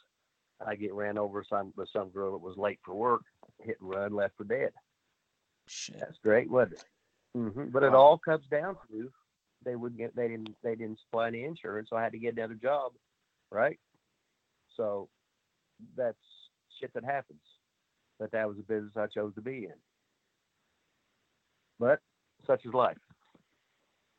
I 0.66 0.74
get 0.74 0.92
ran 0.94 1.18
over 1.18 1.44
some 1.48 1.72
with 1.76 1.88
some 1.92 2.10
girl 2.10 2.32
that 2.32 2.38
was 2.38 2.56
late 2.56 2.80
for 2.84 2.94
work, 2.94 3.22
hit 3.62 3.76
and 3.80 3.90
run, 3.90 4.12
left 4.12 4.36
for 4.36 4.44
dead. 4.44 4.70
Shit. 5.68 6.00
That's 6.00 6.18
great, 6.22 6.50
wasn't 6.50 6.74
it? 6.74 6.84
hmm 7.34 7.64
But 7.68 7.82
it 7.82 7.94
all 7.94 8.18
comes 8.18 8.46
down 8.50 8.76
to 8.90 9.10
they 9.64 9.76
wouldn't 9.76 9.98
get 9.98 10.16
they 10.16 10.28
didn't 10.28 10.50
they 10.62 10.74
didn't 10.74 11.00
supply 11.00 11.28
any 11.28 11.44
insurance, 11.44 11.88
so 11.90 11.96
I 11.96 12.02
had 12.02 12.12
to 12.12 12.18
get 12.18 12.36
another 12.36 12.54
job, 12.54 12.92
right? 13.50 13.78
So 14.76 15.08
that's 15.96 16.16
shit 16.80 16.92
that 16.94 17.04
happens. 17.04 17.40
But 18.18 18.32
that 18.32 18.48
was 18.48 18.58
a 18.58 18.62
business 18.62 18.92
I 18.96 19.06
chose 19.06 19.34
to 19.34 19.40
be 19.40 19.64
in. 19.64 19.74
But 21.78 22.00
such 22.46 22.64
is 22.64 22.74
life. 22.74 22.96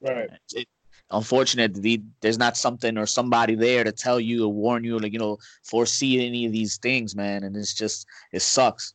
Right. 0.02 0.30
It, 0.54 0.68
unfortunate 1.12 1.74
the, 1.76 2.02
there's 2.22 2.38
not 2.38 2.58
something 2.58 2.98
or 2.98 3.06
somebody 3.06 3.56
there 3.56 3.84
to 3.84 3.92
tell 3.92 4.20
you 4.20 4.46
or 4.46 4.54
warn 4.54 4.84
you, 4.84 5.00
like 5.00 5.14
you 5.14 5.20
know, 5.20 5.38
foresee 5.64 6.26
any 6.26 6.46
of 6.46 6.52
these 6.52 6.78
things, 6.78 7.16
man. 7.16 7.44
And 7.44 7.56
it's 7.56 7.74
just 7.74 8.06
it 8.32 8.42
sucks. 8.42 8.94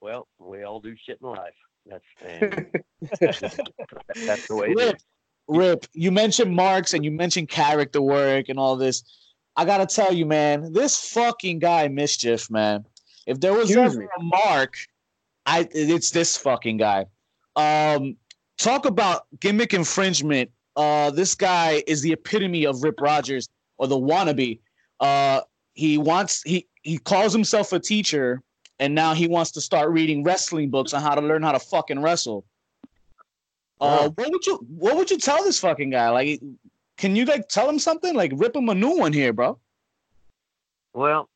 Well, 0.00 0.28
we 0.38 0.62
all 0.62 0.80
do 0.80 0.94
shit 0.96 1.18
in 1.22 1.28
life. 1.28 1.54
That's 1.86 2.04
that's 4.26 4.48
the 4.48 4.56
way 4.56 4.68
it 4.68 4.78
is. 4.78 4.86
Rip, 4.86 4.96
Rip, 5.48 5.86
you 5.92 6.10
mentioned 6.10 6.54
marks 6.54 6.94
and 6.94 7.04
you 7.04 7.10
mentioned 7.10 7.48
character 7.48 8.02
work 8.02 8.48
and 8.48 8.58
all 8.58 8.76
this. 8.76 9.04
I 9.56 9.64
gotta 9.64 9.86
tell 9.86 10.12
you, 10.12 10.26
man, 10.26 10.72
this 10.72 11.10
fucking 11.10 11.60
guy 11.60 11.88
mischief, 11.88 12.50
man. 12.50 12.84
If 13.26 13.40
there 13.40 13.52
was 13.52 13.70
Excuse 13.70 13.92
ever 13.92 14.00
me. 14.00 14.08
a 14.18 14.22
mark, 14.22 14.76
I 15.46 15.68
it's 15.72 16.10
this 16.10 16.36
fucking 16.36 16.76
guy. 16.76 17.06
Um, 17.54 18.16
talk 18.58 18.84
about 18.84 19.26
gimmick 19.40 19.72
infringement. 19.72 20.50
Uh, 20.76 21.10
this 21.10 21.34
guy 21.34 21.82
is 21.86 22.02
the 22.02 22.12
epitome 22.12 22.66
of 22.66 22.82
Rip 22.82 23.00
Rogers 23.00 23.48
or 23.78 23.86
the 23.86 23.98
wannabe. 23.98 24.60
Uh, 25.00 25.40
he 25.74 25.98
wants 25.98 26.42
he 26.42 26.66
he 26.82 26.98
calls 26.98 27.32
himself 27.32 27.72
a 27.72 27.80
teacher, 27.80 28.42
and 28.78 28.94
now 28.94 29.14
he 29.14 29.26
wants 29.26 29.50
to 29.52 29.60
start 29.60 29.90
reading 29.90 30.22
wrestling 30.22 30.70
books 30.70 30.92
on 30.92 31.02
how 31.02 31.14
to 31.14 31.20
learn 31.20 31.42
how 31.42 31.52
to 31.52 31.58
fucking 31.58 32.00
wrestle. 32.00 32.44
Uh, 33.80 34.08
what 34.10 34.30
would 34.30 34.46
you 34.46 34.56
what 34.68 34.96
would 34.96 35.10
you 35.10 35.18
tell 35.18 35.42
this 35.44 35.58
fucking 35.58 35.90
guy? 35.90 36.08
Like, 36.08 36.40
can 36.96 37.16
you 37.16 37.24
like 37.24 37.48
tell 37.48 37.68
him 37.68 37.78
something? 37.78 38.14
Like, 38.14 38.32
rip 38.34 38.56
him 38.56 38.68
a 38.68 38.74
new 38.74 38.96
one 38.96 39.12
here, 39.12 39.32
bro. 39.32 39.58
Well, 40.94 41.28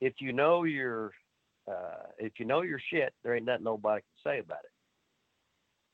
if 0.00 0.14
you 0.18 0.32
know 0.32 0.64
your 0.64 1.12
uh, 1.66 2.06
if 2.18 2.38
you 2.38 2.44
know 2.44 2.62
your 2.62 2.80
shit, 2.90 3.14
there 3.22 3.34
ain't 3.34 3.46
nothing 3.46 3.64
nobody 3.64 4.02
can 4.02 4.32
say 4.32 4.38
about 4.40 4.58
it. 4.64 4.70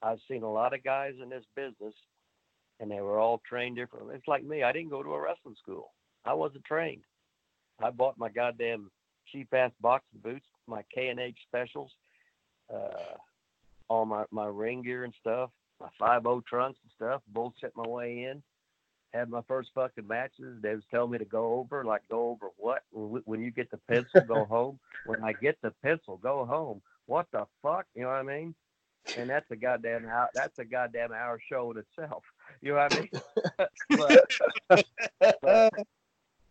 I've 0.04 0.18
seen 0.28 0.42
a 0.42 0.52
lot 0.52 0.74
of 0.74 0.84
guys 0.84 1.14
in 1.22 1.30
this 1.30 1.44
business, 1.56 1.94
and 2.78 2.90
they 2.90 3.00
were 3.00 3.18
all 3.18 3.40
trained 3.48 3.76
differently. 3.76 4.14
It's 4.16 4.28
like 4.28 4.44
me. 4.44 4.62
I 4.62 4.72
didn't 4.72 4.90
go 4.90 5.02
to 5.02 5.14
a 5.14 5.20
wrestling 5.20 5.56
school. 5.62 5.92
I 6.24 6.34
wasn't 6.34 6.64
trained. 6.64 7.04
I 7.82 7.90
bought 7.90 8.18
my 8.18 8.28
goddamn 8.28 8.90
cheap 9.32 9.48
ass 9.54 9.72
boxing 9.80 10.20
boots, 10.22 10.46
my 10.66 10.82
K 10.94 11.08
and 11.08 11.18
H 11.18 11.38
specials, 11.48 11.90
uh, 12.72 13.16
all 13.88 14.04
my 14.04 14.24
my 14.30 14.46
ring 14.46 14.82
gear 14.82 15.04
and 15.04 15.14
stuff, 15.20 15.50
my 15.80 15.88
five 15.98 16.26
O 16.26 16.42
trunks 16.42 16.78
and 16.82 16.92
stuff. 16.94 17.22
Bullshit 17.32 17.72
my 17.74 17.88
way 17.88 18.24
in 18.24 18.42
had 19.14 19.30
my 19.30 19.40
first 19.46 19.70
fucking 19.74 20.06
matches. 20.06 20.60
They 20.60 20.74
was 20.74 20.82
telling 20.90 21.12
me 21.12 21.18
to 21.18 21.24
go 21.24 21.54
over, 21.54 21.84
like 21.84 22.02
go 22.10 22.30
over 22.30 22.48
what? 22.56 22.82
When 22.92 23.22
when 23.24 23.40
you 23.40 23.50
get 23.50 23.70
the 23.70 23.78
pencil, 23.88 24.20
go 24.26 24.44
home. 24.50 24.78
When 25.06 25.22
I 25.22 25.32
get 25.32 25.56
the 25.62 25.72
pencil, 25.82 26.18
go 26.18 26.44
home. 26.44 26.82
What 27.06 27.26
the 27.32 27.46
fuck? 27.62 27.86
You 27.94 28.02
know 28.02 28.08
what 28.08 28.16
I 28.16 28.22
mean? 28.22 28.54
And 29.18 29.28
that's 29.28 29.50
a 29.50 29.56
goddamn 29.56 30.06
hour. 30.06 30.28
That's 30.34 30.58
a 30.58 30.64
goddamn 30.64 31.12
hour 31.12 31.38
show 31.50 31.70
in 31.72 31.78
itself. 31.78 32.24
You 32.62 32.72
know 32.72 32.78
what 32.78 32.94
I 32.94 33.00
mean? 33.00 33.10
but, 34.70 34.84
but, 35.42 35.72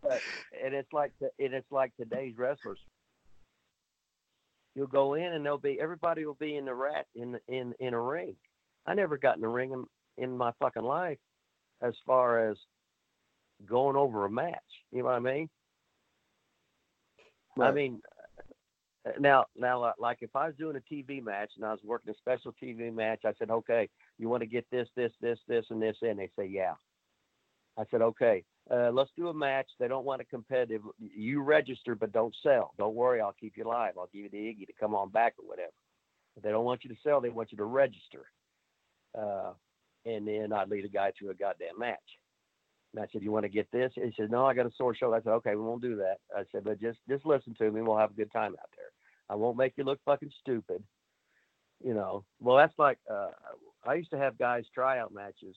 but, 0.02 0.20
and 0.64 0.74
it's 0.74 0.92
like 0.92 1.12
the, 1.20 1.30
and 1.38 1.54
it's 1.54 1.70
like 1.70 1.92
today's 1.96 2.36
wrestlers. 2.36 2.78
You'll 4.74 4.86
go 4.86 5.14
in 5.14 5.24
and 5.24 5.44
they'll 5.44 5.58
be 5.58 5.78
everybody 5.80 6.26
will 6.26 6.34
be 6.34 6.56
in 6.56 6.64
the 6.64 6.74
rat 6.74 7.06
in 7.14 7.32
the, 7.32 7.40
in 7.48 7.74
in 7.78 7.94
a 7.94 8.00
ring. 8.00 8.36
I 8.86 8.94
never 8.94 9.16
got 9.16 9.36
in 9.36 9.44
a 9.44 9.48
ring 9.48 9.72
in, 9.72 9.84
in 10.22 10.36
my 10.36 10.52
fucking 10.60 10.82
life 10.82 11.18
as 11.82 11.94
far 12.06 12.50
as 12.50 12.56
going 13.66 13.96
over 13.96 14.24
a 14.24 14.30
match. 14.30 14.58
You 14.90 14.98
know 14.98 15.04
what 15.06 15.14
I 15.14 15.20
mean? 15.20 15.48
I 17.60 17.70
mean, 17.70 18.00
now, 19.20 19.44
now, 19.56 19.82
uh, 19.82 19.92
like 19.98 20.18
if 20.20 20.34
I 20.34 20.46
was 20.46 20.56
doing 20.56 20.76
a 20.76 20.94
TV 20.94 21.22
match 21.22 21.50
and 21.56 21.64
I 21.64 21.70
was 21.70 21.80
working 21.84 22.12
a 22.12 22.16
special 22.18 22.54
TV 22.62 22.92
match, 22.92 23.20
I 23.24 23.32
said, 23.38 23.50
okay, 23.50 23.88
you 24.18 24.28
want 24.28 24.42
to 24.42 24.46
get 24.46 24.66
this, 24.70 24.88
this, 24.96 25.12
this, 25.20 25.38
this, 25.46 25.66
and 25.70 25.80
this 25.80 25.96
in? 26.02 26.16
They 26.16 26.30
say, 26.38 26.46
yeah. 26.46 26.74
I 27.78 27.84
said, 27.90 28.02
okay, 28.02 28.44
uh, 28.70 28.90
let's 28.92 29.10
do 29.16 29.28
a 29.28 29.34
match. 29.34 29.66
They 29.78 29.88
don't 29.88 30.06
want 30.06 30.22
a 30.22 30.24
competitive. 30.24 30.82
You 30.98 31.42
register, 31.42 31.94
but 31.94 32.12
don't 32.12 32.34
sell. 32.42 32.72
Don't 32.78 32.94
worry, 32.94 33.20
I'll 33.20 33.34
keep 33.38 33.56
you 33.56 33.64
alive. 33.64 33.94
I'll 33.98 34.08
give 34.12 34.22
you 34.22 34.30
the 34.30 34.38
Iggy 34.38 34.66
to 34.66 34.72
come 34.78 34.94
on 34.94 35.10
back 35.10 35.34
or 35.38 35.48
whatever. 35.48 35.72
If 36.36 36.42
they 36.42 36.50
don't 36.50 36.64
want 36.64 36.84
you 36.84 36.90
to 36.90 37.00
sell, 37.02 37.20
they 37.20 37.30
want 37.30 37.52
you 37.52 37.58
to 37.58 37.64
register. 37.64 38.26
Uh, 39.16 39.52
and 40.06 40.26
then 40.26 40.52
I'd 40.52 40.68
lead 40.68 40.84
a 40.84 40.88
guy 40.88 41.12
to 41.18 41.30
a 41.30 41.34
goddamn 41.34 41.78
match. 41.78 41.98
And 42.94 43.02
I 43.02 43.08
said, 43.12 43.22
"You 43.22 43.32
want 43.32 43.44
to 43.44 43.48
get 43.48 43.70
this?" 43.72 43.92
He 43.94 44.12
said, 44.16 44.30
"No, 44.30 44.46
I 44.46 44.54
got 44.54 44.66
a 44.66 44.72
sore 44.76 44.94
shoulder." 44.94 45.16
I 45.16 45.22
said, 45.22 45.32
"Okay, 45.32 45.56
we 45.56 45.62
won't 45.62 45.82
do 45.82 45.96
that." 45.96 46.18
I 46.36 46.44
said, 46.52 46.64
"But 46.64 46.80
just 46.80 46.98
just 47.08 47.26
listen 47.26 47.54
to 47.56 47.70
me. 47.70 47.82
We'll 47.82 47.98
have 47.98 48.12
a 48.12 48.14
good 48.14 48.30
time 48.30 48.52
out. 48.52 48.70
I 49.28 49.34
won't 49.34 49.56
make 49.56 49.74
you 49.76 49.84
look 49.84 50.00
fucking 50.04 50.32
stupid." 50.40 50.82
You 51.82 51.94
know. 51.94 52.24
Well, 52.40 52.56
that's 52.56 52.78
like 52.78 52.98
uh, 53.10 53.30
I 53.86 53.94
used 53.94 54.10
to 54.10 54.18
have 54.18 54.38
guys 54.38 54.64
try 54.74 54.98
out 54.98 55.12
matches 55.12 55.56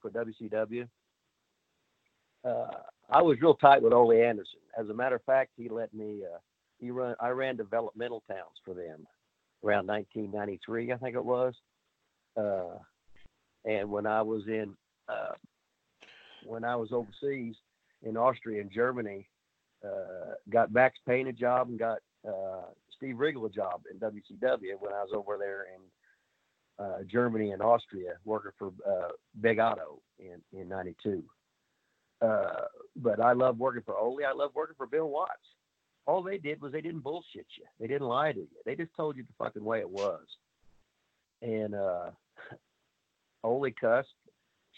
for 0.00 0.10
WCW. 0.10 0.88
Uh, 2.44 2.70
I 3.10 3.22
was 3.22 3.40
real 3.40 3.54
tight 3.54 3.82
with 3.82 3.92
Ole 3.92 4.12
Anderson. 4.12 4.60
As 4.78 4.88
a 4.88 4.94
matter 4.94 5.16
of 5.16 5.24
fact, 5.24 5.50
he 5.56 5.68
let 5.68 5.92
me. 5.92 6.22
Uh, 6.24 6.38
he 6.78 6.90
run. 6.90 7.14
I 7.20 7.30
ran 7.30 7.56
developmental 7.56 8.22
towns 8.28 8.60
for 8.64 8.74
them 8.74 9.06
around 9.64 9.86
1993, 9.86 10.92
I 10.92 10.96
think 10.96 11.16
it 11.16 11.24
was. 11.24 11.54
Uh, 12.36 12.78
and 13.64 13.90
when 13.90 14.06
I 14.06 14.22
was 14.22 14.46
in 14.46 14.74
uh, 15.08 15.32
when 16.44 16.64
I 16.64 16.76
was 16.76 16.90
overseas 16.92 17.56
in 18.02 18.16
Austria 18.16 18.60
and 18.60 18.70
Germany, 18.70 19.26
uh, 19.84 20.34
got 20.50 20.72
Max 20.72 20.98
Payne 21.06 21.26
a 21.26 21.32
job 21.32 21.68
and 21.68 21.78
got 21.78 21.98
uh, 22.26 22.62
Steve 22.96 23.18
Regal 23.18 23.46
a 23.46 23.50
job 23.50 23.82
in 23.90 23.98
WCW 23.98 24.80
when 24.80 24.92
I 24.92 25.02
was 25.02 25.10
over 25.14 25.36
there 25.38 25.66
in 25.74 26.84
uh, 26.84 27.02
Germany 27.10 27.50
and 27.52 27.62
Austria 27.62 28.12
working 28.24 28.52
for 28.58 28.68
uh, 28.86 29.08
Big 29.40 29.58
Otto 29.58 30.00
in 30.18 30.40
in 30.58 30.68
'92. 30.68 31.22
Uh, 32.20 32.62
but 32.96 33.20
I 33.20 33.32
love 33.32 33.58
working 33.58 33.82
for 33.84 33.96
Ole. 33.96 34.18
I 34.28 34.32
love 34.32 34.50
working 34.54 34.74
for 34.76 34.86
Bill 34.86 35.08
Watts. 35.08 35.32
All 36.06 36.22
they 36.22 36.38
did 36.38 36.60
was 36.60 36.72
they 36.72 36.80
didn't 36.80 37.00
bullshit 37.02 37.46
you. 37.56 37.64
They 37.78 37.86
didn't 37.86 38.08
lie 38.08 38.32
to 38.32 38.38
you. 38.40 38.48
They 38.64 38.74
just 38.74 38.94
told 38.96 39.16
you 39.16 39.22
the 39.24 39.44
fucking 39.44 39.62
way 39.64 39.80
it 39.80 39.90
was. 39.90 40.24
And 41.42 41.74
uh, 41.74 42.10
Ole 43.44 43.70
cussed 43.80 44.08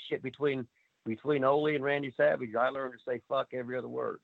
shit 0.09 0.23
between 0.23 0.67
between 1.07 1.45
Ole 1.45 1.75
and 1.75 1.85
Randy 1.85 2.13
Savage. 2.17 2.55
I 2.59 2.69
learned 2.69 2.95
to 2.95 3.11
say 3.11 3.21
fuck 3.29 3.49
every 3.55 3.79
other 3.79 3.89
word, 3.89 4.21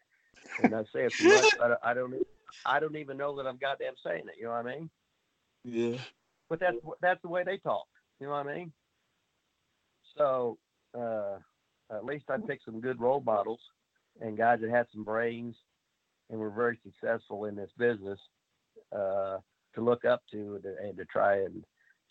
and 0.62 0.74
I 0.74 0.82
say 0.92 1.04
it 1.04 1.12
so 1.18 1.24
much 1.28 1.44
I, 1.62 1.68
don't- 1.68 1.80
I 1.84 1.94
don't 1.94 2.14
I 2.64 2.80
don't 2.80 2.96
even 2.96 3.16
know 3.16 3.36
that 3.36 3.46
I'm 3.46 3.58
goddamn 3.58 3.94
saying 4.04 4.24
it. 4.28 4.38
You 4.38 4.44
know 4.44 4.50
what 4.50 4.66
I 4.66 4.76
mean? 4.76 4.90
Yeah. 5.64 5.98
But 6.48 6.60
that's 6.60 6.76
that's 7.00 7.22
the 7.22 7.28
way 7.28 7.42
they 7.44 7.58
talk. 7.58 7.86
You 8.20 8.26
know 8.26 8.32
what 8.32 8.46
I 8.46 8.54
mean? 8.54 8.72
So 10.16 10.58
uh, 10.96 11.38
at 11.90 12.04
least 12.04 12.26
I 12.30 12.38
picked 12.38 12.64
some 12.64 12.80
good 12.80 13.00
role 13.00 13.20
models 13.20 13.60
and 14.20 14.36
guys 14.36 14.60
that 14.60 14.70
had 14.70 14.86
some 14.92 15.04
brains 15.04 15.56
and 16.30 16.38
were 16.38 16.50
very 16.50 16.78
successful 16.84 17.44
in 17.44 17.54
this 17.54 17.70
business 17.78 18.18
uh, 18.92 19.38
to 19.74 19.80
look 19.80 20.04
up 20.04 20.22
to 20.32 20.60
and 20.82 20.96
to, 20.96 21.04
try 21.04 21.38
and 21.42 21.64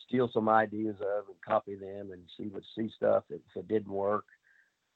steal 0.08 0.30
some 0.34 0.48
ideas 0.48 0.96
of 1.02 1.28
and 1.28 1.38
copy 1.46 1.76
them 1.76 2.12
and 2.12 2.22
see 2.38 2.48
what 2.50 2.64
see 2.78 2.90
stuff 2.96 3.24
if 3.30 3.42
it 3.56 3.68
didn't 3.68 3.92
work. 3.92 4.26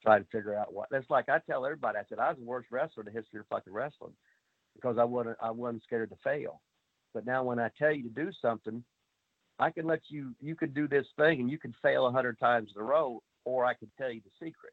Try 0.02 0.18
to 0.18 0.24
figure 0.32 0.54
out 0.54 0.72
what. 0.72 0.88
That's 0.90 1.10
like 1.10 1.28
I 1.28 1.40
tell 1.40 1.66
everybody. 1.66 1.98
I 1.98 2.04
said 2.08 2.18
I 2.18 2.30
was 2.30 2.38
the 2.38 2.44
worst 2.44 2.68
wrestler 2.70 3.02
in 3.02 3.12
the 3.12 3.18
history 3.18 3.40
of 3.40 3.46
fucking 3.48 3.72
wrestling 3.72 4.14
because 4.74 4.98
I 4.98 5.04
wasn't 5.04 5.36
I 5.40 5.50
wasn't 5.50 5.82
scared 5.84 6.10
to 6.10 6.16
fail. 6.22 6.60
But 7.12 7.26
now 7.26 7.42
when 7.44 7.58
I 7.58 7.70
tell 7.78 7.92
you 7.92 8.04
to 8.04 8.08
do 8.08 8.30
something, 8.40 8.84
I 9.58 9.70
can 9.70 9.86
let 9.86 10.00
you 10.08 10.34
you 10.40 10.54
could 10.54 10.74
do 10.74 10.88
this 10.88 11.06
thing 11.16 11.40
and 11.40 11.50
you 11.50 11.58
can 11.58 11.74
fail 11.82 12.06
a 12.06 12.12
hundred 12.12 12.38
times 12.38 12.70
in 12.74 12.80
a 12.80 12.84
row, 12.84 13.22
or 13.44 13.64
I 13.64 13.74
can 13.74 13.90
tell 13.98 14.10
you 14.10 14.20
the 14.20 14.46
secret. 14.46 14.72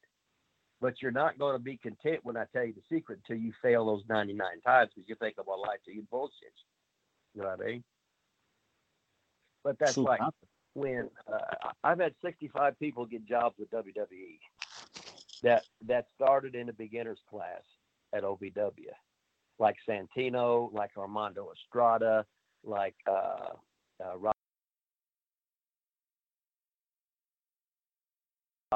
But 0.79 1.01
you're 1.01 1.11
not 1.11 1.39
going 1.39 1.55
to 1.55 1.63
be 1.63 1.77
content 1.77 2.19
when 2.23 2.37
I 2.37 2.45
tell 2.53 2.63
you 2.63 2.73
the 2.73 2.95
secret 2.95 3.19
until 3.27 3.43
you 3.43 3.51
fail 3.63 3.87
those 3.87 4.03
99 4.07 4.45
times 4.63 4.91
because 4.93 5.09
you 5.09 5.15
think 5.15 5.35
I'm 5.39 5.45
going 5.45 5.57
to 5.57 5.61
lie 5.61 5.77
to 5.85 5.91
you 5.91 6.03
bullshit. 6.11 6.53
You 7.33 7.41
know 7.41 7.47
what 7.47 7.61
I 7.61 7.65
mean? 7.65 7.83
But 9.63 9.79
that's 9.79 9.97
like 9.97 10.21
when 10.75 11.09
uh, 11.27 11.69
I've 11.83 11.99
had 11.99 12.13
65 12.23 12.79
people 12.79 13.05
get 13.07 13.25
jobs 13.25 13.55
with 13.57 13.71
WWE 13.71 14.37
that 15.43 15.63
that 15.87 16.05
started 16.15 16.55
in 16.55 16.69
a 16.69 16.73
beginner's 16.73 17.19
class 17.29 17.61
at 18.13 18.23
OVW, 18.23 18.93
like 19.59 19.75
Santino, 19.87 20.71
like 20.73 20.91
Armando 20.97 21.51
Estrada, 21.51 22.25
like 22.63 22.95
uh, 23.07 23.53
uh, 24.03 24.31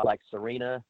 like 0.03 0.21
Serena, 0.29 0.83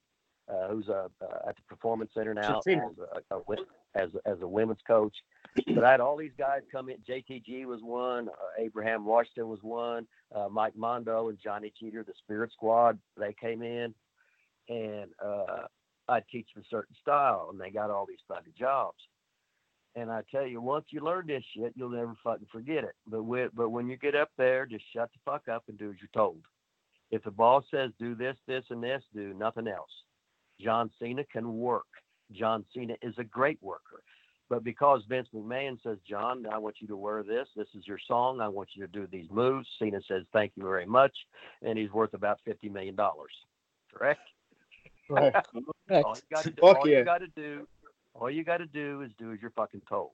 uh, 0.50 0.68
who's 0.70 0.88
a, 0.88 1.10
uh, 1.22 1.50
at 1.50 1.56
the 1.56 1.62
Performance 1.68 2.12
Center 2.14 2.34
now 2.34 2.60
as 2.60 2.98
a, 3.32 3.36
a, 3.36 3.56
as 3.96 4.10
a, 4.14 4.30
as 4.30 4.42
a 4.42 4.48
women's 4.48 4.80
coach. 4.88 5.16
But 5.68 5.84
I 5.84 5.92
had 5.92 6.00
all 6.00 6.16
these 6.16 6.32
guys 6.38 6.62
come 6.72 6.90
in. 6.90 6.98
JTG 7.08 7.66
was 7.66 7.82
one. 7.82 8.30
Uh, 8.30 8.64
Abraham 8.64 9.06
Washington 9.06 9.50
was 9.50 9.60
one. 9.62 10.08
Uh, 10.34 10.48
Mike 10.50 10.76
Mondo 10.76 11.30
and 11.30 11.38
Johnny 11.44 11.74
Jeter, 11.80 12.04
the 12.04 12.14
Spirit 12.24 12.52
Squad, 12.54 12.98
they 13.18 13.34
came 13.34 13.62
in, 13.62 13.94
and 14.70 15.10
uh, 15.24 15.66
I 16.08 16.22
teach 16.32 16.48
them 16.54 16.64
a 16.64 16.70
certain 16.70 16.96
style, 17.02 17.50
and 17.52 17.60
they 17.60 17.70
got 17.70 17.90
all 17.90 18.06
these 18.06 18.20
fucking 18.28 18.54
jobs. 18.58 18.98
And 19.96 20.10
I 20.10 20.22
tell 20.32 20.46
you, 20.46 20.62
once 20.62 20.86
you 20.90 21.02
learn 21.02 21.28
this 21.28 21.44
shit, 21.56 21.74
you'll 21.76 21.90
never 21.90 22.16
fucking 22.24 22.48
forget 22.52 22.84
it. 22.84 22.96
But 23.08 23.24
when, 23.24 23.50
but 23.54 23.70
when 23.70 23.90
you 23.90 23.98
get 23.98 24.16
up 24.16 24.30
there, 24.38 24.66
just 24.66 24.86
shut 24.94 25.10
the 25.12 25.20
fuck 25.26 25.48
up 25.50 25.64
and 25.68 25.78
do 25.78 25.90
as 25.90 25.98
you're 26.00 26.10
told. 26.14 26.40
If 27.12 27.24
the 27.24 27.32
boss 27.32 27.66
says 27.70 27.92
do 28.00 28.16
this, 28.16 28.38
this, 28.48 28.64
and 28.70 28.82
this, 28.82 29.04
do 29.14 29.34
nothing 29.34 29.68
else. 29.68 29.92
John 30.62 30.90
Cena 31.00 31.24
can 31.26 31.58
work. 31.58 31.88
John 32.32 32.64
Cena 32.74 32.96
is 33.02 33.14
a 33.18 33.24
great 33.24 33.58
worker. 33.62 34.02
But 34.50 34.64
because 34.64 35.02
Vince 35.08 35.30
McMahon 35.34 35.82
says, 35.82 35.98
John, 36.08 36.46
I 36.52 36.58
want 36.58 36.76
you 36.80 36.88
to 36.88 36.98
wear 36.98 37.24
this. 37.24 37.48
This 37.56 37.68
is 37.74 37.88
your 37.88 38.00
song. 38.06 38.42
I 38.42 38.50
want 38.50 38.70
you 38.76 38.86
to 38.86 38.92
do 38.92 39.08
these 39.10 39.28
moves. 39.32 39.68
Cena 39.80 40.00
says, 40.08 40.24
thank 40.34 40.54
you 40.56 40.64
very 40.64 40.86
much. 40.86 41.16
And 41.62 41.78
he's 41.78 41.92
worth 41.92 42.14
about 42.14 42.40
$50 42.46 42.70
million. 42.70 42.98
Correct? 43.94 44.20
Right. 45.10 45.34
All 45.90 46.16
you 46.16 46.22
got 46.34 46.44
to 46.44 46.52
do, 46.52 46.62
all 46.62 46.88
yeah. 46.88 47.00
you 47.00 47.04
got 47.04 47.18
to 47.18 47.28
do, 47.28 47.68
all 48.14 48.30
you 48.30 48.44
got 48.44 48.58
to 48.58 48.66
do 48.66 49.02
is 49.02 49.12
do 49.18 49.32
as 49.32 49.40
you're 49.42 49.52
fucking 49.52 49.82
told. 49.88 50.12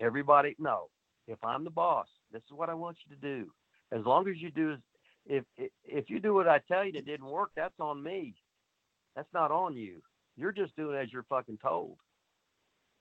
Everybody, 0.00 0.56
no. 0.58 0.88
If 1.26 1.42
I'm 1.44 1.64
the 1.64 1.70
boss, 1.70 2.08
this 2.32 2.42
is 2.42 2.52
what 2.52 2.70
I 2.70 2.74
want 2.74 2.96
you 3.06 3.14
to 3.14 3.20
do. 3.20 3.50
As 3.92 4.04
long 4.04 4.28
as 4.28 4.36
you 4.38 4.50
do, 4.50 4.76
if 5.26 5.44
if, 5.56 5.70
if 5.84 6.10
you 6.10 6.18
do 6.18 6.34
what 6.34 6.48
I 6.48 6.60
tell 6.66 6.84
you 6.84 6.92
that 6.92 7.06
didn't 7.06 7.26
work, 7.26 7.50
that's 7.54 7.78
on 7.78 8.02
me. 8.02 8.34
That's 9.14 9.28
not 9.34 9.50
on 9.50 9.76
you. 9.76 10.00
You're 10.36 10.52
just 10.52 10.74
doing 10.76 10.96
as 10.96 11.12
you're 11.12 11.26
fucking 11.28 11.58
told. 11.62 11.98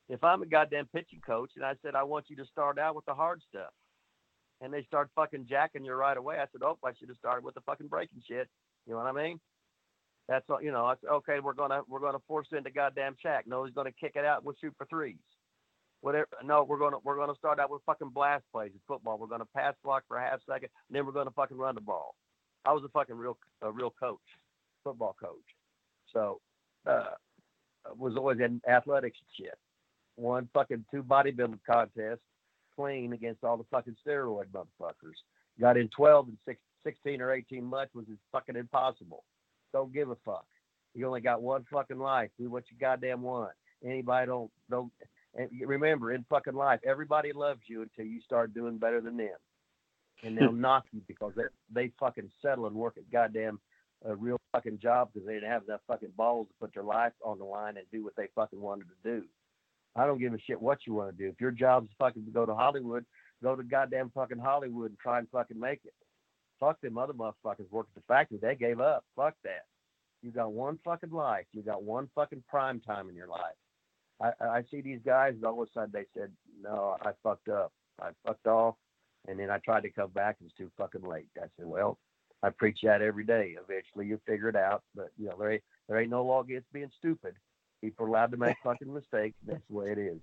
If 0.10 0.24
I'm 0.24 0.42
a 0.42 0.46
goddamn 0.46 0.90
pitching 0.94 1.22
coach 1.26 1.52
and 1.56 1.64
I 1.64 1.76
said 1.82 1.96
I 1.96 2.04
want 2.04 2.26
you 2.30 2.36
to 2.38 2.46
start 2.46 2.80
out 2.80 2.96
with 2.96 3.06
the 3.06 3.14
hard 3.14 3.42
stuff, 3.48 3.72
and 4.62 4.74
they 4.74 4.84
start 4.84 5.10
fucking 5.16 5.46
jacking 5.48 5.86
you 5.86 5.94
right 5.94 6.18
away, 6.18 6.36
I 6.36 6.46
said, 6.52 6.62
oh, 6.64 6.78
I 6.84 6.92
should 6.98 7.10
have 7.10 7.18
started 7.18 7.46
with 7.46 7.56
the 7.56 7.62
fucking 7.62 7.88
breaking 7.88 8.22
shit. 8.28 8.50
You 8.86 8.94
know 8.94 9.00
what 9.00 9.08
I 9.08 9.12
mean? 9.12 9.40
That's 10.30 10.46
all. 10.48 10.62
You 10.62 10.72
know, 10.72 10.86
I 10.86 10.94
said, 11.02 11.10
okay, 11.10 11.40
we're 11.40 11.54
gonna 11.54 11.82
we're 11.90 12.00
gonna 12.00 12.20
force 12.28 12.48
into 12.56 12.70
goddamn 12.70 13.16
shack. 13.20 13.46
No, 13.48 13.66
he's 13.66 13.74
gonna 13.74 13.92
kick 13.92 14.12
it 14.16 14.24
out. 14.24 14.46
We'll 14.46 14.56
shoot 14.62 14.76
for 14.78 14.86
threes. 14.86 15.18
Whatever. 16.02 16.28
No, 16.46 16.64
we're 16.64 16.78
gonna 16.78 16.98
we're 17.04 17.18
gonna 17.18 17.34
start 17.36 17.60
out 17.60 17.72
with 17.72 17.82
fucking 17.88 18.10
blast 18.10 18.44
plays 18.54 18.72
in 18.72 18.80
football. 18.88 19.18
We're 19.18 19.28
gonna 19.28 19.48
pass 19.56 19.74
block 19.84 20.04
for 20.08 20.18
a 20.18 20.22
half 20.22 20.40
second, 20.48 20.70
and 20.88 20.96
then 20.96 21.06
we're 21.08 21.14
gonna 21.14 21.32
fucking 21.32 21.58
run 21.58 21.74
the 21.74 21.82
ball. 21.82 22.14
I 22.64 22.74
was 22.74 22.84
a 22.86 22.90
fucking 22.90 23.16
real 23.16 23.38
a 23.64 23.72
real 23.72 23.90
coach, 24.00 24.20
football 24.84 25.16
coach. 25.20 25.38
So, 26.14 26.40
uh, 26.86 27.16
was 27.98 28.16
always 28.16 28.40
in 28.40 28.62
athletics 28.70 29.18
and 29.20 29.46
shit. 29.48 29.58
Won 30.16 30.48
fucking 30.54 30.86
two 30.92 31.02
bodybuilding 31.02 31.60
contests 31.68 32.22
clean 32.76 33.14
against 33.14 33.44
all 33.44 33.58
the 33.58 33.66
fucking 33.72 33.96
steroid 34.06 34.46
motherfuckers. 34.54 35.18
Got 35.60 35.78
in 35.78 35.90
12 35.90 36.28
and 36.28 36.38
six, 36.46 36.60
16 36.84 37.20
or 37.20 37.34
18 37.34 37.64
months 37.64 37.94
was 37.96 38.06
fucking 38.32 38.56
impossible. 38.56 39.24
Don't 39.74 39.94
give 39.94 40.10
a 40.10 40.18
fuck. 40.26 40.46
You 40.96 41.08
only 41.08 41.22
got 41.22 41.42
one 41.42 41.66
fucking 41.72 42.00
life. 42.00 42.30
Do 42.40 42.50
what 42.50 42.64
you 42.72 42.78
goddamn 42.80 43.22
want. 43.22 43.52
Anybody 43.84 44.28
don't 44.28 44.52
don't. 44.70 44.92
And 45.36 45.50
remember, 45.66 46.12
in 46.14 46.26
fucking 46.30 46.56
life, 46.56 46.80
everybody 46.84 47.32
loves 47.34 47.62
you 47.68 47.84
until 47.84 48.06
you 48.06 48.20
start 48.22 48.54
doing 48.54 48.78
better 48.78 49.00
than 49.00 49.16
them, 49.16 49.38
and 50.24 50.38
they'll 50.38 50.52
knock 50.52 50.86
you 50.92 51.02
because 51.08 51.34
they 51.36 51.44
they 51.74 51.92
fucking 52.00 52.32
settle 52.42 52.66
and 52.66 52.76
work 52.76 52.96
at 52.98 53.12
goddamn 53.12 53.60
a 54.06 54.16
real 54.16 54.40
fucking 54.54 54.80
job 54.82 55.10
because 55.14 55.28
they 55.28 55.34
didn't 55.34 55.50
have 55.50 55.64
enough 55.68 55.82
fucking 55.88 56.14
balls 56.16 56.48
to 56.48 56.54
put 56.60 56.74
their 56.74 56.84
life 56.84 57.12
on 57.24 57.38
the 57.38 57.44
line 57.44 57.78
and 57.78 57.86
do 57.92 58.04
what 58.04 58.16
they 58.16 58.28
fucking 58.34 58.60
wanted 58.60 58.86
to 58.86 59.20
do. 59.20 59.26
I 59.96 60.06
don't 60.06 60.20
give 60.20 60.34
a 60.34 60.40
shit 60.40 60.62
what 60.62 60.80
you 60.86 60.94
want 60.94 61.16
to 61.16 61.24
do. 61.24 61.30
If 61.30 61.42
your 61.42 61.52
job's 61.52 61.90
fucking 62.00 62.26
to 62.26 62.32
go 62.32 62.46
to 62.46 62.56
Hollywood, 62.56 63.06
go 63.44 63.56
to 63.56 63.64
goddamn 63.64 64.12
fucking 64.16 64.40
Hollywood 64.40 64.92
and 64.92 65.00
try 65.00 65.20
and 65.20 65.28
fucking 65.30 65.60
make 65.60 65.82
it. 65.84 65.94
Fuck 66.60 66.82
them 66.82 66.98
other 66.98 67.14
motherfuckers 67.14 67.70
work 67.72 67.88
at 67.90 67.96
the 67.96 68.08
factory. 68.08 68.38
They 68.42 68.56
gave 68.56 68.80
up. 68.80 69.04
Fuck 69.16 69.36
that. 69.44 69.66
You 70.22 70.32
got 70.32 70.52
one 70.52 70.80
fucking 70.84 71.12
life. 71.12 71.46
You 71.54 71.62
got 71.62 71.84
one 71.84 72.10
fucking 72.16 72.44
prime 72.50 72.82
time 72.82 73.10
in 73.10 73.16
your 73.16 73.28
life. 73.28 73.56
I, 74.22 74.32
I 74.44 74.64
see 74.70 74.82
these 74.82 75.00
guys, 75.06 75.34
and 75.36 75.46
all 75.46 75.62
of 75.62 75.68
a 75.68 75.72
sudden 75.72 75.92
they 75.94 76.06
said, 76.14 76.32
"No, 76.62 76.98
I 77.02 77.12
fucked 77.24 77.48
up. 77.48 77.72
I 78.02 78.10
fucked 78.26 78.48
off," 78.48 78.76
and 79.28 79.40
then 79.40 79.50
I 79.50 79.60
tried 79.60 79.84
to 79.84 79.90
come 79.90 80.10
back, 80.12 80.38
and 80.40 80.50
it's 80.50 80.58
too 80.58 80.70
fucking 80.78 81.04
late. 81.04 81.28
I 81.38 81.48
said, 81.58 81.66
"Well, 81.66 81.98
I 82.42 82.50
preach 82.50 82.80
that 82.84 83.02
every 83.02 83.26
day. 83.26 83.56
Eventually, 83.62 84.08
you 84.08 84.20
figure 84.26 84.50
it 84.50 84.56
out. 84.56 84.84
But 84.96 85.10
you 85.18 85.28
know, 85.28 85.36
there 85.38 85.54
ain't 85.54 85.64
there 85.88 86.00
ain't 86.00 86.10
no 86.10 86.24
law 86.24 86.42
against 86.42 86.72
being 86.72 86.92
stupid. 86.98 87.36
People 87.82 88.06
are 88.06 88.10
allowed 88.10 88.32
to 88.32 88.38
make 88.38 88.58
fucking 88.64 88.94
mistakes. 88.94 89.38
That's 89.46 89.62
the 89.70 89.76
way 89.76 89.92
it 89.92 89.98
is. 89.98 90.20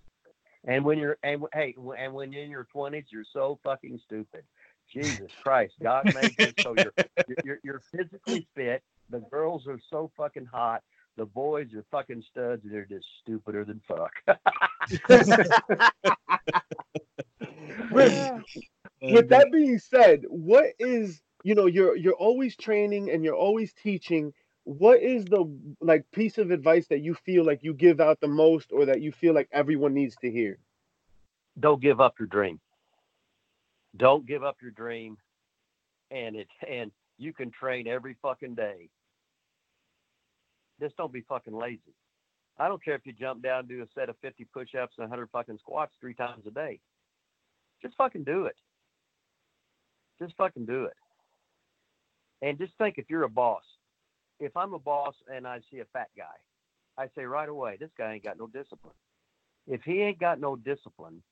And 0.64 0.84
when 0.84 0.98
you're 0.98 1.16
and 1.22 1.44
hey, 1.52 1.74
and 1.98 2.12
when 2.12 2.32
you're 2.32 2.44
in 2.44 2.50
your 2.50 2.66
twenties, 2.72 3.04
you're 3.10 3.24
so 3.32 3.58
fucking 3.62 4.00
stupid. 4.04 4.44
Jesus 4.92 5.30
Christ, 5.42 5.74
God 5.82 6.14
made 6.14 6.34
you 6.38 6.52
so 6.62 6.74
you're, 6.76 6.92
you're 7.28 7.36
you're 7.44 7.58
you're 7.62 7.82
physically 7.92 8.46
fit. 8.54 8.82
The 9.10 9.20
girls 9.30 9.66
are 9.66 9.78
so 9.90 10.10
fucking 10.16 10.46
hot. 10.46 10.82
The 11.16 11.26
boys 11.26 11.72
are 11.74 11.84
fucking 11.90 12.22
studs, 12.30 12.64
and 12.64 12.72
they're 12.72 12.86
just 12.86 13.06
stupider 13.22 13.64
than 13.64 13.80
fuck. 13.86 14.12
With, 17.90 18.30
with 19.00 19.28
that 19.30 19.48
being 19.52 19.78
said, 19.78 20.24
what 20.28 20.66
is 20.78 21.22
you 21.42 21.54
know 21.54 21.66
you're 21.66 21.96
you're 21.96 22.14
always 22.14 22.56
training 22.56 23.10
and 23.10 23.24
you're 23.24 23.34
always 23.34 23.72
teaching. 23.72 24.32
What 24.64 25.00
is 25.00 25.24
the 25.24 25.48
like 25.80 26.04
piece 26.10 26.38
of 26.38 26.50
advice 26.50 26.88
that 26.88 27.00
you 27.00 27.14
feel 27.14 27.44
like 27.44 27.62
you 27.62 27.72
give 27.72 28.00
out 28.00 28.20
the 28.20 28.28
most, 28.28 28.72
or 28.72 28.86
that 28.86 29.00
you 29.00 29.12
feel 29.12 29.32
like 29.32 29.48
everyone 29.52 29.94
needs 29.94 30.16
to 30.22 30.30
hear? 30.30 30.58
don't 31.58 31.80
give 31.80 32.00
up 32.00 32.14
your 32.18 32.28
dream. 32.28 32.60
Don't 33.96 34.26
give 34.26 34.44
up 34.44 34.56
your 34.60 34.72
dream. 34.72 35.16
And 36.10 36.36
it 36.36 36.48
and 36.68 36.90
you 37.18 37.32
can 37.32 37.50
train 37.50 37.88
every 37.88 38.16
fucking 38.22 38.54
day. 38.54 38.88
Just 40.80 40.96
don't 40.96 41.12
be 41.12 41.22
fucking 41.22 41.56
lazy. 41.56 41.94
I 42.58 42.68
don't 42.68 42.82
care 42.82 42.94
if 42.94 43.04
you 43.04 43.12
jump 43.12 43.42
down 43.42 43.60
and 43.60 43.68
do 43.68 43.82
a 43.82 43.86
set 43.94 44.08
of 44.08 44.16
50 44.22 44.46
push-ups 44.52 44.94
and 44.98 45.04
100 45.04 45.28
fucking 45.30 45.58
squats 45.58 45.92
three 46.00 46.14
times 46.14 46.44
a 46.46 46.50
day. 46.50 46.80
Just 47.82 47.96
fucking 47.96 48.24
do 48.24 48.46
it. 48.46 48.56
Just 50.18 50.34
fucking 50.36 50.66
do 50.66 50.84
it. 50.84 50.96
And 52.42 52.58
just 52.58 52.72
think 52.78 52.96
if 52.98 53.06
you're 53.08 53.24
a 53.24 53.28
boss. 53.28 53.62
If 54.38 54.56
I'm 54.56 54.74
a 54.74 54.78
boss 54.78 55.14
and 55.32 55.46
I 55.46 55.60
see 55.70 55.80
a 55.80 55.86
fat 55.92 56.08
guy, 56.16 56.24
I 56.98 57.08
say 57.14 57.24
right 57.24 57.48
away, 57.48 57.76
this 57.78 57.90
guy 57.96 58.14
ain't 58.14 58.24
got 58.24 58.38
no 58.38 58.46
discipline. 58.46 58.94
If 59.66 59.82
he 59.82 60.02
ain't 60.02 60.18
got 60.18 60.40
no 60.40 60.56
discipline, 60.56 61.22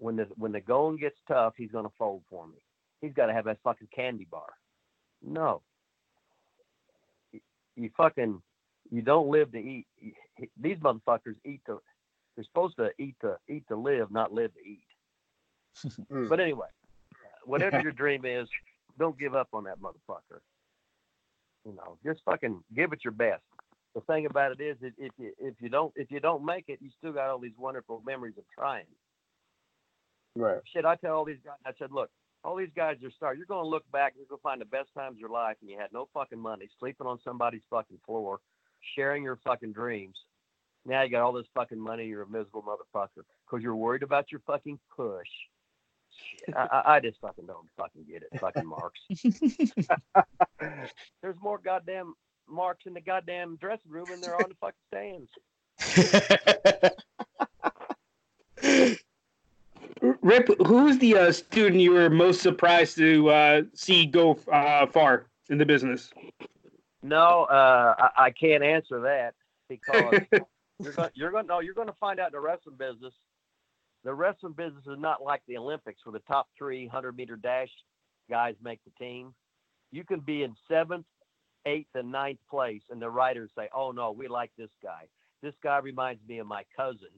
when 0.00 0.16
the 0.16 0.26
when 0.36 0.52
the 0.52 0.60
going 0.60 0.96
gets 0.96 1.16
tough, 1.28 1.54
he's 1.56 1.70
gonna 1.70 1.90
fold 1.98 2.22
for 2.28 2.46
me. 2.46 2.56
He's 3.00 3.12
got 3.12 3.26
to 3.26 3.32
have 3.32 3.44
that 3.44 3.58
fucking 3.62 3.88
candy 3.94 4.26
bar. 4.30 4.48
No, 5.22 5.62
you, 7.32 7.40
you 7.76 7.90
fucking 7.96 8.42
you 8.90 9.02
don't 9.02 9.28
live 9.28 9.52
to 9.52 9.58
eat. 9.58 9.86
These 10.60 10.78
motherfuckers 10.78 11.36
eat 11.44 11.60
to. 11.66 11.80
They're 12.34 12.44
supposed 12.44 12.76
to 12.76 12.90
eat 12.98 13.16
to 13.20 13.36
eat 13.48 13.64
to 13.68 13.76
live, 13.76 14.10
not 14.10 14.32
live 14.32 14.52
to 14.54 14.60
eat. 14.60 14.86
Mm. 16.10 16.28
But 16.28 16.40
anyway, 16.40 16.68
whatever 17.44 17.80
your 17.82 17.92
dream 17.92 18.24
is, 18.24 18.48
don't 18.98 19.18
give 19.18 19.34
up 19.34 19.48
on 19.52 19.64
that 19.64 19.80
motherfucker. 19.80 20.40
You 21.66 21.74
know, 21.74 21.98
just 22.04 22.20
fucking 22.24 22.62
give 22.74 22.92
it 22.92 23.00
your 23.04 23.12
best. 23.12 23.42
The 23.94 24.00
thing 24.02 24.24
about 24.24 24.52
it 24.52 24.60
is, 24.62 24.76
if 24.80 25.12
you 25.18 25.32
if 25.38 25.54
you 25.60 25.68
don't 25.68 25.92
if 25.94 26.10
you 26.10 26.20
don't 26.20 26.44
make 26.44 26.64
it, 26.68 26.78
you 26.80 26.90
still 26.96 27.12
got 27.12 27.28
all 27.28 27.38
these 27.38 27.58
wonderful 27.58 28.02
memories 28.06 28.38
of 28.38 28.44
trying. 28.56 28.86
Right. 30.36 30.60
Shit, 30.72 30.84
I 30.84 30.96
tell 30.96 31.16
all 31.16 31.24
these 31.24 31.40
guys, 31.44 31.56
I 31.66 31.72
said, 31.78 31.92
look, 31.92 32.10
all 32.44 32.56
these 32.56 32.70
guys 32.74 32.96
are 33.04 33.10
start. 33.10 33.36
You're 33.36 33.46
going 33.46 33.64
to 33.64 33.68
look 33.68 33.84
back, 33.92 34.14
you're 34.16 34.26
going 34.26 34.38
to 34.38 34.42
find 34.42 34.60
the 34.60 34.66
best 34.66 34.88
times 34.96 35.14
of 35.14 35.18
your 35.18 35.30
life, 35.30 35.56
and 35.60 35.70
you 35.70 35.78
had 35.78 35.92
no 35.92 36.08
fucking 36.14 36.38
money, 36.38 36.68
sleeping 36.78 37.06
on 37.06 37.18
somebody's 37.24 37.62
fucking 37.68 37.98
floor, 38.06 38.40
sharing 38.94 39.22
your 39.22 39.38
fucking 39.44 39.72
dreams. 39.72 40.16
Now 40.86 41.02
you 41.02 41.10
got 41.10 41.22
all 41.22 41.32
this 41.32 41.46
fucking 41.54 41.78
money. 41.78 42.06
You're 42.06 42.22
a 42.22 42.28
miserable 42.28 42.62
motherfucker 42.62 43.24
because 43.46 43.62
you're 43.62 43.76
worried 43.76 44.02
about 44.02 44.32
your 44.32 44.40
fucking 44.46 44.78
push. 44.96 45.28
I, 46.56 46.60
I, 46.60 46.94
I 46.94 47.00
just 47.00 47.20
fucking 47.20 47.46
don't 47.46 47.68
fucking 47.76 48.04
get 48.08 48.22
it, 48.22 48.40
fucking 48.40 48.66
marks. 48.66 49.00
There's 51.22 51.36
more 51.40 51.58
goddamn 51.58 52.14
marks 52.48 52.86
in 52.86 52.94
the 52.94 53.00
goddamn 53.00 53.56
dressing 53.56 53.90
room, 53.90 54.06
and 54.10 54.22
they're 54.22 54.36
on 54.36 54.48
the 54.48 54.54
fucking 54.60 54.78
stands. 54.88 55.30
Rip, 60.22 60.48
who's 60.66 60.98
the 60.98 61.16
uh, 61.16 61.32
student 61.32 61.80
you 61.80 61.92
were 61.92 62.10
most 62.10 62.42
surprised 62.42 62.96
to 62.98 63.30
uh, 63.30 63.62
see 63.74 64.06
go 64.06 64.38
uh, 64.52 64.86
far 64.86 65.26
in 65.48 65.58
the 65.58 65.64
business? 65.64 66.10
No, 67.02 67.44
uh, 67.44 67.94
I, 67.98 68.26
I 68.26 68.30
can't 68.30 68.62
answer 68.62 69.00
that 69.00 69.34
because 69.68 70.20
you're 70.78 70.92
going 70.92 71.10
you're 71.14 71.30
going 71.30 71.46
no 71.46 71.60
you're 71.60 71.74
going 71.74 71.88
to 71.88 71.96
find 71.98 72.20
out 72.20 72.28
in 72.28 72.32
the 72.32 72.40
wrestling 72.40 72.76
business. 72.76 73.14
The 74.04 74.12
wrestling 74.12 74.52
business 74.52 74.84
is 74.86 74.98
not 74.98 75.22
like 75.22 75.42
the 75.46 75.56
Olympics 75.56 76.00
where 76.04 76.12
the 76.12 76.20
top 76.20 76.48
three 76.56 76.86
hundred 76.86 77.16
meter 77.16 77.36
dash 77.36 77.70
guys 78.28 78.54
make 78.62 78.80
the 78.84 79.04
team. 79.04 79.34
You 79.90 80.04
can 80.04 80.20
be 80.20 80.42
in 80.42 80.54
seventh, 80.68 81.06
eighth, 81.64 81.88
and 81.94 82.12
ninth 82.12 82.38
place, 82.48 82.82
and 82.90 83.00
the 83.00 83.10
writers 83.10 83.50
say, 83.56 83.68
"Oh 83.74 83.90
no, 83.90 84.10
we 84.10 84.28
like 84.28 84.50
this 84.58 84.70
guy. 84.82 85.08
This 85.42 85.54
guy 85.62 85.78
reminds 85.78 86.26
me 86.28 86.38
of 86.38 86.46
my 86.46 86.64
cousin. 86.76 87.08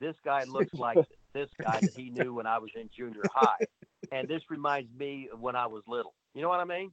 This 0.00 0.16
guy 0.24 0.44
looks 0.48 0.74
like 0.74 0.98
this 1.34 1.48
guy 1.60 1.80
that 1.80 1.92
he 1.96 2.10
knew 2.10 2.34
when 2.34 2.46
I 2.46 2.58
was 2.58 2.70
in 2.74 2.90
junior 2.96 3.22
high, 3.32 3.64
and 4.10 4.28
this 4.28 4.42
reminds 4.50 4.92
me 4.98 5.28
of 5.32 5.40
when 5.40 5.56
I 5.56 5.66
was 5.66 5.82
little. 5.86 6.14
You 6.34 6.42
know 6.42 6.48
what 6.48 6.60
I 6.60 6.64
mean? 6.64 6.92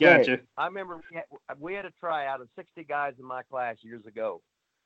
Gotcha. 0.00 0.40
I 0.56 0.66
remember 0.66 1.00
we 1.10 1.16
had, 1.16 1.24
we 1.58 1.74
had 1.74 1.84
a 1.84 1.92
tryout 2.00 2.40
of 2.40 2.48
60 2.56 2.84
guys 2.84 3.12
in 3.18 3.26
my 3.26 3.42
class 3.42 3.76
years 3.82 4.06
ago, 4.06 4.40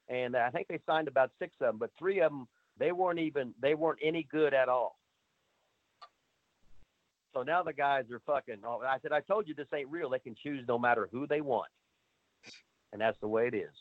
and 0.08 0.36
I 0.36 0.50
think 0.50 0.68
they 0.68 0.80
signed 0.86 1.08
about 1.08 1.30
six 1.38 1.54
of 1.60 1.66
them, 1.66 1.78
but 1.78 1.90
three 1.98 2.20
of 2.20 2.32
them 2.32 2.48
they 2.78 2.92
weren't 2.92 3.18
even 3.18 3.54
they 3.60 3.74
weren't 3.74 4.00
any 4.02 4.26
good 4.30 4.52
at 4.52 4.68
all. 4.68 4.98
So 7.34 7.42
now 7.42 7.62
the 7.62 7.72
guys 7.72 8.04
are 8.10 8.20
fucking. 8.26 8.62
oh, 8.64 8.82
I 8.86 8.98
said, 9.00 9.12
I 9.12 9.20
told 9.20 9.46
you 9.46 9.54
this 9.54 9.68
ain't 9.74 9.90
real. 9.90 10.08
They 10.08 10.18
can 10.18 10.34
choose 10.34 10.64
no 10.66 10.78
matter 10.78 11.08
who 11.12 11.26
they 11.26 11.40
want, 11.40 11.68
and 12.92 13.00
that's 13.00 13.18
the 13.20 13.28
way 13.28 13.46
it 13.46 13.54
is. 13.54 13.72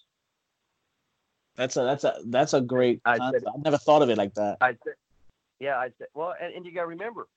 That's 1.56 1.78
a 1.78 1.84
that's 1.84 2.04
a 2.04 2.18
that's 2.26 2.54
a 2.54 2.62
great 2.62 3.02
I 3.06 3.18
said- 3.32 3.44
I 3.48 3.58
never 3.64 3.78
thought 3.78 4.02
of 4.02 4.10
it 4.10 4.18
like 4.18 4.34
that. 4.36 4.58
I 4.62 4.72
said, 4.84 4.96
yeah, 5.60 5.78
I 5.78 5.90
said, 5.98 6.08
well, 6.14 6.34
and, 6.42 6.54
and 6.54 6.66
you 6.66 6.74
got 6.74 6.82
to 6.82 6.88
remember, 6.88 7.28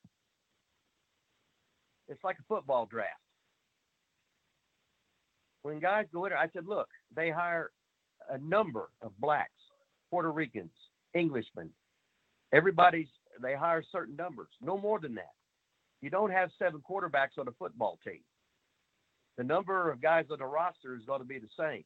it's 2.08 2.22
like 2.24 2.36
a 2.38 2.42
football 2.48 2.86
draft. 2.86 3.20
When 5.62 5.78
guys 5.78 6.06
go 6.12 6.24
in 6.24 6.30
there, 6.30 6.38
I 6.38 6.48
said, 6.52 6.66
look, 6.66 6.88
they 7.14 7.30
hire 7.30 7.70
a 8.30 8.38
number 8.38 8.88
of 9.02 9.12
blacks, 9.20 9.50
Puerto 10.10 10.30
Ricans, 10.32 10.72
Englishmen. 11.14 11.70
Everybody's, 12.52 13.08
they 13.40 13.54
hire 13.54 13.84
certain 13.92 14.16
numbers, 14.16 14.48
no 14.60 14.78
more 14.78 14.98
than 14.98 15.14
that. 15.16 15.32
You 16.00 16.10
don't 16.10 16.30
have 16.30 16.50
seven 16.58 16.80
quarterbacks 16.88 17.38
on 17.38 17.48
a 17.48 17.52
football 17.52 17.98
team. 18.04 18.20
The 19.36 19.44
number 19.44 19.90
of 19.90 20.00
guys 20.00 20.26
on 20.30 20.38
the 20.38 20.46
roster 20.46 20.96
is 20.96 21.04
going 21.06 21.20
to 21.20 21.26
be 21.26 21.38
the 21.38 21.48
same 21.58 21.84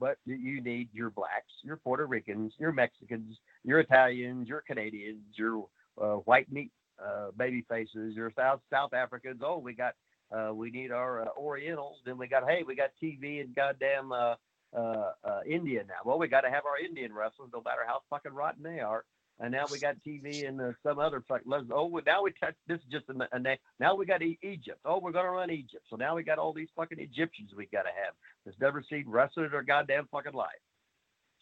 but 0.00 0.18
you- 0.24 0.60
need 0.60 0.88
your 0.92 1.10
blacks, 1.10 1.52
your 1.62 1.76
Puerto 1.76 2.06
Ricans, 2.06 2.52
your 2.58 2.72
Mexicans, 2.72 3.38
your 3.64 3.80
Italians, 3.80 4.48
your 4.48 4.62
Canadians, 4.62 5.22
your 5.34 5.68
uh, 6.00 6.16
white 6.24 6.50
meat 6.50 6.72
uh, 7.04 7.30
baby 7.36 7.64
faces, 7.68 8.14
your 8.16 8.32
South 8.36 8.60
South 8.70 8.92
Africans. 8.94 9.40
Oh, 9.44 9.58
we 9.58 9.74
got 9.74 9.94
uh, 10.32 10.52
we 10.54 10.70
need 10.70 10.90
our 10.90 11.22
uh, 11.22 11.28
Orientals. 11.38 11.98
Then 12.04 12.18
we 12.18 12.26
got 12.26 12.48
hey, 12.48 12.62
we 12.66 12.74
got 12.74 12.90
TV 13.02 13.40
and 13.40 13.54
goddamn 13.54 14.12
uh, 14.12 14.34
uh, 14.74 15.40
India 15.46 15.82
now. 15.86 16.00
Well, 16.04 16.18
we 16.18 16.28
got 16.28 16.42
to 16.42 16.50
have 16.50 16.64
our 16.66 16.78
Indian 16.78 17.12
wrestlers, 17.12 17.50
no 17.52 17.62
matter 17.62 17.82
how 17.86 18.02
fucking 18.10 18.32
rotten 18.32 18.62
they 18.62 18.80
are. 18.80 19.04
And 19.42 19.52
now 19.52 19.64
we 19.72 19.78
got 19.78 19.96
TV 20.06 20.46
and 20.46 20.60
uh, 20.60 20.72
some 20.82 20.98
other 20.98 21.24
fuck. 21.26 21.40
let's- 21.46 21.64
Oh, 21.72 21.88
now 22.06 22.22
we 22.22 22.30
touch 22.38 22.54
this 22.66 22.78
is 22.78 22.84
just 22.92 23.06
a, 23.08 23.28
a 23.34 23.38
na- 23.38 23.54
now 23.78 23.94
we 23.94 24.04
got 24.04 24.20
e- 24.22 24.38
Egypt. 24.42 24.78
Oh, 24.84 24.98
we're 25.00 25.12
gonna 25.12 25.30
run 25.30 25.50
Egypt. 25.50 25.82
So 25.88 25.96
now 25.96 26.14
we 26.14 26.22
got 26.22 26.38
all 26.38 26.52
these 26.52 26.68
fucking 26.76 26.98
Egyptians 27.00 27.52
we 27.56 27.64
got 27.66 27.82
to 27.84 27.88
have 28.04 28.12
that's 28.44 28.60
never 28.60 28.82
seen 28.90 29.04
wrestling 29.06 29.46
in 29.46 29.50
their 29.52 29.62
goddamn 29.62 30.08
fucking 30.12 30.34
life. 30.34 30.48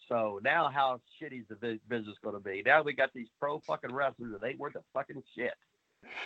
So 0.08 0.40
now 0.42 0.70
how 0.72 1.00
shitty 1.20 1.40
is 1.40 1.46
the 1.48 1.78
business 1.88 2.16
going 2.22 2.34
to 2.36 2.40
be? 2.40 2.62
Now 2.64 2.82
we 2.82 2.92
got 2.94 3.10
these 3.14 3.28
pro 3.40 3.58
fucking 3.66 3.92
wrestlers 3.92 4.32
that 4.40 4.46
ain't 4.46 4.58
worth 4.60 4.76
a 4.76 4.82
fucking 4.94 5.22
shit, 5.36 5.52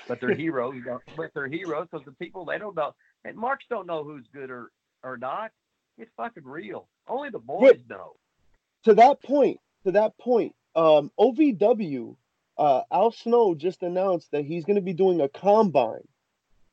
but 0.07 0.21
they're 0.21 0.35
heroes. 0.45 0.75
you 0.77 0.85
know, 0.85 1.01
But 1.17 1.31
they're 1.35 1.49
heroes 1.49 1.89
because 1.91 2.05
the 2.05 2.13
people 2.13 2.45
they 2.45 2.59
don't 2.59 2.77
know, 2.77 2.95
and 3.25 3.37
marks 3.37 3.65
don't 3.71 3.87
know 3.87 4.05
who's 4.05 4.27
good 4.33 4.51
or 4.51 4.71
or 5.03 5.17
not. 5.17 5.51
It's 5.99 6.11
fucking 6.17 6.45
real. 6.45 6.89
Only 7.09 7.31
the 7.31 7.39
boys 7.39 7.79
know. 7.89 8.13
to 8.85 8.95
that 8.95 9.23
point, 9.23 9.59
to 9.85 9.93
that 9.93 10.17
point, 10.19 10.55
um, 10.75 11.11
OVW, 11.19 12.17
uh, 12.59 12.83
Al 12.91 13.13
Snow 13.13 13.55
just 13.55 13.83
announced 13.83 14.31
that 14.33 14.45
he's 14.45 14.65
going 14.65 14.77
to 14.77 14.83
be 14.83 14.93
doing 14.93 15.21
a 15.21 15.29
combine, 15.29 16.07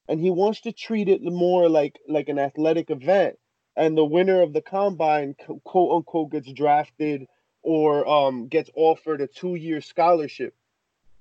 and 0.07 0.19
he 0.19 0.29
wants 0.29 0.61
to 0.61 0.71
treat 0.71 1.09
it 1.09 1.21
more 1.21 1.69
like 1.69 1.99
like 2.07 2.29
an 2.29 2.39
athletic 2.39 2.89
event. 2.89 3.37
And 3.75 3.97
the 3.97 4.05
winner 4.05 4.41
of 4.41 4.51
the 4.51 4.61
combine, 4.61 5.35
quote 5.63 5.95
unquote, 5.95 6.31
gets 6.31 6.51
drafted 6.51 7.27
or 7.61 8.07
um, 8.07 8.47
gets 8.47 8.69
offered 8.75 9.21
a 9.21 9.27
two-year 9.27 9.79
scholarship 9.81 10.53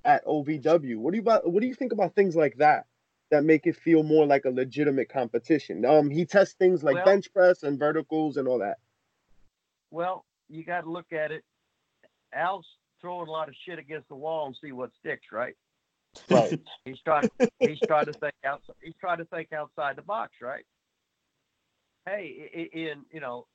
at 0.03 0.25
OVW. 0.25 0.97
What 0.97 1.11
do 1.11 1.17
you 1.17 1.21
about? 1.21 1.49
What 1.49 1.61
do 1.61 1.67
you 1.67 1.75
think 1.75 1.91
about 1.91 2.15
things 2.15 2.35
like 2.35 2.57
that? 2.57 2.85
That 3.31 3.43
make 3.43 3.67
it 3.67 3.75
feel 3.75 4.01
more 4.01 4.25
like 4.25 4.45
a 4.45 4.49
legitimate 4.49 5.09
competition. 5.09 5.85
Um, 5.85 6.09
he 6.09 6.25
tests 6.25 6.55
things 6.55 6.83
like 6.83 6.95
Well- 6.95 7.05
bench 7.05 7.31
press 7.31 7.63
and 7.63 7.77
verticals 7.77 8.37
and 8.37 8.47
all 8.47 8.59
that. 8.59 8.79
Well, 9.91 10.25
you 10.49 10.63
got 10.63 10.81
to 10.81 10.91
look 10.91 11.13
at 11.13 11.31
it. 11.31 11.43
Al's 12.33 12.65
throwing 13.01 13.27
a 13.27 13.31
lot 13.31 13.49
of 13.49 13.55
shit 13.65 13.79
against 13.79 14.09
the 14.09 14.15
wall 14.15 14.47
and 14.47 14.55
see 14.61 14.71
what 14.71 14.91
sticks, 14.99 15.27
right? 15.31 15.55
Right. 16.29 16.59
He's 16.85 16.99
trying. 17.01 17.29
he's 17.59 17.79
trying 17.85 18.05
to 18.05 18.13
think 18.13 18.33
outside. 18.43 18.75
He's 18.81 18.95
trying 18.99 19.19
to 19.19 19.25
think 19.25 19.53
outside 19.53 19.95
the 19.95 20.01
box, 20.01 20.33
right? 20.41 20.65
Hey, 22.05 22.69
in 22.73 23.05
you 23.11 23.19
know, 23.19 23.45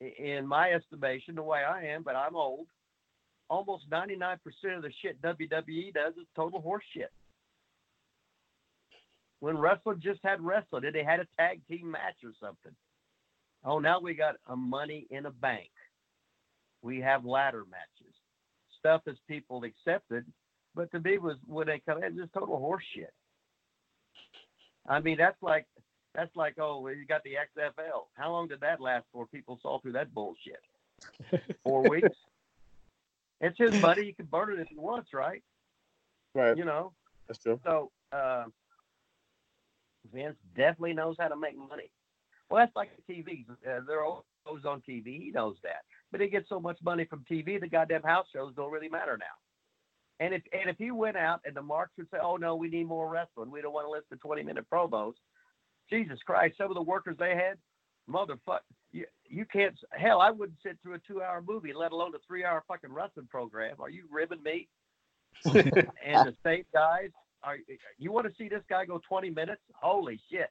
in 0.00 0.46
my 0.46 0.72
estimation, 0.72 1.34
the 1.34 1.42
way 1.42 1.62
I 1.64 1.86
am, 1.86 2.02
but 2.02 2.14
I'm 2.14 2.36
old. 2.36 2.68
Almost 3.50 3.90
99% 3.90 4.36
of 4.76 4.82
the 4.82 4.92
shit 5.02 5.20
WWE 5.20 5.92
does 5.92 6.14
is 6.14 6.26
total 6.34 6.60
horse 6.60 6.84
shit. 6.94 7.10
When 9.40 9.58
wrestling 9.58 10.00
just 10.00 10.20
had 10.24 10.40
wrestling, 10.40 10.84
and 10.86 10.94
they 10.94 11.04
had 11.04 11.20
a 11.20 11.26
tag 11.38 11.60
team 11.68 11.90
match 11.90 12.16
or 12.24 12.32
something. 12.40 12.72
Oh, 13.64 13.78
now 13.78 14.00
we 14.00 14.14
got 14.14 14.36
a 14.46 14.56
money 14.56 15.06
in 15.10 15.26
a 15.26 15.30
bank. 15.30 15.70
We 16.84 17.00
have 17.00 17.24
ladder 17.24 17.64
matches. 17.70 18.14
Stuff 18.78 19.00
is 19.06 19.16
people 19.26 19.64
accepted, 19.64 20.26
but 20.74 20.90
to 20.90 21.00
me 21.00 21.16
was 21.16 21.38
when 21.46 21.66
they 21.66 21.80
come 21.88 22.04
in, 22.04 22.18
just 22.18 22.34
total 22.34 22.58
horse 22.58 22.84
shit. 22.94 23.12
I 24.86 25.00
mean, 25.00 25.16
that's 25.16 25.42
like 25.42 25.64
that's 26.14 26.36
like 26.36 26.56
oh, 26.60 26.86
you 26.88 27.06
got 27.06 27.22
the 27.24 27.36
XFL. 27.58 28.02
How 28.12 28.30
long 28.30 28.48
did 28.48 28.60
that 28.60 28.82
last 28.82 29.06
for? 29.14 29.26
People 29.26 29.58
saw 29.62 29.80
through 29.80 29.92
that 29.92 30.12
bullshit. 30.12 30.60
Four 31.64 31.88
weeks. 31.88 32.16
It's 33.40 33.56
his 33.56 33.80
money. 33.80 34.04
He 34.04 34.12
can 34.12 34.26
burn 34.26 34.52
it 34.52 34.60
if 34.60 34.68
he 34.68 34.76
wants, 34.76 35.14
right? 35.14 35.42
Right. 36.34 36.54
You 36.54 36.66
know. 36.66 36.92
That's 37.26 37.38
true. 37.38 37.58
So 37.64 37.90
uh, 38.12 38.44
Vince 40.12 40.36
definitely 40.54 40.92
knows 40.92 41.16
how 41.18 41.28
to 41.28 41.36
make 41.36 41.56
money. 41.56 41.90
Well, 42.50 42.60
that's 42.60 42.76
like 42.76 42.90
the 43.06 43.14
TV. 43.14 43.46
Uh, 43.48 43.80
they're 43.86 44.04
always 44.04 44.66
on 44.66 44.82
TV. 44.86 45.22
He 45.22 45.30
knows 45.30 45.56
that. 45.62 45.80
But 46.14 46.20
he 46.20 46.28
gets 46.28 46.48
so 46.48 46.60
much 46.60 46.78
money 46.80 47.04
from 47.06 47.24
TV, 47.28 47.60
the 47.60 47.66
goddamn 47.66 48.04
house 48.04 48.26
shows 48.32 48.52
don't 48.54 48.70
really 48.70 48.88
matter 48.88 49.18
now. 49.18 50.24
And 50.24 50.32
if 50.32 50.42
and 50.52 50.70
if 50.70 50.78
he 50.78 50.92
went 50.92 51.16
out 51.16 51.40
and 51.44 51.56
the 51.56 51.60
marks 51.60 51.94
would 51.98 52.08
say, 52.08 52.18
"Oh 52.22 52.36
no, 52.36 52.54
we 52.54 52.68
need 52.68 52.86
more 52.86 53.08
wrestling. 53.08 53.50
We 53.50 53.60
don't 53.60 53.72
want 53.72 53.88
to 53.88 53.90
listen 53.90 54.10
to 54.12 54.16
twenty 54.18 54.44
minute 54.44 54.64
promos," 54.72 55.14
Jesus 55.90 56.20
Christ, 56.24 56.56
some 56.56 56.70
of 56.70 56.76
the 56.76 56.82
workers 56.82 57.16
they 57.18 57.30
had, 57.34 57.58
motherfucker, 58.08 58.60
you 58.92 59.06
you 59.28 59.44
can't. 59.44 59.74
Hell, 59.90 60.20
I 60.20 60.30
wouldn't 60.30 60.58
sit 60.62 60.78
through 60.84 60.94
a 60.94 60.98
two 61.00 61.20
hour 61.20 61.42
movie, 61.42 61.72
let 61.72 61.90
alone 61.90 62.14
a 62.14 62.18
three 62.28 62.44
hour 62.44 62.62
fucking 62.68 62.92
wrestling 62.92 63.26
program. 63.28 63.74
Are 63.80 63.90
you 63.90 64.04
ribbing 64.08 64.44
me? 64.44 64.68
and 65.46 66.28
the 66.28 66.36
same 66.44 66.64
guys. 66.72 67.10
Are 67.42 67.56
you 67.98 68.12
want 68.12 68.28
to 68.28 68.32
see 68.38 68.48
this 68.48 68.62
guy 68.70 68.84
go 68.84 69.00
20 69.08 69.30
minutes? 69.30 69.62
Holy 69.72 70.20
shit! 70.30 70.48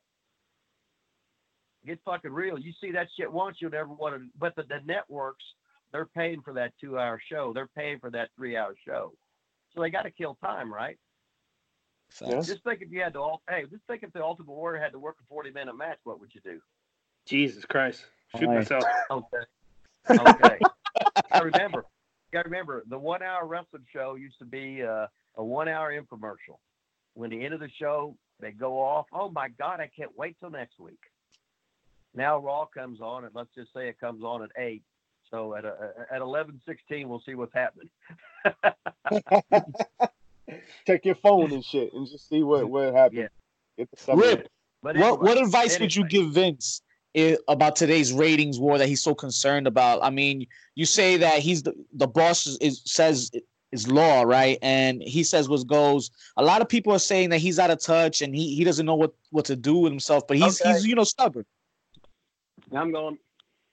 Get 1.86 2.00
fucking 2.06 2.32
real. 2.32 2.58
You 2.58 2.72
see 2.80 2.92
that 2.92 3.08
shit 3.18 3.32
once, 3.32 3.58
you'll 3.60 3.72
never 3.72 3.90
want 3.94 4.16
to. 4.16 4.28
But 4.40 4.56
the, 4.56 4.64
the 4.64 4.80
networks, 4.86 5.44
they're 5.92 6.06
paying 6.06 6.42
for 6.42 6.54
that 6.54 6.74
two-hour 6.80 7.22
show. 7.30 7.52
They're 7.54 7.70
paying 7.76 8.00
for 8.00 8.10
that 8.12 8.30
three-hour 8.36 8.76
show. 8.88 9.14
So 9.74 9.82
they 9.82 9.90
got 9.90 10.04
to 10.04 10.12
kill 10.12 10.38
time, 10.44 10.74
right? 10.74 10.98
Yes. 12.22 12.46
Just 12.46 12.64
think 12.64 12.82
if 12.82 12.92
you 12.92 13.02
had 13.02 13.14
to. 13.14 13.20
ul- 13.20 13.42
Hey, 13.50 13.64
just 13.70 13.84
think 13.88 14.04
if 14.04 14.14
the 14.14 14.24
Ultimate 14.24 14.54
Warrior 14.54 14.82
had 14.82 14.92
to 14.92 15.00
work 15.00 15.18
a 15.20 15.34
40-minute 15.34 15.76
match, 15.76 15.98
what 16.04 16.20
would 16.20 16.34
you 16.34 16.42
do? 16.42 16.60
Jesus 17.26 17.66
Christ. 17.66 18.06
Shoot 18.38 18.50
Aye. 18.50 18.56
myself. 18.56 18.84
Okay. 19.12 19.38
Okay. 20.10 20.60
I 21.32 21.40
remember. 21.40 21.86
You 22.32 22.40
got 22.40 22.44
to 22.44 22.50
remember 22.50 22.84
the 22.88 22.98
one-hour 22.98 23.46
wrestling 23.46 23.86
show 23.92 24.16
used 24.16 24.40
to 24.40 24.46
be 24.46 24.84
uh, 24.84 25.08
a 25.36 25.44
one-hour 25.44 25.92
infomercial. 25.94 26.58
When 27.16 27.30
the 27.30 27.44
end 27.44 27.54
of 27.54 27.60
the 27.60 27.70
show, 27.80 28.16
they 28.40 28.52
go 28.52 28.80
off. 28.80 29.06
Oh 29.14 29.30
my 29.30 29.50
God, 29.50 29.80
I 29.80 29.90
can't 29.96 30.12
wait 30.18 30.36
till 30.40 30.50
next 30.50 30.80
week. 30.80 31.00
Now 32.16 32.40
Raw 32.40 32.66
comes 32.66 33.02
on, 33.02 33.26
and 33.26 33.34
let's 33.34 33.54
just 33.56 33.74
say 33.74 33.88
it 33.88 34.00
comes 34.00 34.24
on 34.24 34.44
at 34.44 34.50
eight. 34.58 34.84
So 35.30 35.56
at 35.56 35.66
a, 35.66 35.94
at 36.12 36.22
eleven 36.22 36.62
sixteen, 36.66 37.10
we'll 37.10 37.24
see 37.26 37.36
what's 37.36 37.54
happening. 37.54 37.90
Take 40.86 41.06
your 41.06 41.16
phone 41.16 41.52
and 41.52 41.64
shit 41.64 41.94
and 41.94 42.08
just 42.08 42.30
see 42.30 42.44
what 42.44 42.70
what 42.70 42.94
happened. 42.94 43.20
Yeah. 43.20 43.28
Get 43.78 43.90
the 43.90 43.98
stuff. 43.98 44.20
Rip, 44.20 44.48
But 44.84 44.96
what 44.98 45.06
anyway, 45.06 45.18
what 45.22 45.38
advice 45.38 45.80
would 45.80 45.96
you 45.96 46.08
give 46.08 46.32
Vince 46.32 46.82
i 47.16 47.38
about 47.48 47.76
today's 47.76 48.12
ratings 48.12 48.60
war 48.60 48.78
that 48.78 48.88
he's 48.88 49.02
so 49.02 49.14
concerned 49.14 49.68
about. 49.68 50.04
I 50.04 50.10
mean, 50.10 50.48
you 50.76 50.86
say 50.86 51.18
that 51.18 51.40
he's 51.40 51.64
the 51.64 51.74
the 51.94 52.08
boss 52.08 52.48
is, 52.48 52.58
is 52.58 52.82
says 52.86 53.32
is 53.72 53.88
law, 53.88 54.24
right? 54.24 54.58
And 54.62 55.02
he 55.02 55.24
says 55.24 55.50
what 55.50 55.66
goes. 55.68 56.12
A 56.38 56.44
lot 56.44 56.62
of 56.62 56.70
people 56.70 56.94
are 56.94 57.00
saying 57.00 57.30
that 57.30 57.40
he's 57.40 57.60
out 57.60 57.72
of 57.72 57.80
touch 57.82 58.22
and 58.22 58.36
he, 58.36 58.56
he 58.56 58.64
doesn't 58.64 58.86
know 58.86 58.96
what, 58.96 59.14
what 59.32 59.46
to 59.46 59.56
do 59.56 59.78
with 59.78 59.92
himself, 59.92 60.28
but 60.28 60.38
he's 60.38 60.62
Okay. 60.62 60.74
he's 60.74 60.86
you 60.86 60.96
know 60.96 61.04
stubborn. 61.04 61.46
I'm 62.76 62.92
going. 62.92 63.18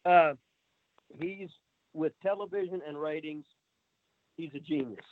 Uh, 0.05 0.35
he's 1.21 1.49
with 1.93 2.13
television 2.23 2.81
and 2.87 3.01
ratings. 3.01 3.45
He's 4.37 4.51
a 4.55 4.61
genius. 4.61 5.05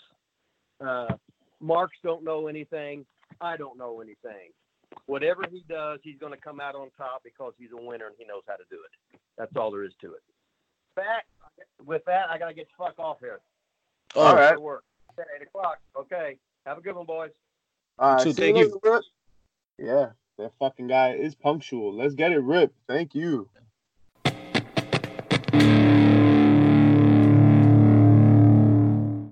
Uh, 0.80 1.14
Marks 1.60 1.96
don't 2.02 2.24
know 2.24 2.46
anything. 2.46 3.04
I 3.40 3.56
don't 3.56 3.78
know 3.78 4.00
anything. 4.00 4.50
Whatever 5.06 5.42
he 5.50 5.64
does, 5.68 6.00
he's 6.02 6.18
going 6.18 6.32
to 6.32 6.38
come 6.38 6.60
out 6.60 6.74
on 6.74 6.88
top 6.96 7.22
because 7.24 7.52
he's 7.58 7.70
a 7.72 7.82
winner 7.82 8.06
and 8.06 8.14
he 8.18 8.24
knows 8.24 8.42
how 8.46 8.56
to 8.56 8.64
do 8.70 8.76
it. 8.76 9.20
That's 9.36 9.54
all 9.56 9.70
there 9.70 9.84
is 9.84 9.92
to 10.00 10.14
it. 10.14 10.22
Back 10.96 11.26
with 11.84 12.02
that, 12.06 12.30
I 12.30 12.38
got 12.38 12.48
to 12.48 12.54
get 12.54 12.66
the 12.68 12.84
fuck 12.84 12.98
off 12.98 13.18
here. 13.20 13.40
Oh, 14.14 14.22
All 14.22 14.34
right. 14.34 14.60
Work. 14.60 14.84
Okay, 15.12 15.28
eight 15.36 15.46
o'clock. 15.46 15.78
Okay. 15.98 16.36
Have 16.66 16.78
a 16.78 16.80
good 16.80 16.96
one, 16.96 17.06
boys. 17.06 17.30
All 17.98 18.14
right, 18.14 18.20
So 18.22 18.32
see 18.32 18.48
you 18.48 18.54
thank 18.54 18.56
you. 18.58 18.80
Rip. 18.82 19.02
Yeah, 19.78 20.06
that 20.38 20.52
fucking 20.58 20.86
guy 20.86 21.12
is 21.14 21.34
punctual. 21.34 21.94
Let's 21.94 22.14
get 22.14 22.32
it, 22.32 22.40
Rip. 22.40 22.72
Thank 22.86 23.14
you. 23.14 23.48